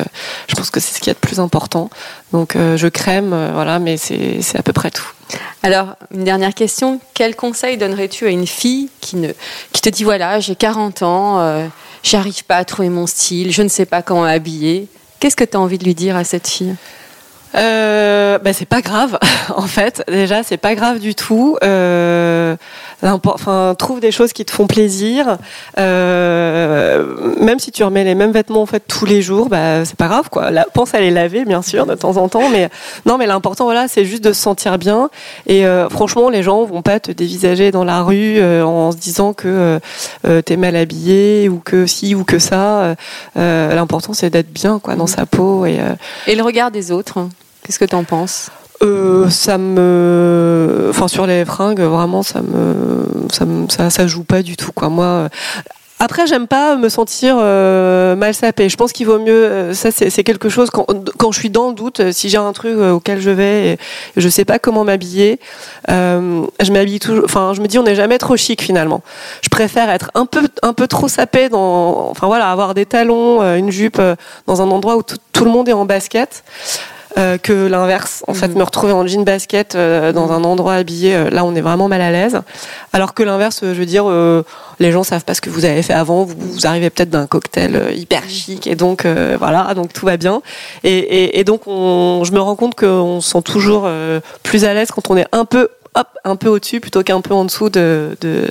je 0.48 0.54
pense 0.56 0.70
que 0.70 0.80
c'est 0.80 0.92
ce 0.92 0.98
qu'il 0.98 1.06
y 1.06 1.10
a 1.12 1.14
de 1.14 1.20
plus 1.20 1.38
important. 1.38 1.90
Donc 2.32 2.56
euh, 2.56 2.76
je 2.76 2.88
crème, 2.88 3.32
euh, 3.32 3.50
voilà, 3.54 3.78
mais 3.78 3.96
c'est 3.96 4.42
c'est 4.42 4.58
à 4.58 4.62
peu 4.62 4.72
près 4.72 4.90
tout. 4.90 5.06
Alors 5.62 5.96
une 6.12 6.24
dernière 6.24 6.54
question, 6.54 7.00
quel 7.14 7.34
conseil 7.36 7.76
donnerais-tu 7.76 8.26
à 8.26 8.30
une 8.30 8.46
fille 8.46 8.90
qui 9.00 9.16
ne 9.16 9.32
qui 9.72 9.80
te 9.80 9.88
dit 9.88 10.04
voilà 10.04 10.40
j'ai 10.40 10.54
40 10.54 11.02
ans, 11.02 11.40
euh, 11.40 11.66
j'arrive 12.02 12.44
pas 12.44 12.56
à 12.56 12.64
trouver 12.64 12.88
mon 12.88 13.06
style, 13.06 13.52
je 13.52 13.62
ne 13.62 13.68
sais 13.68 13.86
pas 13.86 14.02
comment 14.02 14.22
m'habiller. 14.22 14.88
Qu'est-ce 15.20 15.36
que 15.36 15.44
tu 15.44 15.56
as 15.56 15.60
envie 15.60 15.78
de 15.78 15.84
lui 15.84 15.94
dire 15.94 16.16
à 16.16 16.24
cette 16.24 16.48
fille? 16.48 16.74
Euh, 17.56 18.38
bah, 18.38 18.52
c'est 18.52 18.68
pas 18.68 18.80
grave 18.80 19.18
en 19.56 19.66
fait. 19.66 20.02
Déjà 20.08 20.42
c'est 20.42 20.56
pas 20.56 20.74
grave 20.74 20.98
du 20.98 21.14
tout. 21.14 21.56
Euh, 21.62 22.56
enfin 23.02 23.74
trouve 23.78 24.00
des 24.00 24.10
choses 24.10 24.32
qui 24.32 24.44
te 24.44 24.50
font 24.50 24.66
plaisir. 24.66 25.38
Euh, 25.78 27.34
même 27.40 27.58
si 27.58 27.70
tu 27.70 27.84
remets 27.84 28.04
les 28.04 28.14
mêmes 28.14 28.32
vêtements 28.32 28.62
en 28.62 28.66
fait 28.66 28.82
tous 28.86 29.06
les 29.06 29.22
jours 29.22 29.48
bah 29.48 29.84
c'est 29.84 29.96
pas 29.96 30.08
grave 30.08 30.28
quoi. 30.30 30.50
Pense 30.72 30.94
à 30.94 31.00
les 31.00 31.10
laver 31.10 31.44
bien 31.44 31.62
sûr 31.62 31.86
de 31.86 31.94
temps 31.94 32.16
en 32.16 32.28
temps 32.28 32.48
mais 32.50 32.68
non 33.06 33.18
mais 33.18 33.26
l'important 33.26 33.64
voilà 33.64 33.88
c'est 33.88 34.04
juste 34.04 34.24
de 34.24 34.32
se 34.32 34.40
sentir 34.40 34.78
bien. 34.78 35.10
Et 35.46 35.66
euh, 35.66 35.88
franchement 35.88 36.30
les 36.30 36.42
gens 36.42 36.64
vont 36.64 36.82
pas 36.82 36.98
te 37.00 37.12
dévisager 37.12 37.70
dans 37.70 37.84
la 37.84 38.02
rue 38.02 38.42
en 38.42 38.90
se 38.92 38.96
disant 38.96 39.32
que 39.32 39.78
t'es 40.44 40.56
mal 40.56 40.76
habillé 40.76 41.48
ou 41.48 41.58
que 41.58 41.86
si 41.86 42.14
ou 42.14 42.24
que 42.24 42.38
ça. 42.38 42.94
L'important 43.36 44.12
c'est 44.12 44.30
d'être 44.30 44.52
bien 44.52 44.78
quoi 44.78 44.96
dans 44.96 45.06
sa 45.06 45.26
peau 45.26 45.66
et 45.66 45.78
et 46.26 46.34
le 46.34 46.42
regard 46.42 46.70
des 46.70 46.90
autres 46.90 47.28
Qu'est-ce 47.64 47.78
que 47.78 47.84
tu 47.86 47.94
en 47.96 48.04
penses? 48.04 48.50
Euh, 48.82 49.30
ça 49.30 49.56
me, 49.56 50.88
enfin 50.90 51.08
sur 51.08 51.26
les 51.26 51.44
fringues, 51.44 51.80
vraiment 51.80 52.22
ça 52.22 52.42
me, 52.42 53.26
ça 53.70 53.88
ça, 53.88 54.06
joue 54.06 54.24
pas 54.24 54.42
du 54.42 54.56
tout 54.56 54.72
quoi. 54.72 54.90
Moi, 54.90 55.28
Après, 56.00 56.26
j'aime 56.26 56.46
pas 56.46 56.76
me 56.76 56.90
sentir 56.90 57.36
euh, 57.38 58.14
mal 58.16 58.34
sapée. 58.34 58.68
Je 58.68 58.76
pense 58.76 58.92
qu'il 58.92 59.06
vaut 59.06 59.20
mieux. 59.20 59.32
euh, 59.32 59.72
ça, 59.74 59.90
c'est 59.90 60.24
quelque 60.24 60.50
chose 60.50 60.68
quand, 60.68 60.86
quand 61.16 61.32
je 61.32 61.38
suis 61.38 61.48
dans 61.48 61.68
le 61.68 61.74
doute. 61.74 62.12
Si 62.12 62.28
j'ai 62.28 62.36
un 62.36 62.52
truc 62.52 62.76
auquel 62.76 63.20
je 63.20 63.30
vais, 63.30 63.68
et 63.68 63.78
je 64.16 64.28
sais 64.28 64.44
pas 64.44 64.58
comment 64.58 64.84
m'habiller, 64.84 65.38
je 65.88 66.72
m'habille 66.72 66.98
toujours. 66.98 67.24
Enfin, 67.24 67.54
je 67.54 67.62
me 67.62 67.68
dis, 67.68 67.78
on 67.78 67.84
n'est 67.84 67.94
jamais 67.94 68.18
trop 68.18 68.36
chic 68.36 68.60
finalement. 68.60 69.02
Je 69.40 69.48
préfère 69.48 69.88
être 69.88 70.10
un 70.14 70.26
peu, 70.26 70.42
un 70.62 70.74
peu 70.74 70.88
trop 70.88 71.08
sapée 71.08 71.48
dans. 71.48 72.10
Enfin 72.10 72.26
voilà, 72.26 72.50
avoir 72.50 72.74
des 72.74 72.84
talons, 72.84 73.40
une 73.54 73.70
jupe 73.70 74.02
dans 74.46 74.60
un 74.60 74.70
endroit 74.70 74.96
où 74.96 75.02
tout, 75.02 75.16
tout 75.32 75.44
le 75.46 75.50
monde 75.50 75.68
est 75.70 75.74
en 75.74 75.86
basket. 75.86 76.44
Euh, 77.16 77.38
que 77.38 77.52
l'inverse, 77.68 78.24
en 78.26 78.34
fait, 78.34 78.48
me 78.48 78.62
retrouver 78.62 78.92
en 78.92 79.06
jean 79.06 79.24
basket 79.24 79.74
euh, 79.74 80.12
dans 80.12 80.32
un 80.32 80.42
endroit 80.44 80.74
habillé, 80.74 81.14
euh, 81.14 81.30
là 81.30 81.44
on 81.44 81.54
est 81.54 81.60
vraiment 81.60 81.86
mal 81.88 82.00
à 82.00 82.10
l'aise. 82.10 82.40
Alors 82.92 83.14
que 83.14 83.22
l'inverse, 83.22 83.60
euh, 83.62 83.72
je 83.74 83.78
veux 83.78 83.86
dire, 83.86 84.04
euh, 84.08 84.42
les 84.80 84.90
gens 84.90 85.04
savent 85.04 85.24
pas 85.24 85.34
ce 85.34 85.40
que 85.40 85.50
vous 85.50 85.64
avez 85.64 85.82
fait 85.82 85.92
avant, 85.92 86.24
vous, 86.24 86.34
vous 86.38 86.66
arrivez 86.66 86.90
peut-être 86.90 87.10
d'un 87.10 87.26
cocktail 87.26 87.92
hyper 87.94 88.28
chic 88.28 88.66
et 88.66 88.74
donc 88.74 89.04
euh, 89.04 89.36
voilà, 89.38 89.74
donc 89.74 89.92
tout 89.92 90.06
va 90.06 90.16
bien. 90.16 90.42
Et, 90.82 90.96
et, 90.98 91.38
et 91.38 91.44
donc 91.44 91.62
on, 91.66 92.22
je 92.24 92.32
me 92.32 92.40
rends 92.40 92.56
compte 92.56 92.74
qu'on 92.74 93.20
se 93.20 93.30
sent 93.30 93.42
toujours 93.42 93.84
euh, 93.86 94.20
plus 94.42 94.64
à 94.64 94.74
l'aise 94.74 94.90
quand 94.90 95.08
on 95.10 95.16
est 95.16 95.26
un 95.30 95.44
peu, 95.44 95.68
hop, 95.94 96.08
un 96.24 96.34
peu 96.36 96.48
au-dessus 96.48 96.80
plutôt 96.80 97.02
qu'un 97.04 97.20
peu 97.20 97.34
en 97.34 97.44
dessous 97.44 97.70
de, 97.70 98.16
de 98.20 98.48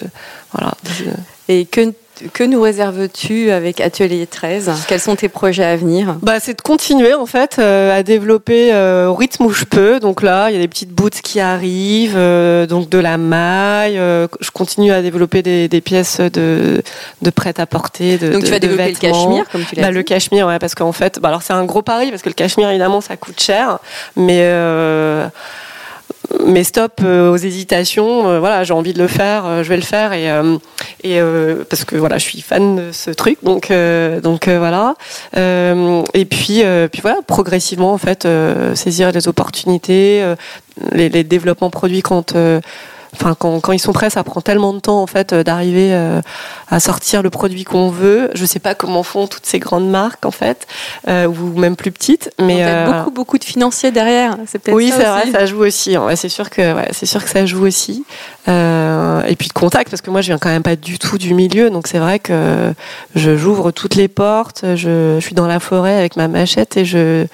voilà. 0.53 0.73
de- 0.83 1.11
Et 1.49 1.65
que, 1.65 1.93
que 2.33 2.43
nous 2.43 2.61
réserves-tu 2.61 3.49
avec 3.51 3.81
Atelier 3.81 4.27
13 4.27 4.71
Quels 4.87 4.99
sont 4.99 5.15
tes 5.15 5.29
projets 5.29 5.63
à 5.63 5.75
venir? 5.75 6.15
Bah, 6.21 6.39
c'est 6.39 6.53
de 6.55 6.61
continuer 6.61 7.13
en 7.13 7.25
fait 7.25 7.57
euh, 7.59 7.97
à 7.97 8.03
développer 8.03 8.73
euh, 8.73 9.07
au 9.07 9.15
rythme 9.15 9.45
où 9.45 9.49
je 9.49 9.65
peux. 9.65 9.99
Donc 9.99 10.21
là, 10.21 10.49
il 10.49 10.53
y 10.53 10.57
a 10.57 10.61
des 10.61 10.67
petites 10.67 10.91
boots 10.91 11.21
qui 11.21 11.39
arrivent, 11.39 12.15
euh, 12.15 12.65
donc 12.67 12.89
de 12.89 12.97
la 12.99 13.17
maille. 13.17 13.95
je 13.95 14.51
continue 14.51 14.91
à 14.91 15.01
développer 15.01 15.41
des, 15.41 15.67
des 15.67 15.81
pièces 15.81 16.19
de, 16.19 16.81
de 17.21 17.29
prêt 17.29 17.53
à 17.57 17.65
porter. 17.65 18.17
De, 18.17 18.31
Donc 18.31 18.41
de- 18.41 18.45
tu 18.45 18.51
vas 18.51 18.59
de 18.59 18.67
développer 18.67 18.91
le 18.91 18.97
cachemire, 18.97 19.45
comme 19.51 19.63
tu 19.65 19.75
l'as 19.75 19.81
Bah, 19.81 19.87
dit. 19.89 19.95
le 19.95 20.03
cachemire, 20.03 20.47
ouais, 20.47 20.59
parce 20.59 20.75
qu'en 20.75 20.91
fait, 20.91 21.19
bah, 21.19 21.29
alors 21.29 21.41
c'est 21.41 21.53
un 21.53 21.65
gros 21.65 21.81
pari 21.81 22.09
parce 22.11 22.21
que 22.21 22.29
le 22.29 22.35
cachemire 22.35 22.69
évidemment 22.69 23.01
ça 23.01 23.17
coûte 23.17 23.41
cher, 23.41 23.79
mais 24.15 24.41
mais 26.45 26.63
stop 26.63 27.01
euh, 27.03 27.31
aux 27.31 27.37
hésitations. 27.37 28.27
euh, 28.29 28.39
voilà, 28.39 28.63
j'ai 28.63 28.73
envie 28.73 28.93
de 28.93 28.99
le 28.99 29.07
faire, 29.07 29.45
euh, 29.45 29.63
je 29.63 29.69
vais 29.69 29.75
le 29.75 29.83
faire 29.83 30.13
et 30.13 30.29
et 31.03 31.19
parce 31.69 31.83
que 31.83 31.97
voilà, 31.97 32.17
je 32.17 32.23
suis 32.23 32.41
fan 32.41 32.77
de 32.77 32.91
ce 32.91 33.11
truc, 33.11 33.37
donc 33.43 33.71
donc 34.23 34.47
voilà. 34.47 34.95
Et 35.35 36.25
puis 36.25 36.63
puis 36.91 37.01
voilà, 37.01 37.17
progressivement 37.27 37.93
en 37.93 37.97
fait, 37.97 38.27
saisir 38.75 39.11
les 39.11 39.27
opportunités, 39.27 40.23
les, 40.91 41.09
les 41.09 41.23
développements 41.23 41.69
produits 41.69 42.01
quand 42.01 42.35
Enfin, 43.13 43.35
quand, 43.37 43.59
quand 43.59 43.71
ils 43.71 43.79
sont 43.79 43.93
prêts, 43.93 44.09
ça 44.09 44.23
prend 44.23 44.41
tellement 44.41 44.73
de 44.73 44.79
temps 44.79 45.01
en 45.01 45.07
fait 45.07 45.33
euh, 45.33 45.43
d'arriver 45.43 45.93
euh, 45.93 46.21
à 46.69 46.79
sortir 46.79 47.21
le 47.21 47.29
produit 47.29 47.63
qu'on 47.63 47.89
veut. 47.89 48.29
Je 48.33 48.45
sais 48.45 48.59
pas 48.59 48.75
comment 48.75 49.03
font 49.03 49.27
toutes 49.27 49.45
ces 49.45 49.59
grandes 49.59 49.89
marques 49.89 50.25
en 50.25 50.31
fait, 50.31 50.67
euh, 51.07 51.27
ou 51.27 51.57
même 51.57 51.75
plus 51.75 51.91
petites, 51.91 52.31
mais 52.39 52.55
Il 52.55 52.59
y 52.59 52.63
a 52.63 52.67
euh, 52.67 52.91
beaucoup, 52.91 53.11
beaucoup 53.11 53.37
de 53.37 53.43
financiers 53.43 53.91
derrière. 53.91 54.37
C'est 54.47 54.59
peut-être 54.59 54.75
oui, 54.75 54.91
c'est 54.95 55.03
vrai, 55.03 55.31
ça 55.31 55.45
joue 55.45 55.63
aussi. 55.63 55.97
Ouais, 55.97 56.15
c'est 56.15 56.29
sûr 56.29 56.49
que 56.49 56.73
ouais, 56.73 56.89
c'est 56.91 57.05
sûr 57.05 57.23
que 57.23 57.29
ça 57.29 57.45
joue 57.45 57.65
aussi. 57.65 58.03
Euh, 58.47 59.21
et 59.23 59.35
puis 59.35 59.47
de 59.47 59.53
contact, 59.53 59.89
parce 59.89 60.01
que 60.01 60.09
moi, 60.09 60.21
je 60.21 60.27
viens 60.27 60.37
quand 60.37 60.49
même 60.49 60.63
pas 60.63 60.75
du 60.75 60.99
tout 60.99 61.17
du 61.17 61.33
milieu, 61.33 61.69
donc 61.69 61.87
c'est 61.87 61.99
vrai 61.99 62.19
que 62.19 62.73
je 63.15 63.37
j'ouvre 63.37 63.71
toutes 63.71 63.95
les 63.95 64.07
portes. 64.07 64.63
Je, 64.75 65.15
je 65.19 65.19
suis 65.21 65.35
dans 65.35 65.47
la 65.47 65.59
forêt 65.59 65.97
avec 65.97 66.17
ma 66.17 66.27
machette 66.27 66.77
et 66.77 66.85
je 66.85 67.25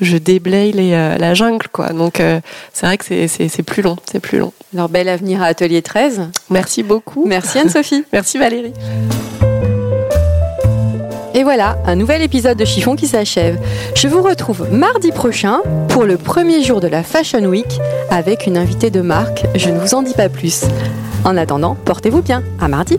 je 0.00 0.16
déblaye 0.16 0.72
les, 0.72 0.92
euh, 0.92 1.16
la 1.18 1.34
jungle, 1.34 1.68
quoi. 1.72 1.90
Donc 1.90 2.20
euh, 2.20 2.40
c'est 2.72 2.86
vrai 2.86 2.98
que 2.98 3.04
c'est 3.04 3.62
plus 3.62 3.82
long, 3.82 3.96
c'est 4.10 4.20
plus 4.20 4.38
long. 4.38 4.52
Alors, 4.74 4.88
bel 4.88 5.08
avenir 5.08 5.42
à 5.42 5.46
Atelier 5.46 5.82
13. 5.82 6.28
Merci 6.50 6.82
beaucoup. 6.82 7.24
Merci 7.26 7.58
Anne-Sophie. 7.58 8.04
Merci 8.12 8.38
Valérie. 8.38 8.72
Et 11.36 11.44
voilà, 11.44 11.76
un 11.84 11.96
nouvel 11.96 12.22
épisode 12.22 12.56
de 12.56 12.64
Chiffon 12.64 12.96
qui 12.96 13.06
s'achève. 13.06 13.58
Je 13.94 14.08
vous 14.08 14.22
retrouve 14.22 14.72
mardi 14.72 15.12
prochain 15.12 15.60
pour 15.90 16.04
le 16.04 16.16
premier 16.16 16.62
jour 16.62 16.80
de 16.80 16.88
la 16.88 17.02
Fashion 17.02 17.44
Week 17.44 17.78
avec 18.08 18.46
une 18.46 18.56
invitée 18.56 18.88
de 18.88 19.02
marque. 19.02 19.44
Je 19.54 19.68
ne 19.68 19.78
vous 19.78 19.92
en 19.94 20.00
dis 20.00 20.14
pas 20.14 20.30
plus. 20.30 20.64
En 21.26 21.36
attendant, 21.36 21.74
portez-vous 21.84 22.22
bien. 22.22 22.42
À 22.58 22.68
mardi. 22.68 22.98